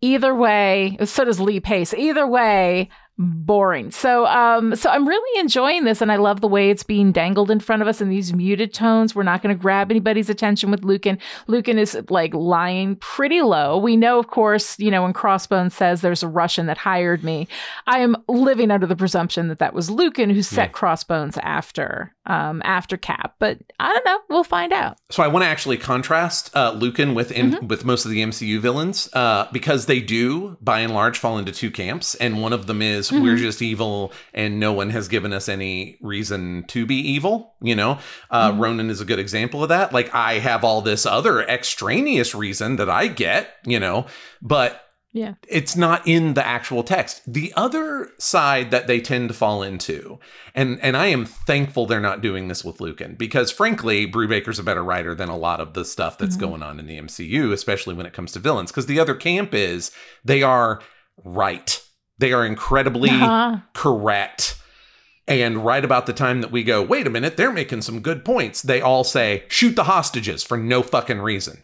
Either 0.00 0.34
way, 0.34 0.96
so 1.04 1.24
does 1.24 1.40
Lee 1.40 1.60
Pace. 1.60 1.92
Either 1.94 2.26
way, 2.26 2.88
boring. 3.18 3.90
So 3.90 4.26
um 4.26 4.76
so 4.76 4.90
I'm 4.90 5.08
really 5.08 5.40
enjoying 5.40 5.84
this 5.84 6.02
and 6.02 6.12
I 6.12 6.16
love 6.16 6.40
the 6.42 6.48
way 6.48 6.68
it's 6.70 6.82
being 6.82 7.12
dangled 7.12 7.50
in 7.50 7.60
front 7.60 7.80
of 7.82 7.88
us 7.88 8.00
in 8.00 8.08
these 8.10 8.32
muted 8.34 8.74
tones. 8.74 9.14
We're 9.14 9.22
not 9.22 9.42
going 9.42 9.56
to 9.56 9.60
grab 9.60 9.90
anybody's 9.90 10.28
attention 10.28 10.70
with 10.70 10.82
Lukin. 10.84 11.18
Lukin 11.46 11.78
is 11.78 11.96
like 12.10 12.34
lying 12.34 12.96
pretty 12.96 13.40
low. 13.40 13.78
We 13.78 13.96
know 13.96 14.18
of 14.18 14.26
course, 14.28 14.78
you 14.78 14.90
know, 14.90 15.02
when 15.02 15.14
Crossbones 15.14 15.74
says 15.74 16.02
there's 16.02 16.22
a 16.22 16.28
Russian 16.28 16.66
that 16.66 16.76
hired 16.78 17.24
me, 17.24 17.48
I 17.86 18.00
am 18.00 18.16
living 18.28 18.70
under 18.70 18.86
the 18.86 18.96
presumption 18.96 19.48
that 19.48 19.60
that 19.60 19.72
was 19.72 19.90
Lukin 19.90 20.28
who 20.30 20.42
set 20.42 20.68
Yeah. 20.68 20.72
Crossbones 20.72 21.38
after 21.38 22.12
um 22.26 22.60
after 22.64 22.96
Cap. 22.98 23.34
But 23.38 23.58
I 23.80 23.92
don't 23.92 24.04
know, 24.04 24.20
we'll 24.28 24.44
find 24.44 24.72
out. 24.74 24.98
So 25.10 25.22
I 25.22 25.28
want 25.28 25.42
to 25.42 25.48
actually 25.48 25.78
contrast 25.78 26.54
uh, 26.54 26.72
Lukin 26.72 27.14
with 27.14 27.32
in, 27.32 27.46
Mm-hmm. 27.52 27.68
with 27.68 27.84
most 27.84 28.04
of 28.04 28.10
the 28.10 28.22
MCU 28.22 28.58
villains 28.60 29.08
uh, 29.14 29.46
because 29.52 29.86
they 29.86 30.00
do, 30.00 30.56
by 30.60 30.80
and 30.80 30.92
large, 30.92 31.16
fall 31.18 31.38
into 31.38 31.52
two 31.52 31.70
camps, 31.70 32.16
and 32.16 32.42
one 32.42 32.52
of 32.52 32.66
them 32.66 32.82
is 32.82 33.05
Mm-hmm. 33.10 33.22
we're 33.22 33.36
just 33.36 33.62
evil 33.62 34.12
and 34.34 34.58
no 34.60 34.72
one 34.72 34.90
has 34.90 35.08
given 35.08 35.32
us 35.32 35.48
any 35.48 35.98
reason 36.00 36.64
to 36.68 36.86
be 36.86 36.96
evil. 36.96 37.54
You 37.60 37.76
know, 37.76 37.98
uh, 38.30 38.50
Mm-hmm. 38.50 38.60
Ronan 38.60 38.90
is 38.90 39.00
a 39.00 39.04
good 39.04 39.18
example 39.18 39.62
of 39.62 39.68
that. 39.70 39.92
Like 39.92 40.14
I 40.14 40.38
have 40.38 40.64
all 40.64 40.80
this 40.82 41.06
other 41.06 41.42
extraneous 41.42 42.34
reason 42.34 42.76
that 42.76 42.88
I 42.90 43.08
get, 43.08 43.50
you 43.64 43.78
know, 43.80 44.06
but 44.42 44.82
Yeah. 45.12 45.34
it's 45.48 45.76
not 45.76 46.06
in 46.06 46.34
the 46.34 46.46
actual 46.46 46.82
text. 46.82 47.22
The 47.26 47.52
other 47.56 48.10
side 48.18 48.70
that 48.70 48.86
they 48.86 49.00
tend 49.00 49.28
to 49.28 49.34
fall 49.34 49.62
into, 49.62 50.18
and 50.54 50.78
and 50.82 50.94
I 50.96 51.06
am 51.06 51.24
thankful 51.24 51.86
they're 51.86 52.00
not 52.00 52.20
doing 52.20 52.48
this 52.48 52.62
with 52.64 52.80
Lukin 52.80 53.14
because 53.16 53.50
frankly, 53.50 54.06
Brubaker's 54.06 54.58
a 54.58 54.62
better 54.62 54.84
writer 54.84 55.14
than 55.14 55.28
a 55.30 55.36
lot 55.36 55.60
of 55.60 55.72
the 55.72 55.84
stuff 55.84 56.18
that's 56.18 56.36
Mhm. 56.36 56.40
going 56.40 56.62
on 56.62 56.78
in 56.78 56.86
the 56.86 56.98
MCU, 56.98 57.52
especially 57.52 57.94
when 57.94 58.04
it 58.06 58.12
comes 58.12 58.32
to 58.32 58.38
villains. 58.40 58.70
Because 58.70 58.86
the 58.86 59.00
other 59.00 59.14
camp 59.14 59.54
is 59.54 59.90
they 60.24 60.42
are 60.42 60.80
right. 61.24 61.80
They 62.18 62.32
are 62.32 62.44
incredibly 62.46 63.10
Uh-huh. 63.10 63.58
correct. 63.74 64.56
And 65.28 65.64
right 65.64 65.84
about 65.84 66.06
the 66.06 66.12
time 66.12 66.40
that 66.42 66.52
we 66.52 66.62
go, 66.62 66.80
wait 66.80 67.04
a 67.04 67.10
minute, 67.10 67.36
they're 67.36 67.50
making 67.50 67.82
some 67.82 67.98
good 67.98 68.24
points, 68.24 68.62
they 68.62 68.80
all 68.80 69.02
say, 69.02 69.42
shoot 69.48 69.74
the 69.74 69.82
hostages 69.82 70.44
for 70.44 70.56
no 70.56 70.82
fucking 70.84 71.18
reason. 71.18 71.58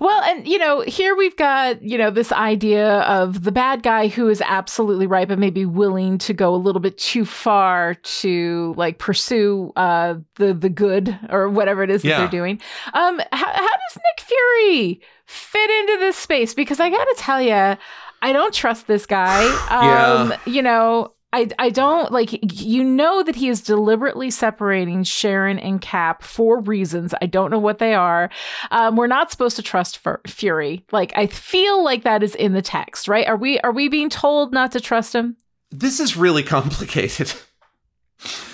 Well, 0.00 0.20
and 0.24 0.48
you 0.48 0.58
know, 0.58 0.80
here 0.80 1.14
we've 1.14 1.36
got, 1.36 1.80
you 1.80 1.96
know, 1.96 2.10
this 2.10 2.32
idea 2.32 3.02
of 3.02 3.44
the 3.44 3.52
bad 3.52 3.84
guy 3.84 4.08
who 4.08 4.28
is 4.28 4.42
absolutely 4.44 5.06
right, 5.06 5.28
but 5.28 5.38
maybe 5.38 5.64
willing 5.64 6.18
to 6.18 6.32
go 6.34 6.52
a 6.52 6.56
little 6.56 6.80
bit 6.80 6.98
too 6.98 7.24
far 7.24 7.94
to 7.94 8.74
like 8.76 8.98
pursue 8.98 9.72
uh 9.76 10.14
the 10.34 10.52
the 10.52 10.68
good 10.68 11.16
or 11.30 11.48
whatever 11.48 11.84
it 11.84 11.90
is 11.90 12.02
that 12.02 12.08
Yeah. 12.08 12.18
they're 12.18 12.28
doing. 12.28 12.60
Um 12.94 13.20
how, 13.30 13.46
how 13.46 13.60
does 13.68 13.96
Nick 13.96 14.26
Fury 14.26 15.00
fit 15.26 15.70
into 15.70 15.98
this 16.00 16.16
space? 16.16 16.52
Because 16.52 16.80
I 16.80 16.90
gotta 16.90 17.14
tell 17.16 17.40
you, 17.40 17.76
I 18.24 18.32
don't 18.32 18.54
trust 18.54 18.86
this 18.86 19.06
guy. 19.06 19.42
Um, 19.70 20.30
Yeah. 20.30 20.38
you 20.46 20.62
know, 20.62 21.12
I, 21.32 21.48
I 21.58 21.70
don't 21.70 22.12
like 22.12 22.30
you 22.62 22.84
know 22.84 23.24
that 23.24 23.34
he 23.34 23.48
is 23.48 23.60
deliberately 23.60 24.30
separating 24.30 25.02
Sharon 25.02 25.58
and 25.58 25.80
Cap 25.80 26.22
for 26.22 26.60
reasons 26.60 27.12
I 27.20 27.26
don't 27.26 27.50
know 27.50 27.58
what 27.58 27.78
they 27.80 27.92
are. 27.92 28.30
Um, 28.70 28.94
we're 28.94 29.08
not 29.08 29.32
supposed 29.32 29.56
to 29.56 29.62
trust 29.62 29.98
Fur- 29.98 30.20
Fury. 30.28 30.84
Like 30.92 31.12
I 31.16 31.26
feel 31.26 31.82
like 31.82 32.04
that 32.04 32.22
is 32.22 32.36
in 32.36 32.52
the 32.52 32.62
text, 32.62 33.08
right? 33.08 33.26
Are 33.26 33.36
we 33.36 33.58
are 33.60 33.72
we 33.72 33.88
being 33.88 34.10
told 34.10 34.52
not 34.52 34.70
to 34.72 34.80
trust 34.80 35.12
him? 35.12 35.36
This 35.72 35.98
is 35.98 36.16
really 36.16 36.44
complicated. 36.44 37.32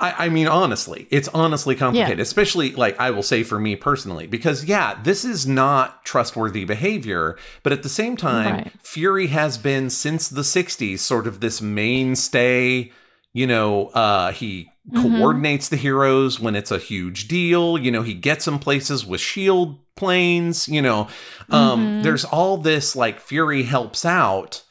I, 0.00 0.26
I 0.26 0.28
mean, 0.28 0.46
honestly, 0.46 1.08
it's 1.10 1.28
honestly 1.28 1.74
complicated, 1.74 2.20
especially 2.20 2.70
like 2.72 2.98
I 3.00 3.10
will 3.10 3.22
say 3.22 3.42
for 3.42 3.58
me 3.58 3.74
personally, 3.74 4.26
because 4.28 4.64
yeah, 4.64 4.98
this 5.02 5.24
is 5.24 5.46
not 5.46 6.04
trustworthy 6.04 6.64
behavior. 6.64 7.36
But 7.64 7.72
at 7.72 7.82
the 7.82 7.88
same 7.88 8.16
time, 8.16 8.54
Right. 8.54 8.72
Fury 8.82 9.26
has 9.28 9.58
been 9.58 9.90
since 9.90 10.28
the 10.28 10.42
60s 10.44 11.00
sort 11.02 11.26
of 11.26 11.40
this 11.40 11.60
mainstay. 11.60 12.92
You 13.32 13.46
know, 13.46 13.88
uh, 13.88 14.32
he 14.32 14.70
Mhm. 14.90 15.02
coordinates 15.18 15.68
the 15.68 15.76
heroes 15.76 16.40
when 16.40 16.54
it's 16.56 16.70
a 16.70 16.78
huge 16.78 17.28
deal. 17.28 17.76
You 17.76 17.90
know, 17.90 18.02
he 18.02 18.14
gets 18.14 18.44
them 18.46 18.58
places 18.58 19.04
with 19.04 19.20
shield 19.20 19.78
planes. 19.96 20.68
You 20.68 20.80
know, 20.80 21.08
um, 21.50 21.86
Mhm. 21.86 22.02
there's 22.04 22.24
all 22.24 22.56
this 22.56 22.94
like 22.96 23.20
Fury 23.20 23.64
helps 23.64 24.04
out 24.04 24.62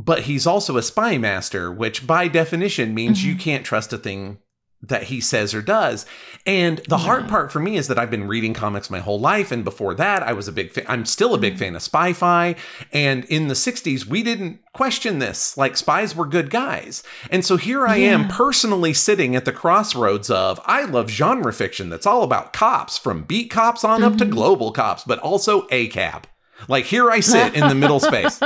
but 0.00 0.20
he's 0.20 0.46
also 0.46 0.76
a 0.76 0.82
spy 0.82 1.18
master, 1.18 1.72
which 1.72 2.06
by 2.06 2.28
definition 2.28 2.94
means 2.94 3.24
you 3.24 3.34
can't 3.34 3.64
trust 3.64 3.92
a 3.92 3.98
thing 3.98 4.38
that 4.80 5.04
he 5.04 5.20
says 5.20 5.54
or 5.54 5.60
does. 5.62 6.06
And 6.46 6.78
the 6.88 6.98
hard 6.98 7.28
part 7.28 7.50
for 7.50 7.58
me 7.58 7.76
is 7.76 7.88
that 7.88 7.98
I've 7.98 8.12
been 8.12 8.28
reading 8.28 8.54
comics 8.54 8.90
my 8.90 9.00
whole 9.00 9.18
life 9.18 9.50
and 9.50 9.64
before 9.64 9.92
that 9.94 10.22
I 10.22 10.32
was 10.32 10.46
a 10.46 10.52
big 10.52 10.70
fan 10.72 10.84
I'm 10.88 11.04
still 11.04 11.34
a 11.34 11.38
big 11.38 11.54
Mm. 11.56 11.58
fan 11.58 11.76
of 11.76 11.82
Spy-Fi 11.82 12.54
and 12.92 13.24
in 13.24 13.48
the 13.48 13.54
60s 13.54 14.06
we 14.06 14.22
didn't 14.22 14.60
question 14.72 15.18
this 15.18 15.56
like 15.56 15.76
spies 15.76 16.14
were 16.14 16.26
good 16.26 16.48
guys. 16.50 17.02
And 17.30 17.44
so 17.44 17.56
here 17.56 17.86
I 17.88 17.96
am 17.96 18.28
personally 18.28 18.94
sitting 18.94 19.34
at 19.34 19.44
the 19.44 19.52
crossroads 19.52 20.30
of 20.30 20.60
I 20.64 20.84
love 20.84 21.10
genre 21.10 21.52
fiction 21.52 21.90
that's 21.90 22.06
all 22.06 22.22
about 22.22 22.52
cops 22.52 22.96
from 22.96 23.24
beat 23.24 23.50
cops 23.50 23.82
on 23.84 24.04
up 24.04 24.16
to 24.18 24.24
Mm-hmm. 24.24 24.32
global 24.32 24.70
cops 24.70 25.02
but 25.04 25.18
also 25.18 25.62
ACAB. 25.68 26.22
Like 26.68 26.84
here 26.84 27.10
I 27.10 27.18
sit 27.20 27.54
in 27.54 27.66
the 27.68 27.74
middle 27.74 28.00
space. 28.10 28.40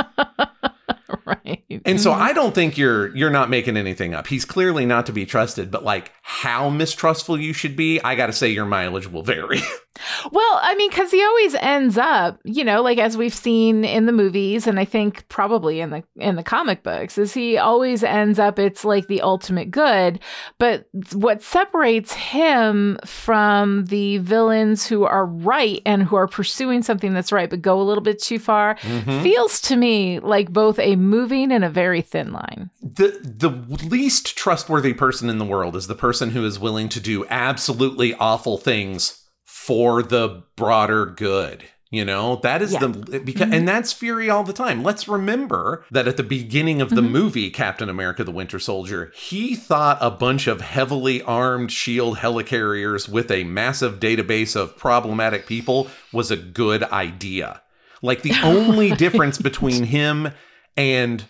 right. 1.27 1.63
And 1.85 2.01
so 2.01 2.11
mm-hmm. 2.11 2.23
I 2.23 2.33
don't 2.33 2.55
think 2.55 2.77
you're 2.77 3.15
you're 3.17 3.31
not 3.31 3.51
making 3.51 3.77
anything 3.77 4.15
up. 4.15 4.27
He's 4.27 4.45
clearly 4.45 4.87
not 4.87 5.07
to 5.07 5.13
be 5.13 5.27
trusted, 5.27 5.71
but 5.71 5.85
like 5.85 6.13
how 6.23 6.69
mistrustful 6.69 7.39
you 7.39 7.53
should 7.53 7.77
be, 7.77 8.01
I 8.01 8.15
got 8.15 8.27
to 8.27 8.33
say 8.33 8.49
your 8.49 8.67
mileage 8.67 9.11
will 9.11 9.23
vary. 9.23 9.61
Well, 10.31 10.59
I 10.63 10.75
mean, 10.77 10.89
because 10.91 11.11
he 11.11 11.23
always 11.23 11.55
ends 11.57 11.99
up, 11.99 12.41
you 12.45 12.65
know, 12.65 12.83
like 12.83 12.99
as 12.99 13.17
we've 13.17 13.35
seen 13.35 13.85
in 13.85 14.07
the 14.07 14.13
movies, 14.13 14.67
and 14.67 14.81
I 14.81 14.85
think 14.85 15.29
probably 15.29 15.81
in 15.81 15.91
the 15.91 16.03
in 16.17 16.37
the 16.37 16.43
comic 16.43 16.83
books, 16.83 17.19
is 17.19 17.35
he 17.35 17.59
always 17.59 18.03
ends 18.03 18.39
up. 18.39 18.59
It's 18.59 18.85
like 18.85 19.07
the 19.07 19.21
ultimate 19.21 19.71
good, 19.71 20.21
but 20.59 20.89
what 21.13 21.43
separates 21.43 22.13
him 22.15 22.99
from 23.05 23.85
the 23.87 24.19
villains 24.19 24.87
who 24.87 25.05
are 25.05 25.27
right 25.27 25.83
and 25.85 26.03
who 26.03 26.17
are 26.17 26.29
pursuing 26.29 26.83
something 26.83 27.13
that's 27.13 27.33
right, 27.33 27.51
but 27.51 27.61
go 27.63 27.81
a 27.81 27.85
little 27.85 28.03
bit 28.03 28.21
too 28.21 28.39
far, 28.39 28.77
Mhm. 28.77 29.23
feels 29.23 29.61
to 29.63 29.77
me 29.77 30.21
like 30.21 30.53
both 30.53 30.79
a 30.79 30.97
moving 30.97 31.53
and 31.53 31.65
a 31.65 31.69
very 31.71 32.01
thin 32.01 32.33
line. 32.33 32.71
The 32.83 33.19
the 33.23 33.51
least 33.87 34.37
trustworthy 34.37 34.95
person 34.95 35.29
in 35.29 35.39
the 35.39 35.45
world 35.45 35.77
is 35.77 35.87
the 35.87 35.95
person 35.95 36.31
who 36.31 36.45
is 36.45 36.59
willing 36.59 36.89
to 36.91 37.01
do 37.01 37.27
absolutely 37.29 38.15
awful 38.15 38.57
things 38.59 39.19
for 39.67 40.03
the 40.03 40.43
broader 40.57 41.07
good. 41.07 41.65
You 41.91 42.07
know, 42.07 42.37
that 42.43 42.63
is 42.63 42.73
Yeah. 42.73 42.87
the 42.87 43.21
because 43.21 43.53
and 43.53 43.69
that's 43.69 43.93
Fury 43.93 44.31
all 44.31 44.45
the 44.45 44.55
time. 44.55 44.83
Let's 44.83 45.07
remember 45.07 45.85
that 45.91 46.09
at 46.09 46.17
the 46.17 46.23
beginning 46.23 46.81
of 46.81 46.89
the 46.89 47.03
Mhm. 47.03 47.11
movie 47.11 47.51
Captain 47.51 47.91
America 47.91 48.25
the 48.25 48.31
Winter 48.31 48.59
Soldier, 48.59 49.13
he 49.15 49.55
thought 49.55 49.99
a 50.01 50.11
bunch 50.11 50.47
of 50.47 50.63
heavily 50.63 51.21
armed 51.23 51.71
shield 51.71 52.19
helicarriers 52.19 53.11
with 53.11 53.31
a 53.31 53.45
massive 53.45 54.01
database 54.01 54.57
of 54.57 54.77
problematic 54.79 55.47
people 55.47 55.89
was 56.13 56.31
a 56.31 56.37
good 56.37 56.83
idea. 56.85 57.61
Like 58.01 58.23
the 58.23 58.33
only 58.43 58.93
difference 58.93 59.37
between 59.39 59.85
him 59.85 60.31
and 60.79 61.25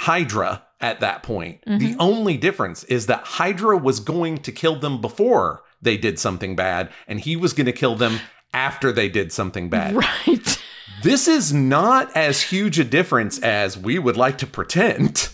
Hydra 0.00 0.62
at 0.82 1.00
that 1.00 1.22
point, 1.22 1.60
the 1.66 1.96
only 1.98 2.36
difference 2.36 2.84
is 2.84 3.06
that 3.06 3.22
Hydra 3.24 3.78
was 3.78 4.00
going 4.00 4.38
to 4.38 4.52
kill 4.52 4.76
them 4.76 5.00
before 5.00 5.62
they 5.84 5.96
did 5.96 6.18
something 6.18 6.56
bad, 6.56 6.90
and 7.06 7.20
he 7.20 7.36
was 7.36 7.52
going 7.52 7.66
to 7.66 7.72
kill 7.72 7.94
them 7.94 8.18
after 8.52 8.90
they 8.92 9.08
did 9.08 9.32
something 9.32 9.68
bad. 9.68 9.94
Right. 10.26 10.60
This 11.02 11.28
is 11.28 11.52
not 11.52 12.16
as 12.16 12.40
huge 12.40 12.78
a 12.78 12.84
difference 12.84 13.38
as 13.40 13.76
we 13.76 13.98
would 13.98 14.16
like 14.16 14.38
to 14.38 14.46
pretend, 14.46 15.28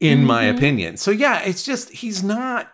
in 0.00 0.24
my 0.24 0.44
Mhm. 0.44 0.56
opinion. 0.56 0.96
So, 0.96 1.10
yeah, 1.10 1.40
it's 1.40 1.62
just, 1.62 1.90
he's 1.90 2.22
not. 2.22 2.70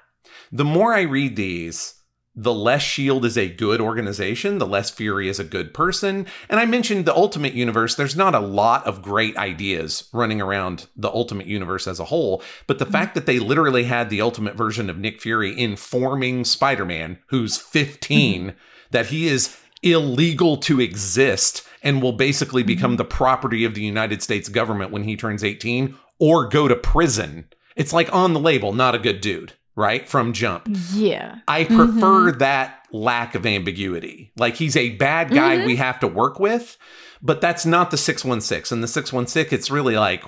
The 0.53 0.65
more 0.65 0.95
I 0.95 1.01
read 1.03 1.35
these, 1.35 1.95
the 2.39 2.53
less 2.53 2.83
Shield 2.83 3.25
is 3.25 3.39
a 3.39 3.49
good 3.49 3.81
organization, 3.81 4.59
the 4.59 4.67
less 4.67 4.91
Fury 4.91 5.29
is 5.29 5.41
a 5.41 5.45
good 5.45 5.73
person. 5.73 6.27
And 6.51 6.61
I 6.61 6.67
mentioned 6.67 7.07
the 7.07 7.17
Ultimate 7.17 7.55
Universe. 7.55 7.95
There's 7.95 8.15
not 8.15 8.35
a 8.35 8.41
lot 8.41 8.87
of 8.87 9.01
great 9.01 9.37
ideas 9.39 10.09
running 10.13 10.43
around 10.43 10.87
the 10.95 11.09
Ultimate 11.09 11.47
Universe 11.47 11.87
as 11.87 11.99
a 11.99 12.05
whole, 12.05 12.43
but 12.67 12.79
the 12.79 12.85
mm-hmm. 12.85 12.93
fact 12.93 13.15
that 13.15 13.25
they 13.25 13.39
literally 13.39 13.85
had 13.85 14.11
the 14.11 14.21
Ultimate 14.21 14.55
version 14.55 14.91
of 14.91 14.99
Nick 14.99 15.23
Fury 15.23 15.59
informing 15.59 16.45
Spider 16.45 16.85
Man, 16.85 17.19
who's 17.29 17.57
15, 17.57 18.43
mm-hmm. 18.43 18.57
that 18.91 19.07
he 19.07 19.29
is 19.29 19.57
illegal 19.83 20.59
to 20.59 20.81
exist 20.81 21.67
and 21.83 22.03
will 22.03 22.13
basically 22.13 22.63
mm-hmm. 22.63 22.69
become 22.69 22.97
the 22.97 23.05
property 23.05 23.65
of 23.65 23.75
the 23.75 23.83
United 23.83 24.23
States 24.23 24.51
government 24.51 24.91
when 24.91 25.05
he 25.05 25.17
turns 25.17 25.43
18 25.43 25.97
or 26.19 26.49
go 26.49 26.69
to 26.69 26.77
prison. 26.77 27.49
It's 27.77 27.95
like 27.95 28.13
on 28.15 28.35
the 28.35 28.41
label, 28.41 28.75
not 28.75 28.95
a 28.95 28.99
good 28.99 29.23
dude, 29.23 29.55
right? 29.77 30.09
From 30.09 30.33
jump. 30.33 30.67
Yeah. 30.93 31.37
I 31.47 31.65
prefer 31.65 32.33
that 32.33 32.81
lack 32.91 33.35
of 33.35 33.45
ambiguity. 33.47 34.33
Like 34.37 34.57
he's 34.57 34.77
a 34.77 34.91
bad 34.91 35.31
guy 35.31 35.59
Mhm. 35.59 35.67
we 35.67 35.77
have 35.77 36.01
to 36.01 36.07
work 36.09 36.41
with, 36.41 36.79
but 37.21 37.41
that's 37.43 37.67
not 37.67 37.91
the 37.91 37.97
616. 37.99 38.75
And 38.77 38.83
the 38.83 38.89
616, 38.89 39.55
it's 39.59 39.71
really 39.71 39.97
like, 39.97 40.25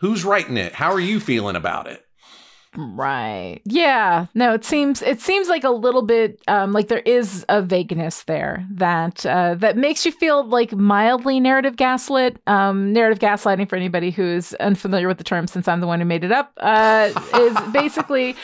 who's 0.00 0.24
writing 0.24 0.56
it? 0.56 0.74
How 0.74 0.92
are 0.92 1.00
you 1.00 1.20
feeling 1.20 1.56
about 1.56 1.86
it? 1.86 2.05
Right. 2.76 3.60
Yeah. 3.64 4.26
No, 4.34 4.52
it 4.52 4.64
seems 4.64 5.02
it 5.02 5.20
seems 5.20 5.48
like 5.48 5.64
a 5.64 5.70
little 5.70 6.02
bit 6.02 6.40
um, 6.46 6.72
like 6.72 6.88
there 6.88 7.00
is 7.00 7.44
a 7.48 7.62
vagueness 7.62 8.24
there 8.24 8.66
that 8.70 9.24
uh, 9.24 9.54
that 9.54 9.76
makes 9.76 10.04
you 10.04 10.12
feel 10.12 10.44
like 10.44 10.72
mildly 10.72 11.40
narrative 11.40 11.76
gaslit. 11.76 12.38
Um, 12.46 12.92
narrative 12.92 13.18
gaslighting 13.18 13.68
for 13.68 13.76
anybody 13.76 14.10
who's 14.10 14.54
unfamiliar 14.54 15.08
with 15.08 15.18
the 15.18 15.24
term, 15.24 15.46
since 15.46 15.68
I'm 15.68 15.80
the 15.80 15.86
one 15.86 16.00
who 16.00 16.06
made 16.06 16.24
it 16.24 16.32
up, 16.32 16.52
uh, 16.58 17.10
is 17.36 17.56
basically 17.72 18.36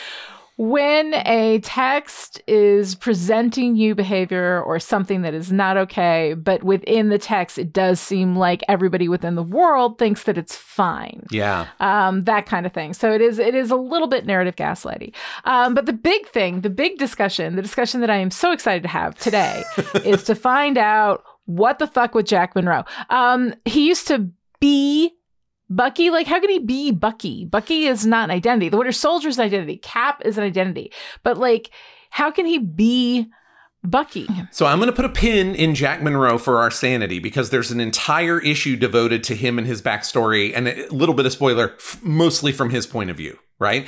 when 0.57 1.13
a 1.25 1.59
text 1.63 2.41
is 2.47 2.95
presenting 2.95 3.75
you 3.75 3.95
behavior 3.95 4.61
or 4.61 4.79
something 4.79 5.23
that 5.23 5.33
is 5.33 5.51
not 5.51 5.77
okay, 5.77 6.35
but 6.35 6.63
within 6.63 7.09
the 7.09 7.17
text, 7.17 7.57
it 7.57 7.73
does 7.73 7.99
seem 7.99 8.35
like 8.35 8.61
everybody 8.67 9.07
within 9.09 9.35
the 9.35 9.43
world 9.43 9.97
thinks 9.97 10.23
that 10.23 10.37
it's 10.37 10.55
fine 10.55 11.25
Yeah. 11.31 11.67
um, 11.79 12.21
that 12.25 12.45
kind 12.45 12.65
of 12.65 12.71
thing. 12.73 12.93
So 12.93 13.11
it 13.11 13.21
is 13.21 13.39
it 13.39 13.55
is 13.55 13.71
a 13.71 13.75
little 13.75 14.07
bit 14.07 14.25
narrative 14.25 14.55
gaslighting. 14.55 15.13
Um, 15.45 15.73
but 15.73 15.85
the 15.87 15.93
big 15.93 16.27
thing, 16.27 16.61
the 16.61 16.69
big 16.69 16.97
discussion, 16.97 17.55
the 17.55 17.61
discussion 17.61 18.01
that 18.01 18.09
I 18.09 18.17
am 18.17 18.29
so 18.31 18.51
excited 18.51 18.83
to 18.83 18.89
have 18.89 19.15
today 19.15 19.63
is 20.05 20.23
to 20.25 20.35
find 20.35 20.77
out 20.77 21.23
what 21.45 21.79
the 21.79 21.87
fuck 21.87 22.13
with 22.15 22.25
Jack 22.25 22.55
Monroe. 22.55 22.85
Um, 23.09 23.53
he 23.65 23.87
used 23.87 24.07
to 24.07 24.29
be 24.59 25.11
Bucky. 25.69 26.09
Like, 26.09 26.27
how 26.27 26.39
can 26.39 26.49
he 26.49 26.59
be 26.59 26.91
Bucky? 26.91 27.45
Bucky 27.45 27.85
is 27.85 28.05
not 28.05 28.25
an 28.25 28.31
identity. 28.35 28.69
The 28.69 28.77
Winter 28.77 28.91
Soldier 28.91 29.29
is 29.29 29.39
identity. 29.39 29.77
Cap 29.77 30.21
is 30.25 30.37
an 30.37 30.43
identity. 30.43 30.91
But 31.23 31.37
like, 31.37 31.71
how 32.09 32.31
can 32.31 32.45
he 32.45 32.59
be 32.59 33.27
Bucky? 33.83 34.27
So 34.51 34.65
I'm 34.65 34.79
going 34.79 34.89
to 34.89 34.95
put 34.95 35.05
a 35.05 35.09
pin 35.09 35.55
in 35.55 35.75
Jack 35.75 36.01
Monroe 36.01 36.37
for 36.37 36.59
our 36.59 36.71
sanity 36.71 37.19
because 37.19 37.49
there's 37.49 37.71
an 37.71 37.79
entire 37.79 38.39
issue 38.39 38.75
devoted 38.75 39.23
to 39.25 39.35
him 39.35 39.57
and 39.57 39.67
his 39.67 39.81
backstory, 39.81 40.53
and 40.55 40.67
a 40.67 40.87
little 40.89 41.15
bit 41.15 41.25
of 41.25 41.31
spoiler, 41.33 41.73
f- 41.77 41.99
mostly 42.03 42.51
from 42.51 42.69
his 42.69 42.87
point 42.87 43.09
of 43.09 43.17
view, 43.17 43.37
right? 43.59 43.85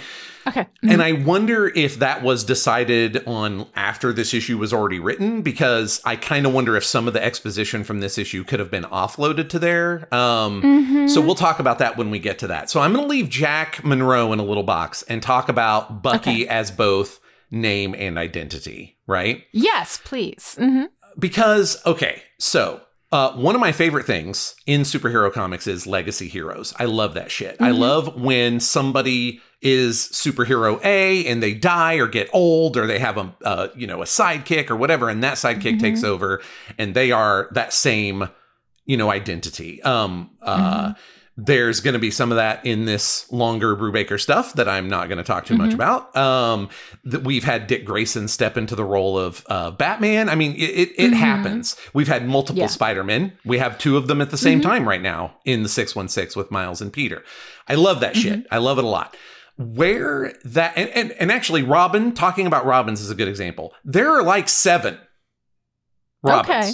Okay. 0.47 0.67
And 0.83 1.01
I 1.01 1.13
wonder 1.13 1.67
if 1.67 1.97
that 1.99 2.21
was 2.21 2.43
decided 2.43 3.25
on 3.25 3.65
after 3.75 4.13
this 4.13 4.31
issue 4.31 4.59
was 4.59 4.73
already 4.73 4.99
written, 4.99 5.41
because 5.41 6.01
I 6.05 6.17
kind 6.17 6.45
of 6.45 6.53
wonder 6.53 6.75
if 6.75 6.83
some 6.83 7.07
of 7.07 7.13
the 7.13 7.23
exposition 7.23 7.83
from 7.83 7.99
this 7.99 8.17
issue 8.19 8.43
could 8.43 8.59
have 8.59 8.69
been 8.69 8.83
offloaded 8.83 9.49
to 9.49 9.59
there. 9.59 10.07
Um, 10.13 10.61
Mhm. 10.61 11.09
So 11.09 11.19
we'll 11.21 11.33
talk 11.35 11.59
about 11.59 11.79
that 11.79 11.97
when 11.97 12.11
we 12.11 12.19
get 12.19 12.37
to 12.39 12.47
that. 12.47 12.69
So 12.69 12.79
I'm 12.79 12.93
going 12.93 13.05
to 13.05 13.09
leave 13.09 13.29
Jack 13.29 13.83
Monroe 13.83 14.33
in 14.33 14.39
a 14.39 14.43
little 14.43 14.63
box 14.63 15.01
and 15.03 15.21
talk 15.23 15.49
about 15.49 16.03
Bucky 16.03 16.47
as 16.47 16.69
both 16.69 17.19
name 17.55 17.95
and 17.97 18.17
identity, 18.19 18.97
right? 19.07 19.43
yes, 19.53 19.99
please. 20.03 20.55
hmm 20.59 20.83
because 21.17 21.81
okay 21.85 22.21
so 22.39 22.81
uh, 23.13 23.31
one 23.33 23.55
of 23.55 23.61
my 23.61 23.71
favorite 23.71 24.05
things 24.05 24.55
in 24.65 24.81
superhero 24.81 25.31
comics 25.31 25.67
is 25.67 25.87
legacy 25.87 26.27
heroes. 26.27 26.73
I 26.77 26.83
love 26.85 27.13
that 27.13 27.31
shit. 27.31 27.55
I 27.61 27.69
Mhm. 27.69 27.79
love 27.79 28.19
when 28.19 28.59
somebody 28.59 29.39
is 29.61 30.09
superhero 30.11 30.83
A 30.83 31.25
and 31.25 31.41
they 31.41 31.53
die 31.53 31.93
or 31.93 32.07
get 32.07 32.29
old 32.33 32.75
or 32.75 32.85
they 32.85 32.99
have 32.99 33.17
a 33.17 33.33
uh, 33.45 33.67
you 33.75 33.87
know 33.87 34.01
a 34.01 34.05
sidekick 34.05 34.69
or 34.69 34.75
whatever, 34.75 35.07
and 35.07 35.23
that 35.23 35.35
sidekick 35.35 35.75
Mhm. 35.77 35.79
takes 35.79 36.03
over 36.03 36.41
and 36.77 36.93
they 36.93 37.11
are 37.13 37.47
that 37.53 37.71
same 37.71 38.27
you 38.85 38.97
know 38.97 39.09
identity. 39.09 39.81
Um, 39.83 40.31
uh, 40.41 40.93
there's 41.37 41.81
going 41.81 41.93
to 41.95 41.99
be 41.99 42.11
some 42.11 42.31
of 42.31 42.37
that 42.37 42.65
in 42.65 42.85
this 42.85 43.29
longer 43.29 43.75
Brubaker 43.75 44.17
stuff 44.19 44.53
that 44.53 44.69
I'm 44.69 44.87
not 44.87 45.09
going 45.09 45.17
to 45.17 45.23
talk 45.23 45.45
too 45.45 45.57
much 45.57 45.71
Mhm. 45.71 45.73
about. 45.75 46.15
Um, 46.15 46.69
that 47.03 47.23
we've 47.25 47.43
had 47.43 47.67
Dick 47.67 47.83
Grayson 47.83 48.29
step 48.29 48.55
into 48.55 48.73
the 48.73 48.85
role 48.85 49.19
of 49.19 49.43
uh, 49.49 49.71
Batman. 49.71 50.29
I 50.29 50.35
mean, 50.35 50.53
it 50.55 50.69
it, 50.69 50.89
it 50.97 51.11
Mhm. 51.11 51.15
happens. 51.15 51.75
We've 51.93 52.07
had 52.07 52.25
multiple 52.25 52.61
Yeah. 52.61 52.67
Spider-Men. 52.67 53.33
We 53.43 53.57
have 53.57 53.77
two 53.77 53.97
of 53.97 54.07
them 54.07 54.21
at 54.21 54.29
the 54.29 54.37
same 54.37 54.59
Mhm. 54.61 54.63
time 54.63 54.87
right 54.87 55.01
now 55.01 55.35
in 55.43 55.63
the 55.63 55.69
616 55.69 56.37
with 56.39 56.51
Miles 56.51 56.79
and 56.79 56.93
Peter. 56.93 57.21
I 57.67 57.75
love 57.75 57.99
that 57.99 58.15
shit. 58.15 58.45
I 58.49 58.59
love 58.59 58.77
it 58.77 58.85
a 58.85 58.87
lot. 58.87 59.17
Where 59.57 60.33
that 60.45 60.73
and, 60.77 60.89
and 60.91 61.11
and 61.13 61.31
actually 61.33 61.63
Robin, 61.63 62.13
talking 62.13 62.45
about 62.47 62.65
Robins 62.65 63.01
is 63.01 63.09
a 63.09 63.15
good 63.15 63.27
example. 63.27 63.73
There 63.83 64.09
are 64.11 64.23
like 64.23 64.47
seven 64.47 64.97
Robins. 66.23 66.49
Okay. 66.49 66.71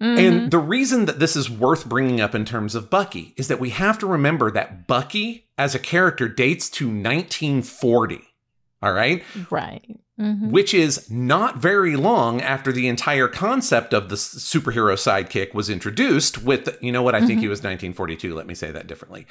Mhm. 0.00 0.18
And 0.18 0.50
the 0.50 0.58
reason 0.58 1.04
that 1.06 1.18
this 1.18 1.36
is 1.36 1.50
worth 1.50 1.86
bringing 1.88 2.20
up 2.20 2.34
in 2.34 2.44
terms 2.44 2.74
of 2.74 2.88
Bucky 2.88 3.34
is 3.36 3.48
that 3.48 3.60
we 3.60 3.70
have 3.70 3.98
to 3.98 4.06
remember 4.06 4.50
that 4.50 4.86
Bucky 4.86 5.46
as 5.58 5.74
a 5.74 5.78
character 5.78 6.26
dates 6.28 6.70
to 6.70 6.88
1940. 6.88 8.22
All 8.82 8.92
right? 8.92 9.22
right. 9.50 9.84
Mhm. 10.18 10.50
Which 10.50 10.72
is 10.72 11.10
not 11.10 11.58
very 11.58 11.96
long 11.96 12.40
after 12.40 12.72
the 12.72 12.88
entire 12.88 13.28
concept 13.28 13.92
of 13.92 14.08
the 14.08 14.16
superhero 14.16 14.94
sidekick 14.94 15.52
was 15.54 15.68
introduced 15.68 16.42
with, 16.42 16.76
you 16.80 16.92
know 16.92 17.02
what? 17.02 17.14
I 17.14 17.26
think 17.26 17.40
he 17.40 17.48
was 17.48 17.62
1942. 17.62 18.34
Let 18.34 18.46
me 18.46 18.54
say 18.54 18.70
that 18.70 18.86
differently. 18.86 19.26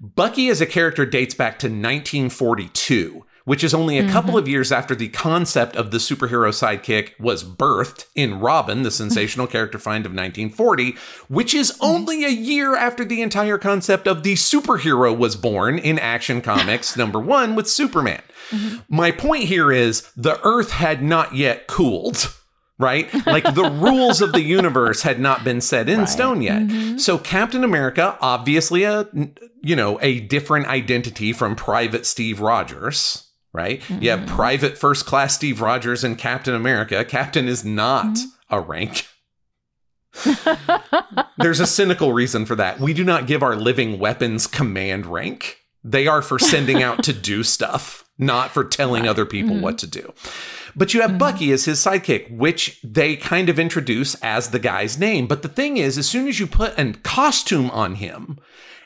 Bucky 0.00 0.48
as 0.48 0.60
a 0.60 0.66
character 0.66 1.04
dates 1.06 1.34
back 1.34 1.58
to 1.60 1.68
1942. 1.68 3.24
Which 3.44 3.64
is 3.64 3.74
only 3.74 3.98
a 3.98 4.08
couple 4.08 4.30
mm-hmm. 4.30 4.38
of 4.38 4.48
years 4.48 4.72
after 4.72 4.94
the 4.94 5.08
concept 5.08 5.76
of 5.76 5.90
the 5.90 5.98
superhero 5.98 6.50
sidekick 6.50 7.18
was 7.18 7.44
birthed 7.44 8.06
in 8.14 8.40
Robin, 8.40 8.82
the 8.82 8.88
mm-hmm. 8.88 8.96
sensational 8.96 9.46
character 9.46 9.78
find 9.78 10.06
of 10.06 10.12
1940, 10.12 10.96
which 11.28 11.54
is 11.54 11.72
mm-hmm. 11.72 11.84
only 11.84 12.24
a 12.24 12.30
year 12.30 12.76
after 12.76 13.04
the 13.04 13.22
entire 13.22 13.58
concept 13.58 14.06
of 14.06 14.22
the 14.22 14.34
superhero 14.34 15.16
was 15.16 15.36
born 15.36 15.78
in 15.78 15.98
Action 15.98 16.40
Comics 16.50 16.96
number 16.96 17.18
one 17.18 17.54
with 17.54 17.68
Superman. 17.68 18.22
My 18.88 19.12
point 19.12 19.44
here 19.44 19.70
is 19.70 20.10
the 20.16 20.40
Earth 20.44 20.72
had 20.72 21.02
not 21.02 21.34
yet 21.34 21.66
cooled. 21.66 22.34
Right? 22.78 23.12
Like 23.26 23.44
the 23.44 23.70
rules 23.78 24.22
of 24.22 24.32
the 24.32 24.40
universe 24.40 25.02
had 25.02 25.20
not 25.20 25.44
been 25.44 25.60
set 25.60 25.86
in 25.86 26.06
stone 26.06 26.40
yet. 26.40 26.98
So 26.98 27.18
Captain 27.18 27.62
America, 27.62 28.16
obviously 28.22 28.84
a 28.84 29.06
you 29.62 29.76
know, 29.76 29.98
a 30.00 30.20
different 30.20 30.66
identity 30.66 31.32
from 31.32 31.54
Private 31.56 32.06
Steve 32.06 32.40
Rogers, 32.40 33.29
right? 33.52 33.82
You 33.90 34.10
have 34.10 34.20
mm-hmm. 34.20 34.34
Private 34.34 34.78
First 34.78 35.06
Class 35.06 35.34
Steve 35.34 35.60
Rogers 35.60 36.04
and 36.04 36.16
Captain 36.16 36.54
America. 36.54 37.04
Captain 37.04 37.48
is 37.48 37.64
not 37.64 38.06
mm-hmm. 38.06 38.54
a 38.54 38.60
rank. 38.60 39.06
There's 41.38 41.60
a 41.60 41.66
cynical 41.66 42.12
reason 42.12 42.46
for 42.46 42.54
that. 42.56 42.80
We 42.80 42.94
do 42.94 43.04
not 43.04 43.26
give 43.26 43.42
our 43.42 43.56
living 43.56 43.98
weapons 43.98 44.46
command 44.46 45.06
rank. 45.06 45.58
They 45.82 46.06
are 46.06 46.22
for 46.22 46.38
sending 46.38 46.82
out 46.82 47.02
to 47.04 47.12
do 47.12 47.42
stuff, 47.42 48.08
not 48.18 48.50
for 48.50 48.64
telling 48.64 49.08
other 49.08 49.24
people 49.24 49.54
mm-hmm. 49.54 49.62
what 49.62 49.78
to 49.78 49.86
do. 49.86 50.12
But 50.76 50.94
you 50.94 51.00
have 51.00 51.18
Bucky 51.18 51.50
as 51.52 51.64
his 51.64 51.84
sidekick, 51.84 52.36
which 52.36 52.80
they 52.84 53.16
kind 53.16 53.48
of 53.48 53.58
introduce 53.58 54.14
as 54.16 54.50
the 54.50 54.58
guy's 54.58 54.98
name. 54.98 55.26
But 55.26 55.42
the 55.42 55.48
thing 55.48 55.78
is, 55.78 55.98
as 55.98 56.08
soon 56.08 56.28
as 56.28 56.38
you 56.38 56.46
put 56.46 56.78
a 56.78 56.92
costume 57.02 57.70
on 57.70 57.96
him 57.96 58.38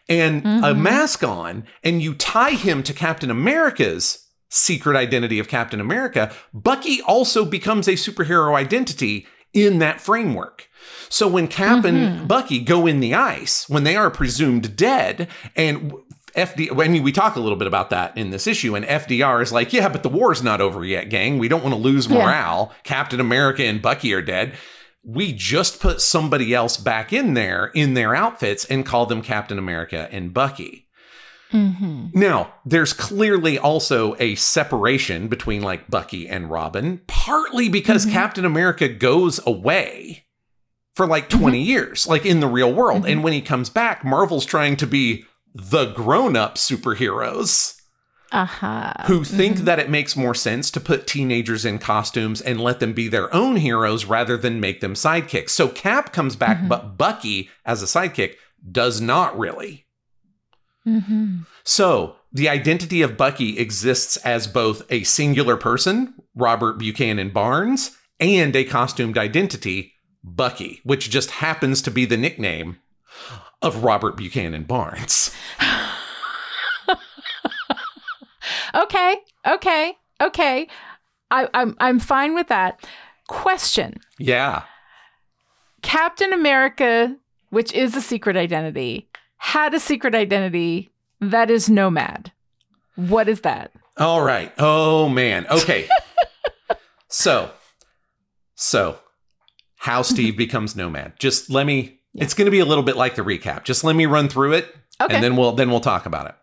and 0.09 0.47
a 0.47 0.75
mask 0.75 1.25
on, 1.25 1.65
and 1.83 2.03
you 2.03 2.15
tie 2.15 2.53
him 2.53 2.83
to 2.85 2.93
Captain 2.93 3.31
America's 3.31 4.24
secret 4.55 4.97
identity 4.97 5.39
of 5.39 5.49
Captain 5.49 5.81
America, 5.81 6.33
Bucky 6.53 7.03
also 7.03 7.45
becomes 7.45 7.89
a 7.89 7.93
superhero 7.93 8.55
identity 8.55 9.27
in 9.53 9.79
that 9.81 10.01
framework. 10.01 10.69
So 11.09 11.27
when 11.29 11.49
Cap 11.49 11.85
and 11.85 11.97
mm-hmm. 11.99 12.27
Bucky 12.27 12.61
go 12.61 12.87
in 12.87 13.01
the 13.01 13.15
ice, 13.15 13.69
when 13.69 13.85
they 13.85 13.97
are 13.97 14.11
presumed 14.11 14.77
dead, 14.77 15.29
and 15.57 15.93
FD, 16.37 16.81
I 16.81 16.89
mean, 16.89 17.03
we 17.03 17.13
talk 17.13 17.37
a 17.37 17.41
little 17.41 17.59
bit 17.59 17.69
about 17.69 17.91
that 17.91 18.17
in 18.17 18.31
this 18.31 18.47
issue, 18.47 18.75
and 18.75 18.85
FDR 18.85 19.43
is 19.43 19.53
like, 19.53 19.73
yeah, 19.73 19.89
but 19.89 20.03
the 20.03 20.09
war's 20.09 20.43
not 20.43 20.61
over 20.61 20.85
yet, 20.85 21.09
gang. 21.09 21.39
We 21.39 21.49
don't 21.49 21.63
want 21.63 21.75
to 21.75 21.81
lose 21.81 22.07
Yeah. 22.07 22.19
morale. 22.19 22.73
Captain 22.83 23.21
America 23.21 23.65
and 23.65 23.81
Bucky 23.81 24.13
are 24.15 24.23
dead. 24.23 24.55
We 25.05 25.33
just 25.33 25.81
put 25.81 26.01
somebody 26.01 26.55
else 26.55 26.77
back 26.77 27.13
in 27.13 27.35
there 27.35 27.71
in 27.75 27.95
their 27.95 28.15
outfits 28.15 28.65
and 28.65 28.87
call 28.87 29.07
them 29.07 29.23
Captain 29.23 29.59
America 29.59 30.09
and 30.11 30.33
Bucky. 30.33 30.84
Mm-hmm. 31.55 32.19
Now, 32.19 32.53
there's 32.65 32.93
clearly 32.93 33.59
also 33.59 34.17
a 34.19 34.35
separation 34.35 35.29
between 35.29 35.63
like 35.63 35.89
Bucky 35.89 36.29
and 36.29 36.51
Robin, 36.51 37.01
partly 37.07 37.69
because 37.69 38.05
mm-hmm. 38.05 38.15
Captain 38.15 38.45
America 38.45 38.89
goes 38.89 39.41
away 39.47 40.27
for 40.97 41.07
like 41.07 41.29
mm-hmm. 41.29 41.41
20 41.41 41.63
years, 41.63 42.07
like 42.09 42.27
in 42.27 42.41
the 42.41 42.49
real 42.49 42.73
world. 42.73 43.05
And 43.05 43.17
mm-hmm. 43.17 43.23
when 43.23 43.33
he 43.33 43.41
comes 43.41 43.71
back, 43.71 44.05
Marvel's 44.05 44.45
trying 44.45 44.77
to 44.77 44.87
be 44.87 45.25
the 45.55 45.93
grown 45.93 46.35
up 46.37 46.57
superheroes 46.57 47.81
Uh-huh. 48.33 48.93
who 49.07 49.23
think 49.23 49.59
that 49.59 49.79
it 49.79 49.89
makes 49.89 50.17
more 50.17 50.35
sense 50.35 50.73
to 50.73 50.81
put 50.81 51.07
teenagers 51.07 51.65
in 51.65 51.79
costumes 51.79 52.41
and 52.41 52.61
let 52.61 52.81
them 52.81 52.93
be 52.93 53.07
their 53.07 53.33
own 53.33 53.55
heroes 53.55 54.07
rather 54.07 54.37
than 54.37 54.59
make 54.59 54.81
them 54.81 54.95
sidekicks. 54.95 55.51
So 55.51 55.69
Cap 55.69 56.13
comes 56.13 56.35
back, 56.35 56.67
but 56.69 56.99
Bucky, 56.99 57.49
as 57.65 57.81
a 57.81 57.87
sidekick, 57.87 58.35
does 58.69 59.01
not 59.01 59.39
really. 59.39 59.84
Mm-hmm. 60.87 61.43
So 61.63 62.17
the 62.33 62.49
identity 62.49 63.03
of 63.03 63.17
Bucky 63.17 63.59
exists 63.59 64.17
as 64.19 64.47
both 64.47 64.83
a 64.91 65.05
singular 65.05 65.57
person, 65.57 66.15
Robert 66.35 66.79
Buchanan 66.79 67.31
Barnes, 67.31 67.97
and 68.21 68.55
a 68.55 68.65
costumed 68.65 69.19
identity, 69.19 69.95
Bucky, 70.23 70.81
which 70.85 71.11
just 71.11 71.31
happens 71.33 71.83
to 71.83 71.91
be 71.91 72.05
the 72.05 72.17
nickname 72.17 72.79
of 73.63 73.85
Robert 73.85 74.17
Buchanan 74.17 74.65
Barnes. 74.65 75.31
Okay. 78.75 79.17
Okay. 79.47 79.97
Okay. 80.21 80.69
I, 81.31 81.49
I'm 81.55 81.77
I'm 81.79 81.99
fine 82.01 82.35
with 82.35 82.49
that. 82.49 82.85
Question. 83.29 83.95
Yeah. 84.19 84.65
Captain 85.83 86.33
America, 86.33 87.17
which 87.51 87.73
is 87.73 87.95
a 87.95 88.01
secret 88.01 88.37
identity, 88.37 89.09
had 89.45 89.75
a 89.75 89.79
secret 89.79 90.15
identity 90.15 90.91
that 91.21 91.51
is 91.51 91.69
nomad. 91.69 92.33
What 92.97 93.29
is 93.29 93.43
that? 93.43 93.73
All 93.99 94.23
right. 94.23 94.51
Oh 94.59 95.07
man. 95.11 95.47
Okay. 95.51 95.87
so, 97.09 97.51
so 98.55 98.99
how 99.77 100.01
Steve 100.01 100.39
becomes 100.39 100.75
nomad. 100.75 101.13
Just 101.19 101.51
let 101.51 101.67
me. 101.67 102.01
It's 102.15 102.33
going 102.33 102.47
to 102.47 102.51
be 102.51 102.61
a 102.61 102.65
little 102.65 102.85
bit 102.85 102.97
like 102.97 103.17
the 103.17 103.23
recap. 103.23 103.65
Just 103.65 103.85
let 103.85 103.95
me 103.95 104.07
run 104.07 104.29
through 104.29 104.55
it, 104.55 104.75
Okay. 105.01 105.15
and 105.15 105.23
then 105.23 105.37
we'll 105.37 105.53
then 105.53 105.71
we'll 105.71 105.81
talk 105.81 106.07
about 106.07 106.27
it. 106.27 106.35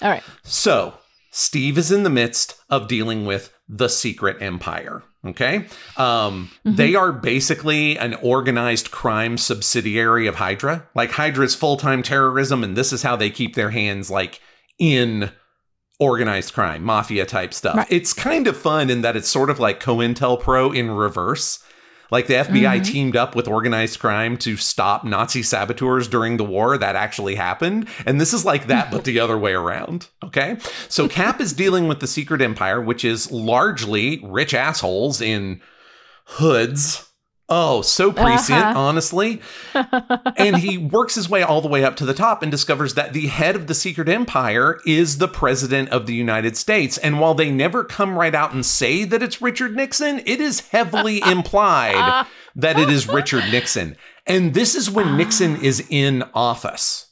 All 0.00 0.08
right. 0.10 0.22
So, 0.42 0.94
Steve 1.30 1.76
is 1.76 1.92
in 1.92 2.02
the 2.02 2.10
midst 2.10 2.54
of 2.70 2.88
dealing 2.88 3.26
with 3.26 3.52
the 3.68 3.88
Secret 3.88 4.40
Empire. 4.40 5.02
Okay. 5.28 5.66
Um, 5.96 6.50
They 6.64 6.94
are 6.94 7.12
basically 7.12 7.98
an 7.98 8.14
organized 8.14 8.90
crime 8.90 9.38
subsidiary 9.38 10.26
of 10.26 10.36
Hydra. 10.36 10.86
Like, 10.94 11.12
Hydra 11.12 11.44
is 11.44 11.54
full 11.54 11.76
time 11.76 12.02
terrorism, 12.02 12.64
and 12.64 12.76
this 12.76 12.92
is 12.92 13.02
how 13.02 13.16
they 13.16 13.30
keep 13.30 13.54
their 13.54 13.70
hands, 13.70 14.10
like, 14.10 14.40
in 14.78 15.30
organized 15.98 16.54
crime, 16.54 16.84
mafia 16.84 17.26
type 17.26 17.52
stuff. 17.52 17.76
Right. 17.76 17.86
It's 17.90 18.12
kind 18.12 18.46
of 18.46 18.56
fun 18.56 18.88
in 18.90 19.02
that 19.02 19.16
it's 19.16 19.28
sort 19.28 19.50
of 19.50 19.58
like 19.58 19.80
COINTELPRO 19.80 20.74
in 20.74 20.90
reverse. 20.92 21.58
Like 22.10 22.26
the 22.26 22.34
FBI 22.34 22.76
mm-hmm. 22.76 22.82
teamed 22.82 23.16
up 23.16 23.34
with 23.34 23.48
organized 23.48 23.98
crime 23.98 24.36
to 24.38 24.56
stop 24.56 25.04
Nazi 25.04 25.42
saboteurs 25.42 26.08
during 26.08 26.36
the 26.36 26.44
war. 26.44 26.78
That 26.78 26.96
actually 26.96 27.34
happened. 27.34 27.88
And 28.06 28.20
this 28.20 28.32
is 28.32 28.44
like 28.44 28.66
that, 28.68 28.90
but 28.90 29.04
the 29.04 29.20
other 29.20 29.36
way 29.36 29.52
around. 29.52 30.08
Okay. 30.24 30.56
So 30.88 31.08
Cap 31.08 31.40
is 31.40 31.52
dealing 31.52 31.86
with 31.88 32.00
the 32.00 32.06
Secret 32.06 32.40
Empire, 32.40 32.80
which 32.80 33.04
is 33.04 33.30
largely 33.30 34.20
rich 34.24 34.54
assholes 34.54 35.20
in 35.20 35.60
hoods. 36.24 37.07
Oh, 37.50 37.80
so 37.80 38.12
prescient, 38.12 38.58
Uh-huh. 38.58 38.78
honestly. 38.78 39.40
and 40.36 40.58
he 40.58 40.76
works 40.92 41.14
his 41.14 41.30
way 41.30 41.42
all 41.42 41.62
the 41.62 41.68
way 41.68 41.82
up 41.82 41.96
to 41.96 42.04
the 42.04 42.12
top 42.12 42.42
and 42.42 42.50
discovers 42.52 42.92
that 42.94 43.14
the 43.14 43.28
head 43.28 43.56
of 43.56 43.66
the 43.68 43.74
secret 43.74 44.08
empire 44.08 44.78
is 44.84 45.16
the 45.16 45.28
president 45.28 45.88
of 45.88 46.06
the 46.06 46.14
United 46.14 46.58
States. 46.58 46.98
And 46.98 47.20
while 47.20 47.32
they 47.34 47.50
never 47.50 47.84
come 47.84 48.18
right 48.18 48.34
out 48.34 48.52
and 48.52 48.66
say 48.66 49.04
that 49.04 49.22
it's 49.22 49.40
Richard 49.40 49.74
Nixon, 49.74 50.20
it 50.26 50.40
is 50.40 50.68
heavily 50.68 51.20
implied 51.26 52.26
that 52.54 52.78
it 52.78 52.90
is 52.90 53.08
Richard 53.08 53.44
Nixon. 53.50 53.96
And 54.26 54.52
this 54.52 54.74
is 54.74 54.90
when 54.90 55.16
Nixon 55.16 55.56
is 55.62 55.86
in 55.88 56.24
office. 56.34 57.06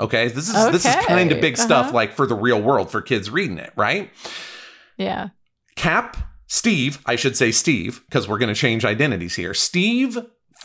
Okay, 0.00 0.28
this 0.28 0.48
is 0.48 0.54
this 0.72 0.86
is 0.86 1.06
kind 1.06 1.30
of 1.32 1.40
big 1.42 1.58
stuff 1.58 1.86
uh-huh. 1.88 1.94
like 1.94 2.14
for 2.14 2.26
the 2.26 2.34
real 2.34 2.60
world 2.60 2.90
for 2.90 3.02
kids 3.02 3.28
reading 3.28 3.58
it, 3.58 3.72
right? 3.76 4.10
Yeah. 4.96 5.28
Cap, 5.76 6.16
Steve, 6.52 6.98
I 7.06 7.16
should 7.16 7.34
say 7.34 7.50
Steve, 7.50 8.02
because 8.04 8.28
we're 8.28 8.36
going 8.36 8.52
to 8.52 8.60
change 8.60 8.84
identities 8.84 9.36
here. 9.36 9.54
Steve 9.54 10.18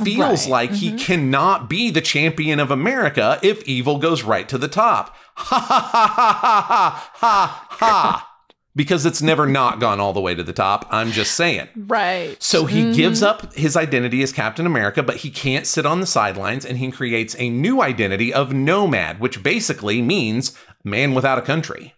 feels 0.03 0.43
Right, 0.43 0.49
like 0.49 0.71
he 0.73 0.89
mm-hmm. 0.89 0.97
cannot 0.97 1.69
be 1.69 1.89
the 1.89 2.01
champion 2.01 2.59
of 2.59 2.71
America 2.71 3.39
if 3.41 3.63
evil 3.63 3.97
goes 3.97 4.21
right 4.21 4.49
to 4.49 4.57
the 4.57 4.67
top. 4.67 5.15
Ha 5.37 5.59
ha 5.59 5.79
ha 5.79 6.11
ha 6.11 7.11
ha 7.13 7.15
ha 7.15 7.67
ha. 7.69 8.29
Because 8.75 9.05
it's 9.05 9.21
never 9.21 9.47
not 9.47 9.79
gone 9.79 10.01
all 10.01 10.11
the 10.11 10.19
way 10.19 10.35
to 10.35 10.43
the 10.43 10.51
top. 10.51 10.85
I'm 10.91 11.11
just 11.11 11.35
saying. 11.35 11.69
Right. 11.77 12.35
So 12.43 12.65
he 12.65 12.81
mm-hmm. 12.81 12.91
gives 12.91 13.23
up 13.23 13.53
his 13.53 13.77
identity 13.77 14.21
as 14.21 14.33
Captain 14.33 14.65
America, 14.65 15.01
but 15.01 15.17
he 15.17 15.29
can't 15.29 15.65
sit 15.65 15.85
on 15.85 16.01
the 16.01 16.05
sidelines 16.05 16.65
and 16.65 16.79
he 16.79 16.91
creates 16.91 17.33
a 17.39 17.49
new 17.49 17.81
identity 17.81 18.33
of 18.33 18.51
nomad, 18.51 19.21
which 19.21 19.41
basically 19.41 20.01
means 20.01 20.51
man 20.83 21.13
without 21.13 21.37
a 21.37 21.43
country 21.43 21.93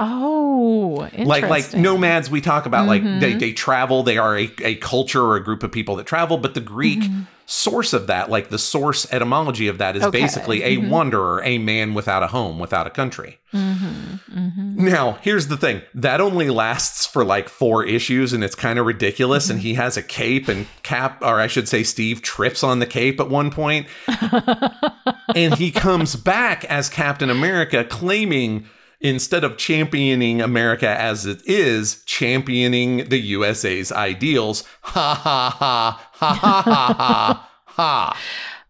Oh, 0.00 1.04
interesting. 1.04 1.26
like 1.26 1.44
like 1.44 1.74
nomads 1.74 2.28
we 2.28 2.40
talk 2.40 2.66
about 2.66 2.88
like 2.88 3.02
they, 3.02 3.08
mm-hmm. 3.08 3.38
they 3.38 3.52
travel 3.52 4.02
they 4.02 4.18
are 4.18 4.36
a, 4.36 4.50
a 4.62 4.74
culture 4.76 5.22
or 5.22 5.36
a 5.36 5.44
group 5.44 5.62
of 5.62 5.70
people 5.70 5.94
that 5.96 6.06
travel 6.06 6.36
but 6.36 6.54
the 6.54 6.60
greek 6.60 6.98
mm-hmm. 6.98 7.22
source 7.46 7.92
of 7.92 8.08
that 8.08 8.28
like 8.28 8.48
the 8.48 8.58
source 8.58 9.06
etymology 9.12 9.68
of 9.68 9.78
that 9.78 9.94
is 9.94 10.02
Okay. 10.02 10.20
basically 10.20 10.64
a 10.64 10.76
mm-hmm. 10.76 10.90
wanderer 10.90 11.42
a 11.44 11.58
man 11.58 11.94
without 11.94 12.24
a 12.24 12.26
home 12.26 12.58
without 12.58 12.88
a 12.88 12.90
country. 12.90 13.38
Mm-hmm. 13.52 14.84
now 14.84 15.12
here's 15.22 15.46
the 15.46 15.56
thing. 15.56 15.82
That 15.94 16.20
only 16.20 16.50
lasts 16.50 17.06
for 17.06 17.24
like 17.24 17.48
four 17.48 17.84
issues 17.84 18.32
and 18.32 18.42
it's 18.42 18.56
kind 18.56 18.80
of 18.80 18.86
ridiculous 18.86 19.48
and 19.48 19.60
he 19.60 19.74
has 19.74 19.96
a 19.96 20.02
cape 20.02 20.48
and 20.48 20.66
cap 20.82 21.22
or 21.22 21.38
i 21.38 21.46
should 21.46 21.68
say 21.68 21.84
steve 21.84 22.20
trips 22.20 22.64
on 22.64 22.80
the 22.80 22.86
cape 22.86 23.20
at 23.20 23.28
one 23.28 23.52
point. 23.52 23.86
And 25.34 25.54
he 25.54 25.70
comes 25.70 26.16
back 26.16 26.64
as 26.66 26.88
Captain 26.88 27.30
America, 27.30 27.84
claiming 27.84 28.66
instead 29.04 29.44
of 29.44 29.56
championing 29.58 30.40
America 30.40 30.88
as 30.88 31.26
it 31.26 31.42
is, 31.46 32.02
championing 32.06 33.08
the 33.08 33.20
USA's 33.20 33.92
ideals. 33.92 34.64
Ha 34.80 35.14
ha 35.14 35.50
ha 35.58 35.98
ha 36.12 36.32
ha 36.34 36.62
ha 36.62 37.48
ha 37.68 38.16
ha. 38.16 38.18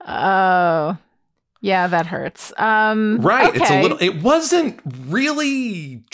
Oh. 0.06 0.98
Yeah, 1.60 1.86
that 1.86 2.06
hurts. 2.06 2.52
Um 2.58 3.20
Right. 3.22 3.54
It's 3.54 3.70
a 3.70 3.80
little. 3.80 3.96
It 3.98 4.22
wasn't 4.22 4.80
really 4.84 6.04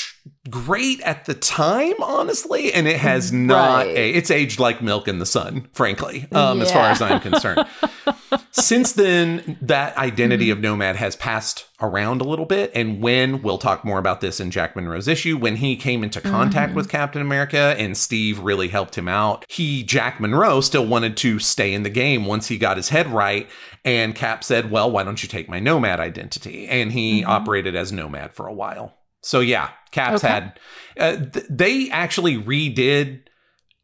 great 0.51 1.01
at 1.03 1.25
the 1.27 1.35
time, 1.35 1.95
honestly, 2.03 2.73
and 2.73 2.87
it 2.89 2.97
has 2.99 3.33
not. 3.33 3.87
Right. 3.87 3.97
A, 3.97 4.11
it's 4.11 4.31
aged 4.31 4.59
like 4.59 4.83
milk 4.83 5.09
in 5.09 5.19
the 5.19 5.27
sun, 5.27 5.69
frankly, 5.73 6.27
um, 6.33 6.61
as 6.61 6.71
far 6.73 6.91
as 6.91 7.01
I'm 7.01 7.21
concerned. 7.21 7.65
Since 8.53 8.93
then, 8.93 9.59
that 9.63 9.97
identity 9.97 10.47
Mm-hmm. 10.47 10.53
of 10.53 10.61
Nomad 10.61 10.97
has 10.97 11.17
passed 11.17 11.67
around 11.81 12.21
a 12.21 12.25
little 12.25 12.45
bit. 12.47 12.71
And 12.75 13.01
when 13.03 13.43
we'll 13.43 13.59
talk 13.59 13.85
more 13.85 13.99
about 13.99 14.21
this 14.21 14.41
in 14.41 14.51
Jack 14.51 14.75
Monroe's 14.77 15.09
issue, 15.09 15.37
when 15.39 15.57
he 15.57 15.77
came 15.77 16.03
into 16.05 16.21
contact 16.21 16.73
Mhm. 16.73 16.77
with 16.77 16.89
Captain 16.89 17.23
America 17.23 17.75
and 17.79 17.97
Steve 17.97 18.39
really 18.41 18.69
helped 18.69 18.97
him 18.99 19.09
out, 19.09 19.45
he, 19.49 19.83
Jack 19.83 20.21
Monroe, 20.21 20.61
still 20.61 20.87
wanted 20.87 21.17
to 21.19 21.39
stay 21.39 21.73
in 21.73 21.83
the 21.85 21.91
game 21.91 22.25
once 22.27 22.49
he 22.49 22.59
got 22.59 22.77
his 22.77 22.89
head 22.91 23.07
right. 23.09 23.49
And 23.85 24.15
Cap 24.15 24.45
said, 24.45 24.71
Well, 24.71 24.91
why 24.91 25.05
don't 25.05 25.23
you 25.23 25.29
take 25.29 25.49
my 25.49 25.59
Nomad 25.61 26.01
identity? 26.01 26.67
And 26.69 26.93
he 26.93 27.23
Mhm. 27.23 27.29
operated 27.29 27.75
as 27.77 27.93
Nomad 27.93 28.35
for 28.35 28.47
a 28.47 28.53
while. 28.53 28.95
So, 29.23 29.41
yeah, 29.41 29.71
Cap's 29.91 30.25
Okay. 30.25 30.33
had. 30.33 30.59
Uh, 30.99 31.17
th- 31.27 31.47
they 31.51 31.91
actually 31.91 32.37
redid 32.39 33.23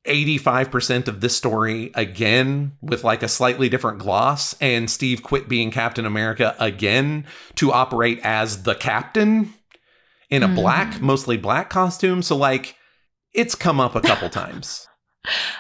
85% 0.07 1.09
of 1.09 1.21
this 1.21 1.37
story 1.37 1.91
again 1.95 2.73
with 2.81 3.03
like 3.05 3.23
a 3.23 3.29
slightly 3.29 3.69
different 3.69 3.99
gloss 3.99 4.55
and 4.61 4.89
Steve 4.91 5.23
quit 5.23 5.49
being 5.49 5.71
Captain 5.71 6.07
America 6.07 6.55
again 6.61 7.27
to 7.57 7.73
operate 7.73 8.21
as 8.23 8.63
the 8.63 8.75
captain 8.75 9.53
in 10.31 10.43
a 10.43 10.49
Mhm. 10.49 10.55
black 10.55 11.01
mostly 11.01 11.37
black 11.37 11.71
costume 11.71 12.23
so 12.23 12.37
like 12.37 12.77
it's 13.33 13.55
come 13.55 13.81
up 13.81 13.95
a 13.95 14.01
couple 14.01 14.29
times. 14.31 14.87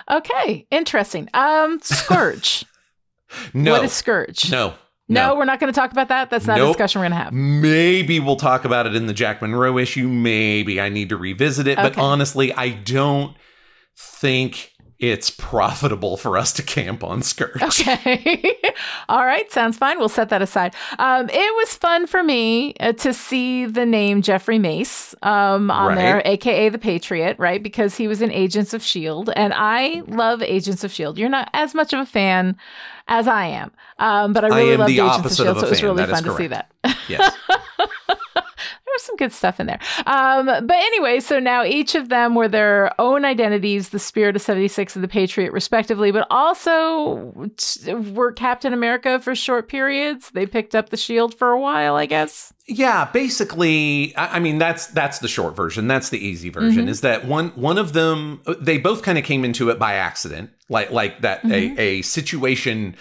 Okay, 0.08 0.64
interesting. 0.70 1.28
Um, 1.34 1.80
Scourge. 1.82 2.64
No. 3.52 3.72
What 3.72 3.84
is 3.84 3.92
Scourge? 3.92 4.48
no. 4.48 4.74
No, 5.08 5.36
we're 5.36 5.44
not 5.44 5.60
going 5.60 5.72
to 5.72 5.78
talk 5.78 5.92
about 5.92 6.08
that. 6.08 6.30
That's 6.30 6.46
not 6.46 6.60
a 6.60 6.66
discussion 6.66 7.00
we're 7.00 7.08
going 7.08 7.18
to 7.18 7.24
have. 7.24 7.32
Maybe 7.32 8.18
we'll 8.20 8.36
talk 8.36 8.64
about 8.64 8.86
it 8.86 8.96
in 8.96 9.06
the 9.06 9.14
Jack 9.14 9.40
Monroe 9.40 9.78
issue. 9.78 10.08
Maybe 10.08 10.80
I 10.80 10.88
need 10.88 11.10
to 11.10 11.16
revisit 11.16 11.66
it. 11.66 11.76
But 11.76 11.96
honestly, 11.96 12.52
I 12.52 12.70
don't 12.70 13.36
think 13.96 14.72
it's 14.98 15.30
profitable 15.30 16.16
for 16.16 16.36
us 16.38 16.52
to 16.54 16.62
camp 16.62 17.04
on 17.04 17.22
Scourge. 17.22 17.62
Okay. 17.62 18.44
All 19.08 19.24
right. 19.26 19.50
Sounds 19.52 19.76
fine. 19.76 19.98
We'll 19.98 20.08
set 20.08 20.30
that 20.30 20.40
aside. 20.42 20.74
Um, 20.98 21.28
it 21.28 21.54
was 21.56 21.74
fun 21.74 22.06
for 22.06 22.22
me 22.22 22.74
uh, 22.80 22.92
to 22.94 23.12
see 23.12 23.66
the 23.66 23.84
name 23.86 24.22
Jeffrey 24.22 24.58
Mace 24.58 25.14
um, 25.22 25.70
on 25.70 25.88
Right. 25.88 25.94
there, 25.96 26.22
AKA 26.24 26.70
the 26.70 26.78
Patriot, 26.78 27.38
right? 27.38 27.62
Because 27.62 27.96
he 27.96 28.08
was 28.08 28.22
in 28.22 28.30
Agents 28.32 28.72
of 28.74 28.80
S.H.I.E.L.D. 28.82 29.32
And 29.36 29.52
I 29.54 30.02
love 30.06 30.42
Agents 30.42 30.82
of 30.84 30.90
S.H.I.E.L.D. 30.90 31.20
You're 31.20 31.30
not 31.30 31.50
as 31.52 31.74
much 31.74 31.92
of 31.92 32.00
a 32.00 32.06
fan 32.06 32.56
as 33.08 33.28
I 33.28 33.46
am. 33.46 33.70
Um, 33.98 34.32
but 34.32 34.44
I 34.44 34.48
really 34.48 34.76
the 34.94 35.00
Agents 35.02 35.18
of 35.18 35.26
S.H.I.E.L.D., 35.26 35.50
of 35.50 35.60
so 35.60 35.66
it 35.66 35.70
was 35.70 35.80
fan. 35.80 35.90
really 35.90 36.06
That 36.06 36.10
fun 36.10 36.24
to 36.24 36.36
see 36.36 36.46
that. 36.48 36.70
Yes. 37.08 37.34
there 38.56 38.92
was 38.94 39.02
some 39.02 39.16
good 39.16 39.32
stuff 39.32 39.60
in 39.60 39.66
there. 39.66 39.78
Um, 40.06 40.46
but 40.46 40.70
anyway, 40.76 41.20
so 41.20 41.38
now 41.38 41.64
each 41.64 41.94
of 41.94 42.08
them 42.08 42.34
were 42.34 42.48
their 42.48 42.98
own 43.00 43.24
identities, 43.24 43.90
the 43.90 43.98
Spirit 43.98 44.36
of 44.36 44.42
76 44.42 44.94
and 44.96 45.04
the 45.04 45.08
Patriot, 45.08 45.52
respectively, 45.52 46.10
but 46.12 46.26
also 46.30 47.32
were 48.14 48.32
Captain 48.32 48.72
America 48.72 49.20
for 49.20 49.34
short 49.34 49.68
periods. 49.68 50.30
They 50.30 50.46
picked 50.46 50.74
up 50.74 50.90
the 50.90 50.96
shield 50.96 51.34
for 51.34 51.50
a 51.50 51.60
while, 51.60 51.96
I 51.96 52.06
guess. 52.06 52.52
Yeah, 52.68 53.08
basically, 53.12 54.12
I 54.16 54.36
I 54.36 54.38
mean 54.40 54.58
that's 54.58 54.88
that's 54.88 55.20
the 55.20 55.28
short 55.28 55.54
version. 55.54 55.86
That's 55.86 56.08
the 56.10 56.18
easy 56.18 56.48
version. 56.48 56.86
Mhm. 56.86 56.88
Is 56.88 57.00
that 57.02 57.24
one 57.24 57.50
one 57.50 57.78
of 57.78 57.92
them? 57.92 58.40
They 58.60 58.76
both 58.78 59.02
kind 59.02 59.18
of 59.18 59.24
came 59.24 59.44
into 59.44 59.70
it 59.70 59.78
by 59.78 59.94
accident, 59.94 60.50
like 60.68 60.90
like 60.90 61.20
that 61.20 61.42
Mhm. 61.44 61.78
a 61.78 61.80
a 61.80 62.02
situation 62.02 62.96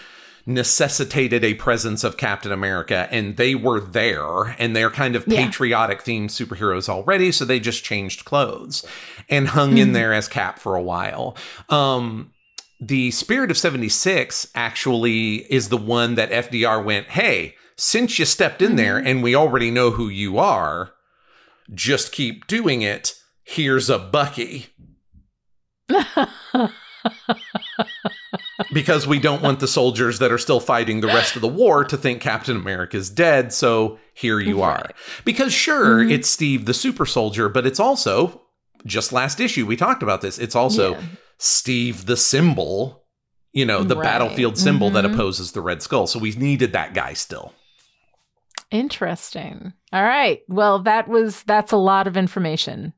necessitated 0.45 1.43
a 1.43 1.55
presence 1.55 2.03
of 2.03 2.17
Captain 2.17 2.51
America, 2.51 3.07
and 3.11 3.35
they 3.37 3.55
were 3.55 3.79
there, 3.79 4.55
and 4.59 4.75
they're 4.75 4.91
kind 4.91 5.15
of 5.15 5.25
patriotic 5.25 6.03
themed 6.03 6.29
superheroes 6.29 6.87
already, 6.87 7.31
so 7.31 7.43
they 7.45 7.59
just 7.59 7.83
changed 7.83 8.25
clothes 8.25 8.85
and 9.29 9.47
hung 9.49 9.77
in 9.77 9.89
Mhm. 9.89 9.93
there 9.93 10.13
as 10.13 10.27
Cap 10.27 10.59
for 10.59 10.75
a 10.75 10.81
while. 10.81 11.35
Um, 11.69 12.31
the 12.79 13.09
Spirit 13.11 13.49
of 13.49 13.57
76 13.57 14.47
actually 14.53 15.51
is 15.51 15.69
the 15.69 15.77
one 15.77 16.15
that 16.15 16.31
FDR 16.31 16.79
went, 16.81 17.07
hey, 17.07 17.55
since 17.77 18.19
you 18.19 18.25
stepped 18.25 18.61
in 18.61 18.75
there 18.75 18.97
and 18.97 19.23
we 19.23 19.33
already 19.35 19.71
know 19.71 19.91
who 19.91 20.09
you 20.09 20.37
are, 20.37 20.91
just 21.73 22.11
keep 22.11 22.45
doing 22.47 22.81
it. 22.83 23.15
Here's 23.43 23.89
a 23.89 23.97
Bucky. 23.97 24.67
because 28.73 29.05
we 29.07 29.19
don't 29.19 29.41
want 29.41 29.59
the 29.59 29.67
soldiers 29.67 30.19
that 30.19 30.31
are 30.31 30.37
still 30.37 30.59
fighting 30.59 31.01
the 31.01 31.07
rest 31.07 31.35
of 31.35 31.41
the 31.41 31.47
war 31.47 31.83
to 31.83 31.97
think 31.97 32.21
Captain 32.21 32.55
America's 32.55 33.09
dead. 33.09 33.51
So 33.53 33.97
here 34.13 34.39
you 34.39 34.61
are. 34.61 34.81
Right. 34.85 34.95
Because 35.25 35.53
sure, 35.53 35.99
Mhm. 35.99 36.11
it's 36.11 36.29
Steve 36.29 36.65
the 36.65 36.73
super 36.73 37.05
soldier, 37.05 37.49
but 37.49 37.65
it's 37.67 37.79
also 37.79 38.41
just 38.85 39.11
last 39.11 39.39
issue 39.39 39.65
we 39.65 39.75
talked 39.75 40.03
about 40.03 40.21
this. 40.21 40.37
It's 40.39 40.55
also 40.55 40.93
Yeah. 40.93 41.01
Steve 41.37 42.05
the 42.05 42.15
symbol, 42.17 43.03
you 43.51 43.65
know, 43.65 43.83
the 43.83 43.95
Right. 43.95 44.03
battlefield 44.03 44.57
symbol 44.57 44.89
that 44.91 45.03
Mhm. 45.05 45.13
opposes 45.13 45.51
the 45.51 45.61
Red 45.61 45.81
Skull. 45.81 46.07
So 46.07 46.19
we 46.19 46.31
needed 46.31 46.71
that 46.73 46.93
guy 46.93 47.13
still. 47.13 47.53
Interesting. 48.71 49.73
All 49.93 50.03
right. 50.03 50.41
Well, 50.47 50.79
that 50.83 51.07
was 51.07 51.43
that's 51.43 51.71
a 51.71 51.77
lot 51.77 52.07
of 52.07 52.17
information. 52.17 52.93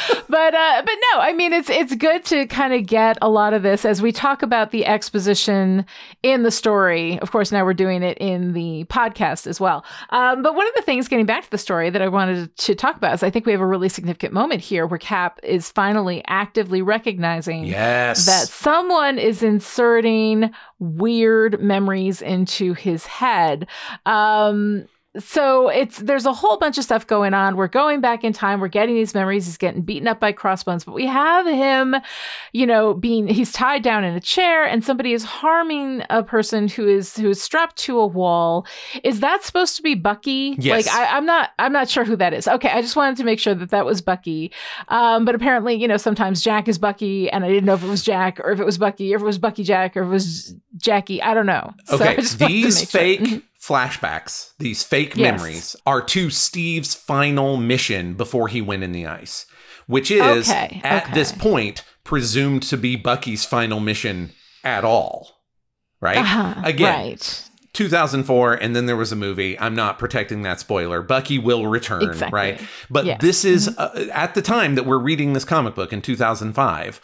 but 0.28 0.54
uh 0.54 0.82
but 0.84 0.94
no, 1.12 1.20
I 1.20 1.32
mean 1.32 1.52
it's 1.52 1.68
it's 1.70 1.94
good 1.94 2.24
to 2.26 2.46
kind 2.46 2.72
of 2.72 2.86
get 2.86 3.18
a 3.22 3.28
lot 3.28 3.54
of 3.54 3.62
this 3.62 3.84
as 3.84 4.00
we 4.02 4.12
talk 4.12 4.42
about 4.42 4.70
the 4.70 4.86
exposition 4.86 5.84
in 6.22 6.42
the 6.42 6.50
story. 6.50 7.18
Of 7.20 7.30
course, 7.30 7.52
now 7.52 7.64
we're 7.64 7.74
doing 7.74 8.02
it 8.02 8.18
in 8.18 8.52
the 8.52 8.84
podcast 8.88 9.46
as 9.46 9.60
well. 9.60 9.84
Um, 10.10 10.42
but 10.42 10.54
one 10.54 10.66
of 10.66 10.74
the 10.74 10.82
things 10.82 11.08
getting 11.08 11.26
back 11.26 11.44
to 11.44 11.50
the 11.50 11.58
story 11.58 11.90
that 11.90 12.02
I 12.02 12.08
wanted 12.08 12.56
to 12.56 12.74
talk 12.74 12.96
about 12.96 13.14
is 13.14 13.22
I 13.22 13.30
think 13.30 13.46
we 13.46 13.52
have 13.52 13.60
a 13.60 13.66
really 13.66 13.88
significant 13.88 14.32
moment 14.32 14.60
here 14.60 14.86
where 14.86 14.98
Cap 14.98 15.38
is 15.42 15.70
finally 15.70 16.22
actively 16.26 16.82
recognizing 16.82 17.64
Yes. 17.64 18.26
that 18.26 18.48
someone 18.48 19.18
is 19.18 19.42
inserting 19.42 20.50
weird 20.78 21.60
memories 21.62 22.22
into 22.22 22.74
his 22.74 23.06
head. 23.06 23.66
Um, 24.06 24.86
so 25.18 25.68
it's 25.68 25.98
there's 25.98 26.24
a 26.24 26.32
whole 26.32 26.56
bunch 26.56 26.78
of 26.78 26.84
stuff 26.84 27.06
going 27.06 27.34
on. 27.34 27.56
We're 27.56 27.68
going 27.68 28.00
back 28.00 28.24
in 28.24 28.32
time. 28.32 28.60
We're 28.60 28.68
getting 28.68 28.94
these 28.94 29.14
memories. 29.14 29.44
He's 29.44 29.58
getting 29.58 29.82
beaten 29.82 30.08
up 30.08 30.18
by 30.20 30.32
crossbones, 30.32 30.84
but 30.84 30.92
we 30.92 31.04
have 31.06 31.46
him, 31.46 31.96
you 32.52 32.66
know, 32.66 32.94
being 32.94 33.26
he's 33.28 33.52
tied 33.52 33.82
down 33.82 34.04
in 34.04 34.14
a 34.14 34.20
chair, 34.20 34.64
and 34.64 34.82
somebody 34.82 35.12
is 35.12 35.22
harming 35.22 36.02
a 36.08 36.22
person 36.22 36.66
who 36.66 36.88
is 36.88 37.14
who 37.16 37.28
is 37.30 37.42
strapped 37.42 37.76
to 37.78 37.98
a 37.98 38.06
wall. 38.06 38.66
Is 39.04 39.20
that 39.20 39.44
supposed 39.44 39.76
to 39.76 39.82
be 39.82 39.94
Bucky? 39.94 40.56
Yes. 40.58 40.86
Like 40.86 40.94
I, 40.94 41.16
I'm 41.16 41.26
not 41.26 41.50
I'm 41.58 41.72
not 41.72 41.90
sure 41.90 42.04
who 42.04 42.16
that 42.16 42.32
is. 42.32 42.48
Okay, 42.48 42.70
I 42.70 42.80
just 42.80 42.96
wanted 42.96 43.18
to 43.18 43.24
make 43.24 43.38
sure 43.38 43.54
that 43.54 43.68
that 43.70 43.84
was 43.84 44.00
Bucky. 44.00 44.50
Um, 44.88 45.24
but 45.26 45.34
apparently, 45.34 45.74
you 45.74 45.88
know, 45.88 45.98
sometimes 45.98 46.40
Jack 46.40 46.68
is 46.68 46.78
Bucky, 46.78 47.28
and 47.30 47.44
I 47.44 47.48
didn't 47.48 47.64
know 47.66 47.74
if 47.74 47.82
it 47.84 47.88
was 47.88 48.02
Jack 48.02 48.40
or 48.40 48.50
if 48.52 48.60
it 48.60 48.64
was 48.64 48.78
Bucky, 48.78 49.12
or 49.12 49.16
if 49.16 49.22
it 49.22 49.26
was 49.26 49.38
Bucky 49.38 49.62
Jack, 49.62 49.94
or 49.96 50.02
if 50.02 50.06
it 50.06 50.10
was 50.10 50.54
Jackie. 50.78 51.20
I 51.20 51.34
don't 51.34 51.46
know. 51.46 51.74
So 51.84 51.96
I 51.98 52.12
Okay, 52.12 52.22
to 52.22 52.36
these 52.38 52.90
fake. 52.90 53.26
sure. 53.26 53.40
Flashbacks, 53.62 54.50
these 54.58 54.82
fake 54.82 55.14
Yes. 55.16 55.18
memories, 55.40 55.76
are 55.86 56.02
to 56.02 56.30
Steve's 56.30 56.94
final 56.94 57.56
mission 57.56 58.14
before 58.14 58.48
he 58.48 58.60
went 58.60 58.82
in 58.82 58.92
the 58.92 59.06
ice, 59.06 59.46
which 59.86 60.10
is 60.10 60.50
Okay, 60.50 60.80
at 60.84 61.04
okay. 61.04 61.14
this 61.14 61.32
point 61.32 61.84
presumed 62.04 62.62
to 62.64 62.76
be 62.76 62.96
Bucky's 62.96 63.44
final 63.44 63.78
mission 63.80 64.32
at 64.64 64.84
all. 64.84 65.38
Right? 66.00 66.18
Uh-huh, 66.18 66.60
Again, 66.64 66.94
right. 67.10 67.48
2004, 67.74 68.54
and 68.54 68.74
then 68.74 68.86
there 68.86 68.96
was 68.96 69.12
a 69.12 69.16
movie. 69.16 69.58
I'm 69.58 69.76
not 69.76 69.98
protecting 69.98 70.42
that 70.42 70.58
spoiler. 70.58 71.00
Bucky 71.00 71.38
will 71.38 71.68
return, 71.68 72.02
Exactly. 72.02 72.36
right? 72.36 72.60
But 72.90 73.06
Yes. 73.06 73.20
this 73.20 73.44
is 73.44 73.68
uh, 73.78 74.08
at 74.12 74.34
the 74.34 74.42
time 74.42 74.74
that 74.74 74.84
we're 74.84 74.98
reading 74.98 75.32
this 75.32 75.44
comic 75.44 75.74
book 75.76 75.92
in 75.92 76.02
2005. 76.02 77.00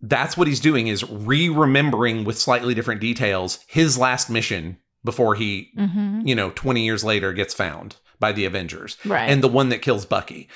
That's 0.00 0.36
what 0.36 0.48
he's 0.48 0.60
doing 0.60 0.86
is 0.86 1.04
re-remembering 1.08 2.24
with 2.24 2.38
slightly 2.38 2.72
different 2.74 3.00
details 3.00 3.58
his 3.66 3.98
last 3.98 4.30
mission 4.30 4.78
before 5.10 5.34
he, 5.34 5.70
hmm 5.74 6.20
you 6.24 6.34
know, 6.34 6.50
20 6.50 6.84
years 6.84 7.02
later 7.02 7.32
gets 7.32 7.54
found 7.54 7.96
by 8.20 8.30
the 8.32 8.44
Avengers 8.44 8.98
Right. 9.06 9.30
and 9.30 9.42
the 9.42 9.48
one 9.48 9.70
that 9.70 9.80
kills 9.80 10.04
Bucky. 10.04 10.48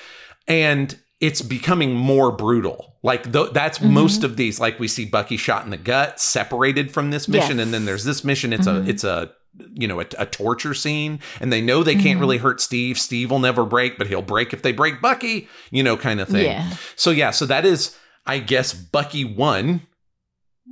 And 0.47 0.95
it's 1.19 1.41
becoming 1.41 1.93
more 1.95 2.31
brutal. 2.31 2.97
Like 3.01 3.31
th- 3.31 3.51
that's 3.53 3.79
Mhm. 3.79 3.91
most 3.91 4.23
of 4.23 4.35
these. 4.37 4.59
Like 4.59 4.79
we 4.79 4.87
see 4.87 5.05
Bucky 5.05 5.37
shot 5.37 5.63
in 5.65 5.71
the 5.71 5.77
gut, 5.77 6.19
separated 6.19 6.91
from 6.91 7.09
this 7.11 7.27
mission, 7.27 7.57
Yes. 7.57 7.65
and 7.65 7.73
then 7.73 7.85
there's 7.85 8.03
this 8.03 8.23
mission. 8.23 8.53
It's 8.53 8.67
Mhm. 8.67 8.85
a 8.85 8.89
it's 8.89 9.03
a 9.03 9.31
you 9.73 9.87
know 9.87 9.99
a, 10.01 10.05
a 10.19 10.25
torture 10.25 10.73
scene, 10.73 11.19
and 11.39 11.51
they 11.53 11.61
know 11.61 11.81
they 11.83 11.95
can't 11.95 12.17
Mhm. 12.17 12.21
really 12.21 12.37
hurt 12.39 12.59
Steve. 12.59 12.99
Steve 12.99 13.31
will 13.31 13.39
never 13.39 13.65
break, 13.65 13.97
but 13.97 14.07
he'll 14.07 14.21
break 14.35 14.51
if 14.53 14.61
they 14.63 14.71
break 14.73 15.01
Bucky. 15.01 15.47
You 15.71 15.81
know, 15.83 15.95
kind 15.97 16.19
of 16.19 16.27
thing. 16.27 16.45
Yeah. 16.45 16.69
So 16.95 17.09
yeah, 17.11 17.31
so 17.31 17.45
that 17.47 17.65
is 17.65 17.95
I 18.25 18.39
guess 18.39 18.73
Bucky 18.73 19.23
one, 19.25 19.81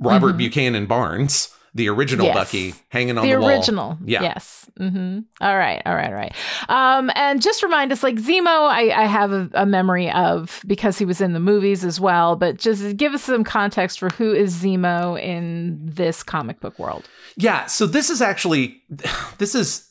Robert 0.02 0.34
Mhm. 0.34 0.38
Buchanan 0.38 0.86
Barnes, 0.86 1.48
the 1.74 1.88
original 1.88 2.26
Yes. 2.26 2.34
Bucky, 2.34 2.74
hanging 2.90 3.16
on 3.18 3.24
the 3.26 3.32
the, 3.32 3.40
wall. 3.40 3.48
original. 3.48 3.98
Yeah. 4.04 4.22
Yes. 4.22 4.70
hmm 4.76 5.20
All 5.40 5.56
right. 5.56 5.80
All 5.86 5.94
right. 5.94 6.08
All 6.08 6.14
right. 6.14 6.34
Um, 6.68 7.10
and 7.14 7.40
just 7.40 7.62
remind 7.62 7.92
us, 7.92 8.02
like 8.02 8.16
Zemo, 8.16 8.46
I, 8.68 8.90
I 8.90 9.06
have 9.06 9.32
a, 9.32 9.48
a 9.54 9.64
memory 9.66 10.10
of 10.10 10.62
because 10.66 10.98
he 10.98 11.04
was 11.04 11.20
in 11.20 11.32
the 11.32 11.40
movies 11.40 11.84
as 11.84 11.98
well. 11.98 12.36
But 12.36 12.58
just 12.58 12.96
give 12.96 13.14
us 13.14 13.22
some 13.24 13.42
context 13.44 13.98
for 13.98 14.10
who 14.10 14.32
is 14.32 14.54
Zemo 14.62 15.18
in 15.20 15.78
this 15.82 16.22
comic 16.22 16.60
book 16.60 16.78
world. 16.78 17.08
Yeah, 17.36 17.64
so 17.66 17.86
this 17.86 18.10
is 18.10 18.20
actually 18.20 18.82
this 19.38 19.54
is 19.54 19.88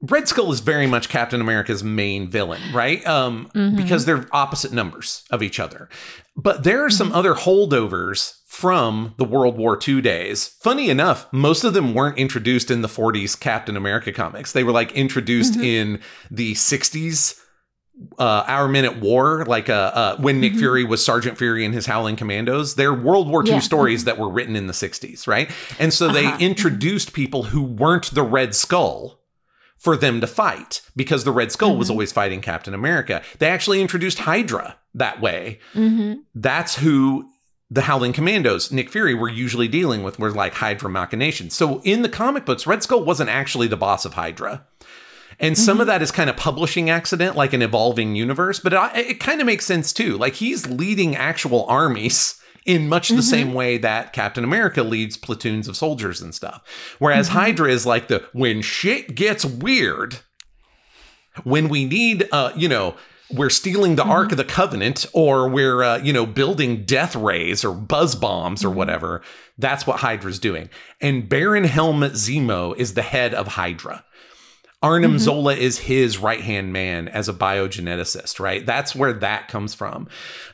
Red 0.00 0.26
Skull 0.26 0.50
is 0.52 0.58
very 0.60 0.88
much 0.88 1.08
Captain 1.08 1.40
America's 1.40 1.84
main 1.84 2.28
villain, 2.28 2.60
right? 2.72 3.06
Um, 3.06 3.50
Mhm. 3.54 3.76
Because 3.76 4.04
they're 4.04 4.26
opposite 4.32 4.72
numbers 4.72 5.22
of 5.30 5.42
each 5.42 5.60
other. 5.60 5.88
But 6.34 6.64
there 6.64 6.84
are 6.84 6.90
some 6.90 7.12
other 7.12 7.34
holdovers 7.34 8.38
from 8.52 9.14
the 9.16 9.24
World 9.24 9.56
War 9.56 9.78
II 9.88 10.02
days. 10.02 10.48
Funny 10.60 10.90
enough, 10.90 11.26
most 11.32 11.64
of 11.64 11.72
them 11.72 11.94
weren't 11.94 12.18
introduced 12.18 12.70
in 12.70 12.82
the 12.82 12.88
40s 12.88 13.34
Captain 13.34 13.78
America 13.78 14.12
comics. 14.12 14.52
They 14.52 14.62
were 14.62 14.72
like 14.72 14.92
introduced 14.92 15.54
Mhm. 15.54 15.64
in 15.64 16.00
the 16.30 16.52
60s 16.54 17.36
uh, 18.18 18.44
Our 18.46 18.68
Men 18.68 18.84
at 18.84 19.00
War, 19.00 19.44
like 19.46 19.70
uh, 19.70 19.72
uh, 19.94 20.16
when 20.16 20.38
Nick 20.40 20.52
Mhm. 20.54 20.58
Fury 20.58 20.84
was 20.84 21.02
Sergeant 21.04 21.38
Fury 21.38 21.64
and 21.64 21.72
his 21.74 21.86
Howling 21.86 22.16
Commandos. 22.16 22.74
They're 22.74 22.92
World 22.92 23.28
War 23.28 23.42
II 23.42 23.52
Yeah. 23.52 23.58
stories 23.60 24.04
that 24.04 24.18
were 24.18 24.30
written 24.30 24.54
in 24.56 24.66
the 24.66 24.72
60s, 24.74 25.26
right? 25.26 25.50
And 25.78 25.92
so 25.92 26.08
they 26.08 26.26
Uh-huh. 26.26 26.36
introduced 26.38 27.12
people 27.14 27.44
who 27.44 27.62
weren't 27.62 28.14
the 28.14 28.22
Red 28.22 28.54
Skull 28.54 29.20
for 29.78 29.96
them 29.96 30.20
to 30.20 30.26
fight 30.26 30.82
because 30.94 31.24
the 31.24 31.32
Red 31.32 31.52
Skull 31.52 31.76
was 31.76 31.88
Mhm. 31.88 31.92
always 31.92 32.12
fighting 32.12 32.40
Captain 32.42 32.74
America. 32.74 33.22
They 33.38 33.48
actually 33.48 33.80
introduced 33.80 34.20
Hydra 34.20 34.76
that 34.94 35.20
way. 35.22 35.58
hmm 35.74 36.14
That's 36.34 36.76
who 36.76 37.26
the 37.72 37.82
Howling 37.82 38.12
Commandos, 38.12 38.70
Nick 38.70 38.90
Fury, 38.90 39.14
were 39.14 39.30
usually 39.30 39.66
dealing 39.66 40.02
with, 40.02 40.18
were 40.18 40.30
like 40.30 40.52
Hydra 40.54 40.90
machinations. 40.90 41.54
So 41.56 41.80
in 41.84 42.02
the 42.02 42.08
comic 42.08 42.44
books, 42.44 42.66
Red 42.66 42.82
Skull 42.82 43.02
wasn't 43.02 43.30
actually 43.30 43.66
the 43.66 43.78
boss 43.78 44.04
of 44.04 44.12
Hydra. 44.14 44.66
And 45.40 45.56
some 45.56 45.80
of 45.80 45.86
that 45.86 46.02
is 46.02 46.10
kind 46.10 46.28
of 46.28 46.36
publishing 46.36 46.90
accident, 46.90 47.34
like 47.34 47.54
an 47.54 47.62
evolving 47.62 48.14
universe, 48.14 48.60
but 48.60 48.74
it, 48.74 49.06
it 49.12 49.20
kind 49.20 49.40
of 49.40 49.46
makes 49.46 49.64
sense 49.64 49.92
too. 49.92 50.18
Like 50.18 50.34
he's 50.34 50.68
leading 50.68 51.16
actual 51.16 51.64
armies 51.66 52.38
in 52.66 52.88
much 52.88 53.08
the 53.08 53.16
Mhm. 53.16 53.22
same 53.22 53.54
way 53.54 53.78
that 53.78 54.12
Captain 54.12 54.44
America 54.44 54.82
leads 54.82 55.16
platoons 55.16 55.66
of 55.66 55.76
soldiers 55.76 56.20
and 56.20 56.34
stuff. 56.34 56.60
Whereas 56.98 57.28
Mhm. 57.30 57.32
Hydra 57.32 57.72
is 57.72 57.86
like 57.86 58.08
the 58.08 58.22
when 58.32 58.60
shit 58.60 59.14
gets 59.14 59.44
weird, 59.44 60.18
when 61.44 61.68
we 61.68 61.86
need, 61.86 62.28
uh, 62.30 62.52
you 62.54 62.68
know, 62.68 62.94
we're 63.30 63.50
stealing 63.50 63.96
the 63.96 64.04
Ark 64.04 64.30
of 64.32 64.36
the 64.36 64.44
Covenant 64.44 65.06
or 65.12 65.48
we're, 65.48 65.82
uh, 65.82 65.98
you 65.98 66.12
know, 66.12 66.26
building 66.26 66.84
death 66.84 67.16
rays 67.16 67.64
or 67.64 67.72
buzz 67.72 68.14
bombs 68.14 68.64
or 68.64 68.70
whatever. 68.70 69.22
That's 69.58 69.86
what 69.86 70.00
Hydra's 70.00 70.38
doing. 70.38 70.68
And 71.00 71.28
Baron 71.28 71.64
Helmut 71.64 72.12
Zemo 72.12 72.76
is 72.76 72.94
the 72.94 73.02
head 73.02 73.32
of 73.34 73.48
Hydra. 73.48 74.04
Arnim 74.82 75.14
Mhm. 75.14 75.18
Zola 75.20 75.54
is 75.54 75.78
his 75.78 76.18
right 76.18 76.40
hand 76.40 76.72
man 76.72 77.06
as 77.08 77.28
a 77.28 77.32
biogeneticist, 77.32 78.40
right? 78.40 78.66
That's 78.66 78.94
where 78.94 79.12
that 79.12 79.48
comes 79.48 79.74
from. 79.74 80.08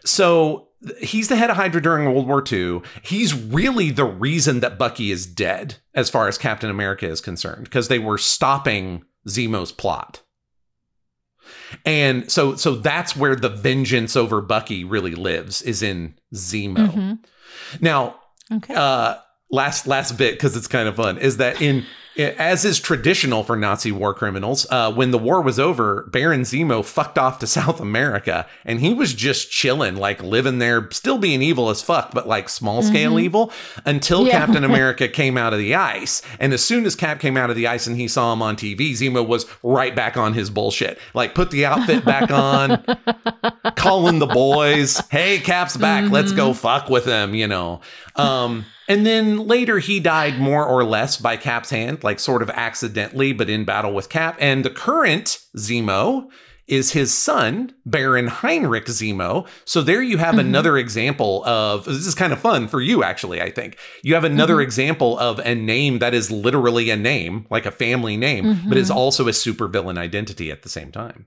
So 0.05 0.69
he's 1.01 1.29
the 1.29 1.37
head 1.37 1.51
of 1.51 1.57
Hydra 1.57 1.81
during 1.83 2.05
World 2.05 2.29
War 2.29 2.45
II. 2.51 2.83
He's 3.03 3.35
really 3.35 3.91
the 3.91 4.05
reason 4.05 4.61
that 4.61 4.79
Bucky 4.79 5.11
is 5.11 5.27
dead, 5.27 5.77
as 5.95 6.11
far 6.11 6.29
as 6.29 6.39
Captain 6.39 6.71
America 6.71 7.09
is 7.09 7.21
concerned, 7.21 7.65
because 7.65 7.89
they 7.89 7.99
were 7.99 8.19
stopping 8.19 9.03
Zemo's 9.27 9.73
plot. 9.73 10.21
And 11.85 12.31
so 12.31 12.57
so 12.57 12.75
that's 12.75 13.17
where 13.17 13.37
the 13.37 13.49
vengeance 13.49 14.17
over 14.17 14.41
Bucky 14.41 14.85
really 14.85 15.15
lives, 15.15 15.63
is 15.63 15.83
in 15.83 16.15
Zemo. 16.35 16.91
hmm 16.93 17.13
Now, 17.81 18.17
Okay. 18.51 18.75
uh 18.75 19.17
last 19.51 19.87
last 19.87 20.19
bit 20.19 20.35
because 20.35 20.57
it's 20.57 20.67
kind 20.67 20.89
of 20.89 20.97
fun 20.97 21.17
is 21.19 21.39
that 21.39 21.61
in 21.63 21.85
as 22.19 22.65
is 22.65 22.81
traditional 22.81 23.45
for 23.45 23.57
Nazi 23.57 23.93
war 23.93 24.13
criminals, 24.13 24.67
uh, 24.71 24.93
when 24.93 25.11
the 25.13 25.19
war 25.19 25.41
was 25.41 25.59
over, 25.59 26.05
Baron 26.11 26.43
Zemo 26.43 26.85
fucked 26.85 27.17
off 27.19 27.39
to 27.39 27.47
South 27.59 27.81
America 27.81 28.47
and 28.65 28.81
he 28.81 28.93
was 28.93 29.15
just 29.15 29.51
chilling, 29.51 29.97
like 29.97 30.23
living 30.23 30.59
there, 30.59 30.89
still 30.91 31.19
being 31.19 31.43
evil 31.43 31.71
as 31.71 31.81
fuck, 31.83 32.13
but 32.13 32.27
like 32.27 32.49
small 32.49 32.83
scale 32.83 33.15
Mhm. 33.15 33.23
evil 33.23 33.53
until 33.85 34.27
Yeah. 34.27 34.33
Captain 34.39 34.65
America 34.73 35.07
came 35.09 35.39
out 35.39 35.53
of 35.53 35.59
the 35.59 35.75
ice. 35.75 36.23
And 36.41 36.53
as 36.53 36.65
soon 36.65 36.85
as 36.87 36.95
Cap 36.97 37.21
came 37.21 37.37
out 37.37 37.51
of 37.51 37.57
the 37.57 37.67
ice 37.67 37.87
and 37.87 37.97
he 37.97 38.09
saw 38.09 38.33
him 38.33 38.43
on 38.43 38.57
TV, 38.57 38.93
Zemo 38.93 39.27
was 39.27 39.47
right 39.63 39.95
back 39.95 40.17
on 40.17 40.35
his 40.35 40.51
bullshit. 40.51 40.99
Like, 41.15 41.35
put 41.35 41.51
the 41.51 41.67
outfit 41.67 42.05
back 42.05 42.31
on, 42.31 42.83
calling 43.77 44.19
the 44.19 44.27
boys, 44.27 45.01
hey, 45.11 45.39
Cap's 45.39 45.77
back, 45.77 46.11
let's 46.11 46.33
go 46.33 46.53
fuck 46.53 46.89
with 46.89 47.05
him, 47.05 47.35
you 47.35 47.47
know. 47.47 47.81
Um, 48.17 48.65
and 48.89 49.07
then 49.07 49.47
later 49.47 49.79
he 49.79 50.01
died 50.01 50.41
more 50.41 50.67
or 50.67 50.83
less 50.83 51.17
by 51.17 51.37
Cap's 51.37 51.71
hand, 51.71 52.03
like 52.03 52.19
sort 52.19 52.43
of 52.43 52.51
accidentally, 52.51 53.33
but 53.33 53.49
in 53.51 53.65
battle 53.65 53.93
with 53.93 54.09
Cap. 54.09 54.37
And 54.41 54.65
the 54.65 54.71
current 54.71 55.39
Zemo 55.57 56.27
is 56.67 56.93
his 56.93 57.17
son, 57.17 57.73
Baron 57.87 58.27
Heinrich 58.27 58.85
Zemo. 58.87 59.47
So 59.65 59.81
there 59.81 60.03
you 60.03 60.19
have 60.19 60.35
Mhm. 60.35 60.41
another 60.41 60.77
example 60.77 61.43
of 61.47 61.87
this 61.87 62.07
is 62.07 62.15
kind 62.15 62.31
of 62.33 62.41
fun 62.41 62.69
for 62.69 62.83
you, 62.83 63.03
actually, 63.03 63.41
I 63.41 63.51
think. 63.51 63.79
You 64.03 64.13
have 64.15 64.25
another 64.25 64.57
Mhm. 64.57 64.65
example 64.65 65.19
of 65.19 65.39
a 65.39 65.55
name 65.55 65.99
that 66.01 66.13
is 66.13 66.31
literally 66.31 66.91
a 66.91 66.97
name, 66.97 67.47
like 67.49 67.65
a 67.65 67.71
family 67.71 68.19
name, 68.19 68.65
but 68.69 68.77
is 68.77 68.91
Mhm. 68.91 68.97
also 68.97 69.29
a 69.29 69.33
supervillain 69.33 69.97
identity 69.97 70.51
at 70.51 70.63
the 70.63 70.69
same 70.69 70.93
time. 70.93 71.27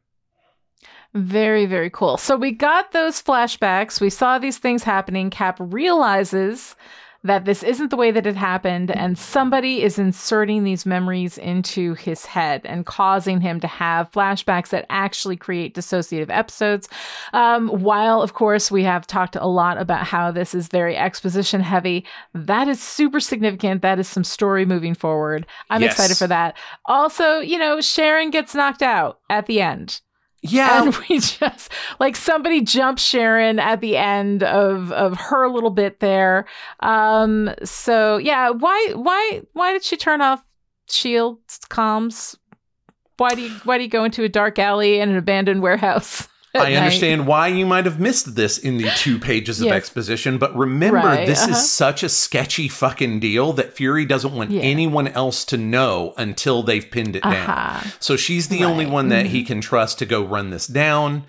Very, 1.14 1.66
very 1.66 1.89
cool. 1.89 2.18
So 2.18 2.38
we 2.38 2.51
got 2.51 2.91
those 2.91 3.22
flashbacks. 3.22 3.99
We 3.99 4.09
saw 4.09 4.38
these 4.38 4.59
things 4.59 4.84
happening. 4.84 5.30
Cap 5.30 5.57
realizes 5.59 6.76
that 7.24 7.45
this 7.45 7.61
isn't 7.63 7.89
the 7.89 7.95
way 7.95 8.09
that 8.11 8.26
it 8.26 8.36
happened, 8.36 8.89
and 8.91 9.17
somebody 9.17 9.84
is 9.84 9.99
inserting 9.99 10.63
these 10.63 10.86
memories 10.86 11.38
into 11.38 11.93
his 11.93 12.26
head 12.26 12.61
and 12.65 12.86
causing 12.86 13.41
him 13.41 13.59
to 13.59 13.67
have 13.67 14.11
flashbacks 14.11 14.69
that 14.69 14.86
actually 14.89 15.38
create 15.38 15.76
dissociative 15.76 16.30
episodes. 16.30 16.89
Um, 17.34 17.67
while, 17.69 18.22
of 18.22 18.34
course, 18.34 18.72
we 18.72 18.84
have 18.84 19.05
talked 19.05 19.36
a 19.36 19.45
lot 19.47 19.78
about 19.78 20.05
how 20.05 20.32
this 20.32 20.55
is 20.55 20.67
very 20.67 20.97
exposition 20.97 21.61
heavy, 21.61 22.05
that 22.34 22.67
is 22.67 22.82
super 22.82 23.19
significant. 23.19 23.82
That 23.82 23.99
is 23.99 24.07
some 24.07 24.24
story 24.24 24.65
moving 24.65 24.95
forward. 24.95 25.45
I'm 25.69 25.82
Yes. 25.82 25.93
excited 25.93 26.17
for 26.17 26.28
that. 26.28 26.57
Also, 26.86 27.39
you 27.39 27.57
know, 27.57 27.82
Sharon 27.82 28.32
gets 28.32 28.55
knocked 28.55 28.82
out 28.82 29.19
at 29.30 29.45
the 29.45 29.61
end. 29.61 30.01
Yeah. 30.41 30.83
And 30.83 30.95
we 31.09 31.19
just 31.19 31.71
like 31.99 32.15
somebody 32.15 32.61
jumps 32.61 33.03
Sharon 33.03 33.59
at 33.59 33.81
the 33.81 33.97
end 33.97 34.43
of 34.43 34.91
of 34.91 35.17
her 35.17 35.49
little 35.49 35.69
bit 35.69 35.99
there. 35.99 36.45
Um 36.79 37.53
so 37.63 38.17
yeah, 38.17 38.49
why 38.49 38.91
why 38.95 39.41
why 39.53 39.71
did 39.71 39.83
she 39.83 39.97
turn 39.97 40.21
off 40.21 40.43
Shield's 40.89 41.59
comms? 41.69 42.35
Why 43.17 43.35
do 43.35 43.41
you 43.43 43.51
why 43.63 43.77
do 43.77 43.83
you 43.83 43.89
go 43.89 44.03
into 44.03 44.23
a 44.23 44.29
dark 44.29 44.57
alley 44.57 44.99
and 44.99 45.11
an 45.11 45.17
abandoned 45.17 45.61
warehouse? 45.61 46.27
I 46.54 46.60
night? 46.72 46.76
understand 46.76 47.28
why 47.28 47.47
you 47.47 47.66
might 47.66 47.86
have 47.86 47.99
missed 47.99 48.36
this 48.36 48.58
in 48.58 48.78
the 48.78 48.89
two 48.97 49.20
pages 49.20 49.62
of 49.62 49.68
Yes. 49.68 49.76
exposition, 49.76 50.38
but 50.38 50.56
remember, 50.56 50.97
Right, 50.97 51.26
this 51.26 51.43
uh-huh. 51.43 51.52
is 51.52 51.72
such 51.72 52.04
a 52.04 52.10
sketchy 52.10 52.68
fucking 52.68 53.20
deal 53.22 53.54
that 53.54 53.74
Fury 53.74 54.06
doesn't 54.06 54.34
want 54.34 54.52
Yeah. 54.52 54.62
anyone 54.62 55.08
else 55.08 55.45
to 55.45 55.58
know 55.58 56.14
until 56.18 56.62
they've 56.64 56.89
pinned 56.89 57.16
it 57.16 57.24
down. 57.24 57.82
So 57.99 58.18
she's 58.18 58.49
the 58.49 58.64
only 58.66 58.86
one 58.86 59.08
that 59.10 59.26
mhm. 59.28 59.30
he 59.30 59.43
can 59.43 59.62
trust 59.62 59.99
to 59.99 60.06
go 60.06 60.22
run 60.24 60.49
this 60.49 60.68
down. 60.68 61.24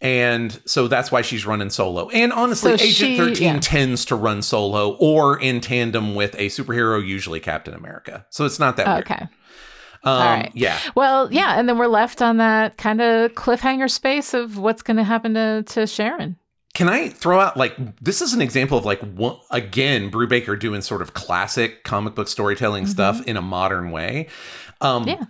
And 0.00 0.60
so 0.66 0.88
that's 0.88 1.10
why 1.10 1.22
she's 1.22 1.46
running 1.46 1.70
solo. 1.70 2.10
And 2.10 2.32
honestly, 2.32 2.76
So 2.76 2.84
Agent 2.84 2.94
she- 3.12 3.16
13 3.16 3.54
yeah. 3.54 3.60
tends 3.60 4.04
to 4.06 4.14
run 4.14 4.42
solo 4.42 4.90
or 5.00 5.40
in 5.40 5.60
tandem 5.60 6.14
with 6.14 6.34
a 6.34 6.48
superhero, 6.48 7.04
usually 7.04 7.40
Captain 7.40 7.72
America. 7.72 8.26
So 8.30 8.44
it's 8.44 8.58
not 8.58 8.76
that 8.76 8.86
weird. 9.08 9.28
Um, 10.06 10.12
All 10.22 10.26
right. 10.36 10.50
Yeah. 10.54 10.78
Well, 10.94 11.32
yeah, 11.32 11.58
and 11.58 11.68
then 11.68 11.78
we're 11.78 11.86
left 11.88 12.22
on 12.22 12.36
that 12.36 12.76
kind 12.76 13.00
of 13.00 13.32
cliffhanger 13.32 13.90
space 13.90 14.34
of 14.34 14.56
what's 14.56 14.82
going 14.82 14.96
to 14.98 15.04
happen 15.04 15.34
to 15.34 15.64
to 15.66 15.86
Sharon. 15.86 16.36
Can 16.74 16.88
I 16.88 17.08
throw 17.08 17.40
out 17.40 17.56
like 17.56 17.74
this 18.00 18.20
is 18.22 18.34
an 18.34 18.40
example 18.42 18.76
of 18.78 18.84
like 18.84 19.00
one, 19.00 19.38
again 19.50 20.10
Brubaker 20.10 20.58
doing 20.60 20.82
sort 20.82 21.00
of 21.02 21.14
classic 21.14 21.84
comic 21.84 22.14
book 22.14 22.28
storytelling 22.28 22.84
Mhm. 22.84 22.88
stuff 22.88 23.26
in 23.26 23.36
a 23.36 23.42
modern 23.42 23.90
way. 23.90 24.28
Um, 24.80 25.08
Yeah. 25.08 25.24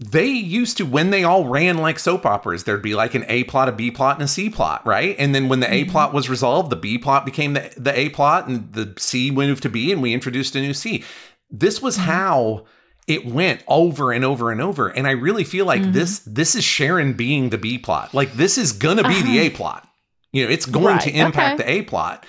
They 0.00 0.26
used 0.26 0.76
to 0.76 0.84
when 0.86 1.10
they 1.10 1.24
all 1.24 1.46
ran 1.48 1.78
like 1.78 1.98
soap 1.98 2.24
operas, 2.24 2.62
there'd 2.64 2.82
be 2.82 2.94
like 2.94 3.14
an 3.16 3.24
A 3.28 3.42
plot, 3.44 3.68
a 3.68 3.72
B 3.72 3.90
plot, 3.90 4.14
and 4.16 4.22
a 4.22 4.28
C 4.28 4.48
plot, 4.48 4.86
right? 4.86 5.16
And 5.18 5.34
then 5.34 5.48
when 5.48 5.58
the 5.60 5.72
A 5.72 5.84
Mhm. 5.84 5.90
plot 5.90 6.12
was 6.14 6.28
resolved, 6.28 6.70
the 6.70 6.76
B 6.76 6.98
plot 6.98 7.24
became 7.24 7.54
the, 7.54 7.68
the 7.76 7.98
A 7.98 8.08
plot, 8.10 8.46
and 8.46 8.72
the 8.72 8.94
C 8.96 9.30
moved 9.32 9.62
to 9.64 9.68
B, 9.68 9.90
and 9.90 10.00
we 10.02 10.12
introduced 10.14 10.54
a 10.54 10.60
new 10.60 10.72
C. 10.74 11.02
This 11.50 11.82
was 11.82 11.96
Mhm. 11.98 12.02
how 12.02 12.64
it 13.08 13.26
went 13.26 13.62
over 13.66 14.12
and 14.12 14.24
over 14.24 14.52
and 14.52 14.60
over. 14.60 14.88
And 14.88 15.06
I 15.08 15.12
really 15.12 15.42
feel 15.44 15.66
like 15.66 15.82
Mhm. 15.82 15.92
this 15.94 16.20
this 16.20 16.54
is 16.54 16.62
Sharon 16.62 17.14
being 17.14 17.50
the 17.50 17.58
B 17.58 17.78
plot. 17.78 18.14
Like 18.14 18.34
this 18.34 18.56
is 18.58 18.72
gonna 18.72 19.02
be 19.02 19.20
the 19.22 19.38
Uh-huh. 19.38 19.46
A 19.46 19.50
plot. 19.50 19.88
You 20.32 20.44
know, 20.44 20.50
it's 20.50 20.66
going 20.66 20.98
to 21.00 21.10
impact 21.10 21.60
okay. 21.60 21.72
the 21.72 21.78
A 21.80 21.82
plot. 21.84 22.24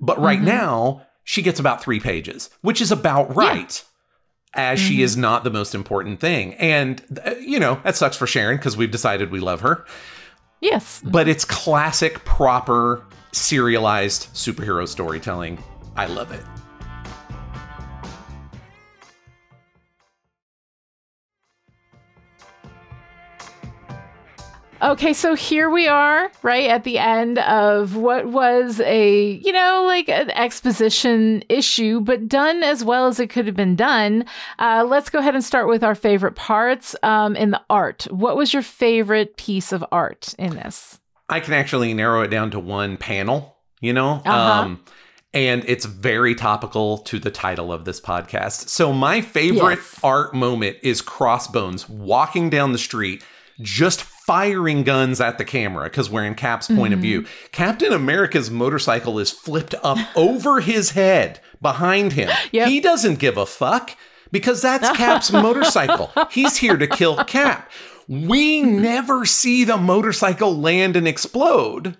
But 0.00 0.20
right 0.20 0.40
Mhm. 0.40 0.44
now, 0.44 1.02
she 1.22 1.42
gets 1.42 1.60
about 1.60 1.82
three 1.82 2.00
pages, 2.00 2.50
which 2.62 2.80
is 2.80 2.90
about 2.90 3.36
right. 3.36 3.84
As 4.54 4.78
she 4.80 4.98
Mhm. 4.98 5.02
is 5.04 5.16
not 5.16 5.44
the 5.44 5.50
most 5.50 5.74
important 5.74 6.20
thing. 6.20 6.54
And, 6.54 7.00
uh, 7.24 7.34
you 7.40 7.58
know, 7.60 7.80
that 7.84 7.96
sucks 7.96 8.16
for 8.16 8.26
Sharon 8.26 8.56
because 8.58 8.76
we've 8.76 8.90
decided 8.90 9.30
we 9.30 9.40
love 9.40 9.60
her. 9.62 9.84
Yes. 10.60 11.00
But 11.04 11.26
it's 11.28 11.44
classic, 11.44 12.24
proper, 12.24 13.02
serialized 13.32 14.28
superhero 14.34 14.86
storytelling. 14.86 15.58
I 15.96 16.06
love 16.06 16.32
it. 16.32 16.42
Okay, 24.82 25.12
so 25.12 25.36
here 25.36 25.70
we 25.70 25.86
are, 25.86 26.32
right 26.42 26.68
at 26.68 26.82
the 26.82 26.98
end 26.98 27.38
of 27.38 27.94
what 27.94 28.26
was 28.26 28.80
a, 28.80 29.34
you 29.34 29.52
know, 29.52 29.84
like 29.86 30.08
an 30.08 30.30
exposition 30.30 31.44
issue, 31.48 32.00
but 32.00 32.28
done 32.28 32.64
as 32.64 32.82
well 32.82 33.06
as 33.06 33.20
it 33.20 33.30
could 33.30 33.46
have 33.46 33.54
been 33.54 33.76
done. 33.76 34.24
Uh, 34.58 34.84
let's 34.84 35.08
go 35.08 35.20
ahead 35.20 35.36
and 35.36 35.44
start 35.44 35.68
with 35.68 35.84
our 35.84 35.94
favorite 35.94 36.34
parts 36.34 36.96
um, 37.04 37.36
in 37.36 37.52
the 37.52 37.62
art. 37.70 38.08
What 38.10 38.36
was 38.36 38.52
your 38.52 38.62
favorite 38.62 39.36
piece 39.36 39.70
of 39.70 39.84
art 39.92 40.34
in 40.36 40.56
this? 40.56 40.98
I 41.28 41.38
can 41.38 41.54
actually 41.54 41.94
narrow 41.94 42.22
it 42.22 42.28
down 42.28 42.50
to 42.50 42.58
one 42.58 42.96
panel, 42.96 43.58
you 43.80 43.92
know? 43.92 44.20
Uh-huh. 44.26 44.62
Um, 44.62 44.84
and 45.32 45.64
it's 45.68 45.84
very 45.84 46.34
topical 46.34 46.98
to 46.98 47.20
the 47.20 47.30
title 47.30 47.72
of 47.72 47.84
this 47.84 48.00
podcast. 48.00 48.68
So, 48.68 48.92
my 48.92 49.20
favorite 49.20 49.78
Yes. 49.78 50.00
art 50.02 50.34
moment 50.34 50.78
is 50.82 51.00
Crossbones 51.00 51.88
walking 51.88 52.50
down 52.50 52.72
the 52.72 52.78
street, 52.78 53.24
just 53.60 54.02
firing 54.26 54.82
guns 54.84 55.20
at 55.20 55.38
the 55.38 55.44
camera 55.44 55.84
because 55.84 56.08
we're 56.10 56.24
in 56.24 56.34
Cap's 56.34 56.68
point 56.68 56.92
of 56.94 56.98
Mm-hmm. 56.98 57.02
view. 57.02 57.26
Captain 57.52 57.92
America's 57.92 58.50
motorcycle 58.50 59.18
is 59.18 59.30
flipped 59.30 59.74
up 59.82 59.98
over 60.16 60.60
his 60.60 60.90
head 60.92 61.40
behind 61.60 62.12
him. 62.12 62.30
Yep. 62.52 62.68
He 62.68 62.80
doesn't 62.80 63.18
give 63.18 63.36
a 63.36 63.46
fuck 63.46 63.96
because 64.30 64.62
that's 64.62 64.96
Cap's 64.96 65.32
motorcycle. 65.32 66.10
He's 66.30 66.56
here 66.56 66.76
to 66.76 66.86
kill 66.86 67.16
Cap. 67.24 67.70
We 68.08 68.62
never 68.62 69.24
see 69.24 69.64
the 69.64 69.76
motorcycle 69.76 70.56
land 70.56 70.96
and 70.96 71.06
explode. 71.06 71.96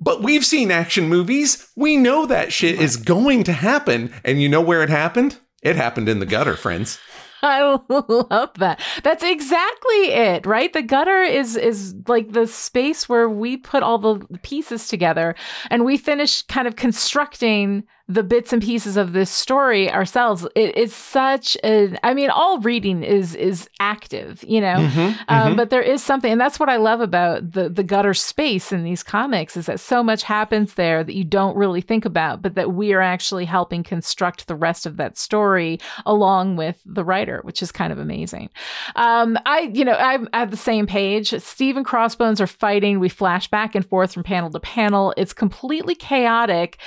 But 0.00 0.22
we've 0.22 0.44
seen 0.44 0.70
action 0.70 1.08
movies. 1.08 1.70
We 1.76 1.96
know 1.96 2.24
that 2.26 2.52
shit 2.52 2.80
is 2.80 2.96
going 2.96 3.42
to 3.44 3.52
happen. 3.52 4.12
And 4.24 4.40
you 4.40 4.48
know 4.48 4.60
where 4.60 4.82
it 4.82 4.90
happened? 4.90 5.38
It 5.62 5.74
happened 5.76 6.08
in 6.08 6.20
the 6.20 6.26
gutter, 6.26 6.54
friends. 6.56 6.98
I 7.42 7.78
love 7.88 8.50
that. 8.58 8.80
That's 9.02 9.22
exactly 9.22 10.06
it, 10.10 10.46
right? 10.46 10.72
The 10.72 10.82
gutter 10.82 11.22
is 11.22 11.56
is 11.56 11.94
like 12.06 12.32
the 12.32 12.46
space 12.46 13.08
where 13.08 13.28
we 13.28 13.56
put 13.56 13.82
all 13.82 13.98
the 13.98 14.26
pieces 14.42 14.88
together 14.88 15.34
and 15.70 15.84
we 15.84 15.96
finish 15.96 16.42
kind 16.42 16.66
of 16.66 16.76
constructing 16.76 17.84
the 18.10 18.22
bits 18.22 18.54
and 18.54 18.62
pieces 18.62 18.96
of 18.96 19.12
this 19.12 19.30
story 19.30 19.92
ourselves. 19.92 20.46
It 20.54 20.76
is 20.76 20.94
such 20.94 21.56
an 21.62 21.98
I 22.02 22.14
mean, 22.14 22.30
all 22.30 22.58
reading 22.60 23.02
is 23.02 23.34
is 23.34 23.68
active, 23.80 24.42
you 24.48 24.60
know. 24.60 24.76
Mm-hmm, 24.76 25.22
Um, 25.28 25.56
but 25.56 25.68
there 25.70 25.82
is 25.82 26.02
something, 26.02 26.32
and 26.32 26.40
that's 26.40 26.58
what 26.58 26.70
I 26.70 26.76
love 26.76 27.00
about 27.00 27.52
the 27.52 27.68
the 27.68 27.82
gutter 27.82 28.14
space 28.14 28.72
in 28.72 28.82
these 28.82 29.02
comics 29.02 29.56
is 29.56 29.66
that 29.66 29.80
so 29.80 30.02
much 30.02 30.22
happens 30.22 30.74
there 30.74 31.04
that 31.04 31.14
you 31.14 31.24
don't 31.24 31.56
really 31.56 31.82
think 31.82 32.04
about, 32.04 32.40
but 32.40 32.54
that 32.54 32.72
we 32.72 32.94
are 32.94 33.02
actually 33.02 33.44
helping 33.44 33.82
construct 33.82 34.46
the 34.46 34.56
rest 34.56 34.86
of 34.86 34.96
that 34.96 35.18
story 35.18 35.78
along 36.06 36.56
with 36.56 36.80
the 36.86 37.04
writer, 37.04 37.40
which 37.42 37.62
is 37.62 37.70
kind 37.70 37.92
of 37.92 37.98
amazing. 37.98 38.48
Um, 38.96 39.38
I, 39.44 39.70
you 39.74 39.84
know, 39.84 39.92
I'm 39.92 40.28
at 40.32 40.50
the 40.50 40.56
same 40.56 40.86
page. 40.86 41.34
Steve 41.42 41.76
and 41.76 41.84
Crossbones 41.84 42.40
are 42.40 42.46
fighting. 42.46 43.00
We 43.00 43.10
flash 43.10 43.48
back 43.48 43.74
and 43.74 43.84
forth 43.84 44.14
from 44.14 44.22
panel 44.22 44.50
to 44.50 44.60
panel. 44.60 45.12
It's 45.16 45.34
completely 45.34 45.94
chaotic 45.94 46.78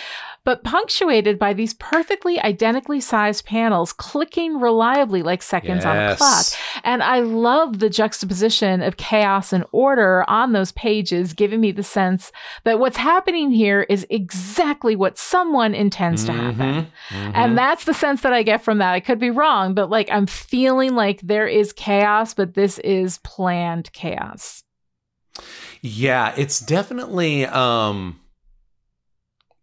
but 0.43 0.63
punctuated 0.63 1.37
by 1.37 1.53
these 1.53 1.73
perfectly 1.75 2.39
identically 2.39 2.99
sized 2.99 3.45
panels 3.45 3.93
clicking 3.93 4.59
reliably 4.59 5.21
like 5.21 5.41
seconds 5.43 5.85
on 5.85 5.97
a 5.97 6.15
clock. 6.15 6.45
And 6.83 7.03
I 7.03 7.19
love 7.19 7.77
the 7.79 7.89
juxtaposition 7.89 8.81
of 8.81 8.97
chaos 8.97 9.53
and 9.53 9.63
order 9.71 10.27
on 10.27 10.51
those 10.53 10.71
pages, 10.71 11.33
giving 11.33 11.61
me 11.61 11.71
the 11.71 11.83
sense 11.83 12.31
that 12.63 12.79
what's 12.79 12.97
happening 12.97 13.51
here 13.51 13.83
is 13.83 14.07
exactly 14.09 14.95
what 14.95 15.17
someone 15.17 15.75
intends 15.75 16.25
to 16.25 16.31
happen. 16.31 16.87
Mhm, 17.09 17.31
And 17.35 17.57
that's 17.57 17.85
the 17.85 17.93
sense 17.93 18.21
that 18.21 18.33
I 18.33 18.41
get 18.41 18.63
from 18.63 18.79
that. 18.79 18.93
I 18.93 18.99
could 18.99 19.19
be 19.19 19.29
wrong, 19.29 19.75
but 19.75 19.89
like 19.91 20.09
I'm 20.11 20.25
feeling 20.25 20.95
like 20.95 21.21
there 21.21 21.47
is 21.47 21.71
chaos, 21.71 22.33
but 22.33 22.55
this 22.55 22.79
is 22.79 23.19
planned 23.19 23.93
chaos. 23.93 24.63
Yeah, 25.81 26.33
it's 26.35 26.59
definitely 26.59 27.45
um 27.45 28.19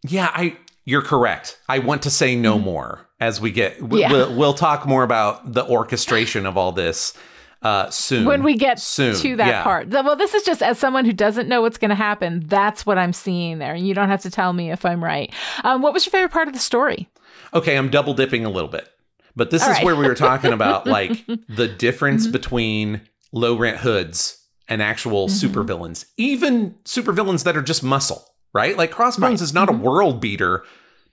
Yeah, 0.07 0.31
I 0.33 0.55
you're 0.89 1.01
correct. 1.01 1.59
I 1.69 1.79
want 1.79 2.01
to 2.03 2.09
say 2.09 2.35
no 2.35 2.57
more 2.59 3.07
as 3.19 3.39
we 3.41 3.51
get 3.51 3.81
we, 3.81 3.99
Yeah. 4.01 4.11
we'll, 4.11 4.35
we'll 4.35 4.53
talk 4.53 4.85
more 4.85 5.03
about 5.03 5.53
the 5.53 5.65
orchestration 5.65 6.45
of 6.45 6.57
all 6.57 6.71
this 6.71 7.13
uh 7.61 7.89
soon. 7.89 8.25
when 8.25 8.41
we 8.43 8.55
get 8.55 8.79
soon. 8.79 9.13
to 9.17 9.35
that 9.35 9.47
yeah. 9.47 9.63
part. 9.63 9.89
Well, 9.89 10.15
this 10.15 10.33
is 10.33 10.43
just 10.43 10.61
as 10.63 10.79
someone 10.79 11.03
who 11.05 11.11
doesn't 11.13 11.49
know 11.49 11.61
what's 11.61 11.77
going 11.77 11.89
to 11.89 11.95
happen. 11.95 12.43
That's 12.47 12.85
what 12.85 12.97
I'm 12.97 13.11
seeing 13.13 13.57
there, 13.59 13.73
and 13.73 13.85
you 13.87 13.93
don't 13.93 14.07
have 14.09 14.21
to 14.21 14.29
tell 14.31 14.53
me 14.53 14.71
if 14.71 14.85
I'm 14.85 15.03
right. 15.03 15.33
Um, 15.65 15.81
what 15.81 15.91
was 15.93 16.05
your 16.05 16.11
favorite 16.11 16.31
part 16.31 16.47
of 16.47 16.53
the 16.53 16.59
story? 16.61 17.09
Okay, 17.53 17.77
I'm 17.77 17.89
double 17.89 18.13
dipping 18.13 18.45
a 18.45 18.49
little 18.49 18.69
bit. 18.69 18.87
But 19.35 19.51
this 19.51 19.63
All 19.63 19.69
is 19.71 19.75
right. 19.77 19.85
where 19.85 19.95
we 19.95 20.07
were 20.07 20.15
talking 20.15 20.53
about 20.53 20.87
like 20.97 21.25
the 21.49 21.67
difference 21.67 22.23
Mm-hmm. 22.23 22.31
between 22.31 23.01
low 23.33 23.55
rent 23.57 23.77
hoods 23.79 24.37
and 24.69 24.81
actual 24.81 25.27
Mhm. 25.27 25.49
supervillains. 25.51 26.05
Even 26.17 26.75
supervillains 26.85 27.43
that 27.43 27.57
are 27.57 27.61
just 27.61 27.83
muscle, 27.83 28.23
right? 28.53 28.77
Like 28.77 28.91
Crossbones 28.91 29.41
Right. 29.41 29.45
is 29.45 29.53
not 29.53 29.69
Mhm. 29.69 29.73
a 29.75 29.77
world 29.77 30.21
beater 30.21 30.63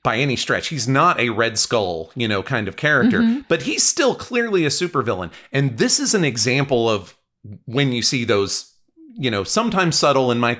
by 0.02 0.16
any 0.18 0.36
stretch. 0.36 0.68
He's 0.68 0.86
not 0.86 1.18
a 1.18 1.30
Red 1.30 1.58
Skull, 1.58 2.10
you 2.14 2.28
know, 2.28 2.42
kind 2.42 2.68
of 2.68 2.76
character, 2.76 3.20
Mhm. 3.20 3.44
but 3.48 3.62
he's 3.62 3.82
still 3.82 4.14
clearly 4.14 4.64
a 4.64 4.68
supervillain. 4.70 5.30
And 5.52 5.78
this 5.78 5.98
is 5.98 6.14
an 6.14 6.24
example 6.24 6.88
of 6.88 7.16
when 7.64 7.92
you 7.92 8.02
see 8.02 8.24
those, 8.24 8.72
you 9.18 9.30
know, 9.30 9.42
sometimes 9.44 9.96
subtle 9.96 10.30
in 10.30 10.38
my 10.38 10.58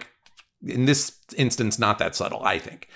in 0.66 0.86
this 0.86 1.12
instance 1.36 1.78
not 1.78 1.98
that 1.98 2.16
subtle, 2.16 2.42
I 2.42 2.58
think. 2.58 2.88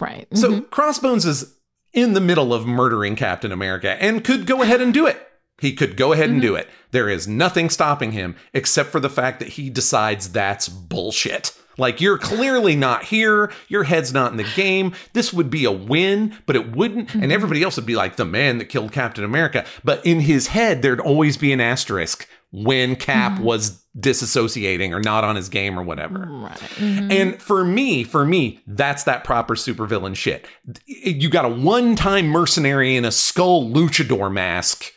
Right. 0.00 0.26
So 0.34 0.50
Mhm. 0.50 0.70
Crossbones 0.70 1.24
is 1.24 1.54
in 1.94 2.12
the 2.14 2.20
middle 2.20 2.52
of 2.52 2.66
murdering 2.66 3.16
Captain 3.16 3.52
America 3.52 3.96
and 4.02 4.22
could 4.24 4.44
go 4.44 4.60
ahead 4.60 4.82
and 4.82 4.92
do 4.92 5.06
it. 5.06 5.22
He 5.58 5.72
could 5.72 5.96
go 5.96 6.12
ahead 6.12 6.28
and 6.28 6.42
do 6.42 6.56
it. 6.56 6.68
There 6.90 7.08
is 7.08 7.26
nothing 7.26 7.70
stopping 7.70 8.12
him 8.12 8.34
except 8.52 8.90
for 8.92 9.00
the 9.00 9.08
fact 9.08 9.38
that 9.38 9.50
he 9.50 9.70
decides 9.70 10.28
that's 10.30 10.68
bullshit. 10.68 11.52
Like, 11.78 12.00
you're 12.00 12.18
clearly 12.18 12.76
not 12.76 13.04
here. 13.04 13.52
Your 13.68 13.84
head's 13.84 14.12
not 14.12 14.30
in 14.30 14.36
the 14.38 14.48
game. 14.54 14.94
This 15.12 15.32
would 15.32 15.50
be 15.50 15.64
a 15.64 15.72
win, 15.72 16.36
but 16.46 16.56
it 16.56 16.74
wouldn't. 16.74 17.14
And 17.14 17.30
everybody 17.30 17.62
else 17.62 17.76
would 17.76 17.86
be 17.86 17.96
like 17.96 18.16
the 18.16 18.24
man 18.24 18.58
that 18.58 18.66
killed 18.66 18.92
Captain 18.92 19.24
America. 19.24 19.64
But 19.84 20.04
in 20.04 20.20
his 20.20 20.48
head, 20.48 20.82
there'd 20.82 21.00
always 21.00 21.36
be 21.36 21.52
an 21.52 21.60
asterisk 21.60 22.28
when 22.52 22.96
Cap 22.96 23.40
was 23.40 23.82
disassociating 23.98 24.92
or 24.92 25.00
not 25.00 25.24
on 25.24 25.36
his 25.36 25.48
game 25.48 25.78
or 25.78 25.82
whatever. 25.82 26.26
right. 26.30 26.58
Mhm. 26.76 27.12
And 27.12 27.42
for 27.42 27.64
me, 27.64 28.04
for 28.04 28.24
me, 28.24 28.60
that's 28.66 29.04
that 29.04 29.24
proper 29.24 29.54
supervillain 29.54 30.14
shit. 30.16 30.46
You 30.86 31.28
got 31.28 31.44
a 31.44 31.48
one-time 31.48 32.28
mercenary 32.28 32.96
in 32.96 33.04
a 33.04 33.10
skull 33.12 33.68
luchador 33.68 34.32
mask. 34.32 34.92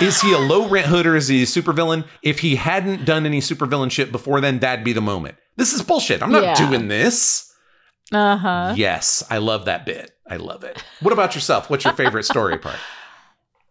Is 0.00 0.20
he 0.22 0.32
a 0.32 0.38
low 0.38 0.68
rent 0.68 0.86
hood 0.86 1.06
or 1.06 1.16
is 1.16 1.28
he 1.28 1.42
a 1.42 1.46
supervillain? 1.46 2.06
If 2.22 2.40
he 2.40 2.56
hadn't 2.56 3.04
done 3.04 3.26
any 3.26 3.40
supervillain 3.40 3.90
shit 3.90 4.10
before 4.12 4.40
then, 4.40 4.58
that'd 4.60 4.84
be 4.84 4.92
the 4.92 5.00
moment. 5.00 5.36
This 5.56 5.72
is 5.72 5.82
bullshit. 5.82 6.22
I'm 6.22 6.32
not 6.32 6.42
Yeah. 6.42 6.54
doing 6.68 6.88
this. 6.88 7.52
Uh 8.12 8.36
huh. 8.36 8.74
Yes, 8.76 9.22
I 9.30 9.38
love 9.38 9.64
that 9.66 9.84
bit. 9.84 10.12
I 10.28 10.36
love 10.36 10.64
it. 10.64 10.82
What 11.00 11.12
about 11.12 11.34
yourself? 11.34 11.68
What's 11.70 11.84
your 11.84 11.94
favorite 11.94 12.24
story 12.24 12.58
part? 12.58 12.76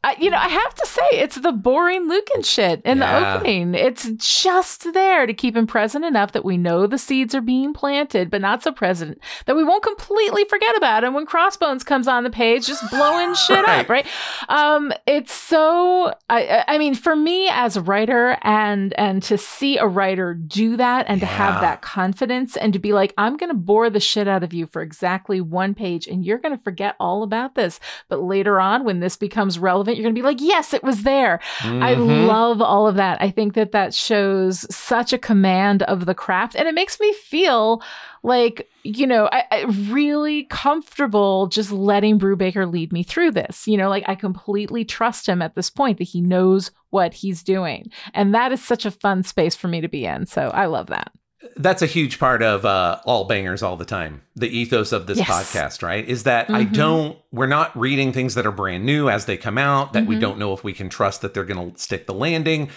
I, 0.05 0.15
you 0.19 0.29
know, 0.29 0.37
I 0.37 0.47
have 0.47 0.73
to 0.75 0.85
say, 0.85 1.01
it's 1.13 1.35
the 1.35 1.51
boring 1.51 2.07
Lukin 2.07 2.43
shit 2.43 2.81
in 2.85 2.99
Yeah. 2.99 3.19
the 3.19 3.37
opening. 3.39 3.73
It's 3.73 4.07
just 4.19 4.93
there 4.93 5.25
to 5.25 5.33
keep 5.33 5.55
him 5.57 5.65
present 5.67 6.05
enough 6.05 6.31
that 6.33 6.45
we 6.45 6.57
know 6.57 6.85
the 6.85 6.97
seeds 6.97 7.33
are 7.33 7.41
being 7.41 7.73
planted, 7.73 8.29
but 8.29 8.41
not 8.41 8.61
so 8.61 8.71
present 8.71 9.19
that 9.47 9.55
we 9.55 9.63
won't 9.63 9.83
completely 9.83 10.45
forget 10.45 10.77
about 10.77 11.03
him 11.03 11.13
when 11.13 11.25
Crossbones 11.25 11.83
comes 11.83 12.07
on 12.07 12.23
the 12.23 12.29
page, 12.29 12.67
just 12.67 12.87
blowing 12.91 13.33
shit 13.47 13.65
up, 13.67 13.89
right? 13.89 14.05
Um, 14.47 14.93
it's 15.07 15.33
so. 15.33 16.13
I, 16.29 16.47
I- 16.47 16.75
I 16.75 16.77
mean, 16.77 16.93
for 16.95 17.15
me 17.15 17.47
as 17.49 17.77
a 17.77 17.81
writer, 17.81 18.37
and 18.41 18.93
and 18.99 19.23
to 19.23 19.37
see 19.37 19.77
a 19.77 19.87
writer 19.87 20.33
do 20.33 20.75
that, 20.77 21.05
and 21.07 21.19
to 21.21 21.25
have 21.25 21.61
that 21.61 21.81
confidence, 21.81 22.57
and 22.57 22.73
to 22.73 22.79
be 22.79 22.91
like, 22.93 23.13
I'm 23.17 23.37
going 23.37 23.49
to 23.49 23.55
bore 23.55 23.89
the 23.89 23.99
shit 23.99 24.27
out 24.27 24.43
of 24.43 24.53
you 24.53 24.67
for 24.67 24.81
exactly 24.81 25.39
one 25.41 25.73
page, 25.73 26.05
and 26.07 26.25
you're 26.25 26.37
going 26.37 26.55
to 26.57 26.63
forget 26.63 26.95
all 26.99 27.23
about 27.23 27.55
this. 27.55 27.79
But 28.09 28.21
later 28.21 28.59
on, 28.59 28.83
when 28.83 28.99
this 28.99 29.15
becomes 29.15 29.57
relevant, 29.57 29.94
you're 29.95 30.03
going 30.03 30.13
to 30.15 30.19
be 30.19 30.25
like, 30.25 30.41
yes, 30.41 30.73
it 30.73 30.83
was 30.83 31.03
there. 31.03 31.39
I 31.61 31.95
Mhm. 31.95 32.27
love 32.27 32.61
all 32.61 32.87
of 32.87 32.95
that. 32.95 33.21
I 33.21 33.29
think 33.31 33.53
that 33.53 33.71
that 33.71 33.93
shows 33.93 34.65
such 34.75 35.13
a 35.13 35.17
command 35.17 35.83
of 35.83 36.05
the 36.05 36.13
craft, 36.15 36.55
and 36.55 36.67
it 36.67 36.75
makes 36.75 36.99
me 36.99 37.13
feel 37.13 37.81
like 38.23 38.69
you 38.87 39.07
know, 39.07 39.27
I, 39.31 39.43
I 39.51 39.61
really 39.89 40.43
comfortable 40.43 41.47
just 41.47 41.71
letting 41.71 42.19
Brubaker 42.19 42.71
lead 42.71 42.93
me 42.93 43.01
through 43.01 43.31
this. 43.31 43.67
You 43.67 43.77
know, 43.77 43.89
like 43.89 44.03
I 44.07 44.13
completely 44.13 44.85
trust 44.85 45.27
him 45.27 45.41
at 45.41 45.55
this 45.55 45.71
point 45.71 45.97
that 45.97 46.03
he 46.03 46.21
knows 46.21 46.69
what 46.91 47.13
he's 47.15 47.41
doing, 47.41 47.89
and 48.13 48.33
that 48.35 48.51
is 48.51 48.63
such 48.63 48.85
a 48.85 48.91
fun 48.91 49.23
space 49.23 49.55
for 49.55 49.67
me 49.67 49.81
to 49.81 49.87
be 49.87 50.05
in. 50.05 50.25
So 50.27 50.49
I 50.53 50.65
love 50.67 50.87
that. 50.87 51.11
That's 51.57 51.81
a 51.81 51.85
huge 51.85 52.19
part 52.19 52.41
of 52.43 52.65
uh, 52.65 52.99
all 53.05 53.25
bangers 53.25 53.61
all 53.63 53.77
the 53.77 53.85
time 53.85 54.21
the 54.35 54.47
ethos 54.47 54.91
of 54.91 55.07
this 55.07 55.17
Yes. 55.17 55.27
podcast 55.27 55.83
right 55.83 56.07
is 56.07 56.23
that 56.23 56.49
i 56.49 56.65
Mhm. 56.65 56.73
don't 56.73 57.17
we're 57.31 57.45
not 57.47 57.77
reading 57.77 58.11
things 58.13 58.35
that 58.35 58.45
are 58.45 58.51
brand 58.51 58.85
new 58.85 59.09
as 59.09 59.25
they 59.25 59.37
come 59.37 59.57
out 59.57 59.93
that 59.93 60.05
we 60.05 60.15
Mhm. 60.15 60.21
don't 60.21 60.37
know 60.39 60.53
if 60.53 60.63
we 60.63 60.73
can 60.73 60.89
trust 60.89 61.21
that 61.21 61.33
they're 61.33 61.45
going 61.45 61.73
to 61.73 61.79
stick 61.79 62.07
the 62.07 62.13
landing 62.13 62.69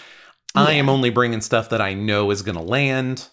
i 0.55 0.73
am 0.73 0.89
only 0.89 1.09
bringing 1.09 1.41
stuff 1.41 1.69
that 1.69 1.81
i 1.81 1.93
know 1.93 2.31
is 2.31 2.41
going 2.41 2.57
to 2.57 2.63
land 2.63 3.27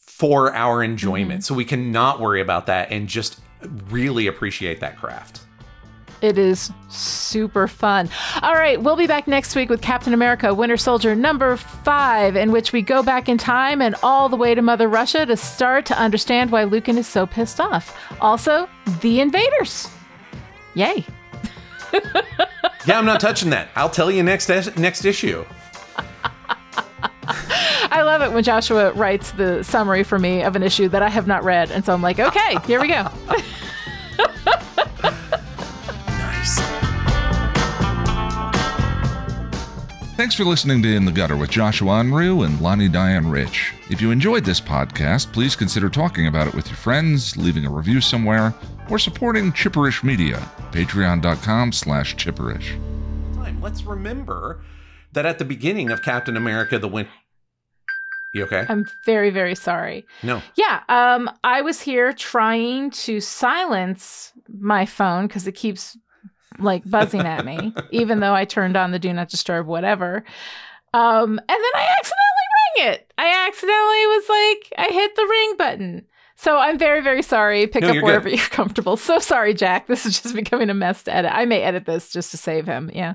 for 0.00 0.54
our 0.54 0.82
enjoyment 0.82 1.40
Mm-hmm. 1.40 1.40
so 1.40 1.54
we 1.54 1.64
cannot 1.64 2.20
worry 2.20 2.40
about 2.40 2.66
that 2.66 2.90
and 2.90 3.08
just 3.08 3.40
really 3.90 4.26
appreciate 4.26 4.80
that 4.80 4.96
craft 4.98 5.40
It 6.22 6.36
is 6.36 6.70
super 6.88 7.66
fun. 7.66 8.10
All 8.42 8.54
right, 8.54 8.80
we'll 8.80 8.96
be 8.96 9.06
back 9.06 9.26
next 9.26 9.56
week 9.56 9.70
with 9.70 9.80
Captain 9.80 10.12
America 10.12 10.52
Winter 10.52 10.76
Soldier 10.76 11.14
number 11.14 11.56
five, 11.56 12.36
in 12.36 12.52
which 12.52 12.72
we 12.72 12.82
go 12.82 13.02
back 13.02 13.28
in 13.28 13.38
time 13.38 13.80
and 13.80 13.94
all 14.02 14.28
the 14.28 14.36
way 14.36 14.54
to 14.54 14.60
Mother 14.60 14.88
Russia 14.88 15.24
to 15.24 15.36
start 15.36 15.86
to 15.86 15.98
understand 15.98 16.52
why 16.52 16.64
Lukin 16.64 16.98
is 16.98 17.06
so 17.06 17.26
pissed 17.26 17.58
off. 17.58 17.96
Also, 18.20 18.68
the 19.00 19.20
invaders. 19.20 19.88
Yay. 20.74 21.04
yeah, 22.86 22.98
I'm 22.98 23.06
not 23.06 23.20
touching 23.20 23.50
that. 23.50 23.68
I'll 23.74 23.90
tell 23.90 24.10
you 24.10 24.22
next 24.22 24.48
next 24.76 25.04
issue. 25.04 25.44
I 27.92 28.02
love 28.02 28.22
it 28.22 28.32
when 28.32 28.44
Joshua 28.44 28.92
writes 28.92 29.32
the 29.32 29.62
summary 29.62 30.04
for 30.04 30.18
me 30.18 30.42
of 30.42 30.54
an 30.54 30.62
issue 30.62 30.88
that 30.88 31.02
I 31.02 31.08
have 31.08 31.26
not 31.26 31.44
read. 31.44 31.70
And 31.70 31.84
so 31.84 31.94
I'm 31.94 32.02
like, 32.02 32.20
okay, 32.20 32.58
here 32.66 32.80
we 32.80 32.88
go. 32.88 33.08
Thanks 40.20 40.34
for 40.34 40.44
listening 40.44 40.82
to 40.82 40.94
In 40.94 41.06
the 41.06 41.12
Gutter 41.12 41.38
with 41.38 41.48
Joshua 41.48 41.92
Unruh 41.92 42.44
and 42.44 42.60
Lani 42.60 42.88
Diane 42.88 43.26
Rich. 43.26 43.72
If 43.88 44.02
you 44.02 44.10
enjoyed 44.10 44.44
this 44.44 44.60
podcast, 44.60 45.32
please 45.32 45.56
consider 45.56 45.88
talking 45.88 46.26
about 46.26 46.46
it 46.46 46.54
with 46.54 46.66
your 46.66 46.76
friends, 46.76 47.38
leaving 47.38 47.64
a 47.64 47.70
review 47.70 48.02
somewhere, 48.02 48.52
or 48.90 48.98
supporting 48.98 49.50
Chipperish 49.50 50.04
Media, 50.04 50.36
patreon.com 50.72 51.72
slash 51.72 52.16
chipperish. 52.16 52.78
Let's 53.62 53.84
remember 53.84 54.60
that 55.14 55.24
at 55.24 55.38
the 55.38 55.46
beginning 55.46 55.90
of 55.90 56.02
Captain 56.02 56.36
America 56.36 56.78
the 56.78 56.86
Winter 56.86 57.10
you 58.32 58.44
okay? 58.44 58.64
I'm 58.68 58.84
very, 59.04 59.30
very 59.30 59.56
sorry. 59.56 60.06
No. 60.22 60.40
Yeah. 60.54 60.82
Um, 60.88 61.28
I 61.42 61.62
was 61.62 61.80
here 61.80 62.12
trying 62.12 62.90
to 62.92 63.20
silence 63.20 64.32
my 64.48 64.86
phone 64.86 65.26
because 65.26 65.48
it 65.48 65.56
keeps 65.56 65.96
like 66.60 66.88
buzzing 66.88 67.22
at 67.22 67.44
me, 67.44 67.74
even 67.90 68.20
though 68.20 68.34
I 68.34 68.44
turned 68.44 68.76
on 68.76 68.90
the 68.90 68.98
do 68.98 69.12
not 69.12 69.28
disturb, 69.28 69.66
whatever. 69.66 70.24
Um, 70.92 71.38
and 71.38 71.48
then 71.48 71.72
I 71.74 71.94
accidentally 71.98 72.84
rang 72.84 72.92
it. 72.92 73.12
I 73.16 73.46
accidentally 73.48 74.06
was 74.06 74.28
like, 74.28 74.88
I 74.88 74.92
hit 74.92 75.16
the 75.16 75.26
ring 75.26 75.56
button. 75.56 76.06
So 76.36 76.56
I'm 76.56 76.78
very, 76.78 77.02
very 77.02 77.22
sorry. 77.22 77.66
Pick 77.66 77.82
no, 77.82 77.90
up 77.90 78.02
wherever 78.02 78.30
good. 78.30 78.38
you're 78.38 78.48
comfortable. 78.48 78.96
So 78.96 79.18
sorry, 79.18 79.52
Jack. 79.52 79.86
This 79.88 80.06
is 80.06 80.20
just 80.20 80.34
becoming 80.34 80.70
a 80.70 80.74
mess 80.74 81.02
to 81.02 81.14
edit. 81.14 81.32
I 81.34 81.44
may 81.44 81.62
edit 81.62 81.84
this 81.84 82.10
just 82.10 82.30
to 82.30 82.38
save 82.38 82.66
him. 82.66 82.90
Yeah. 82.94 83.14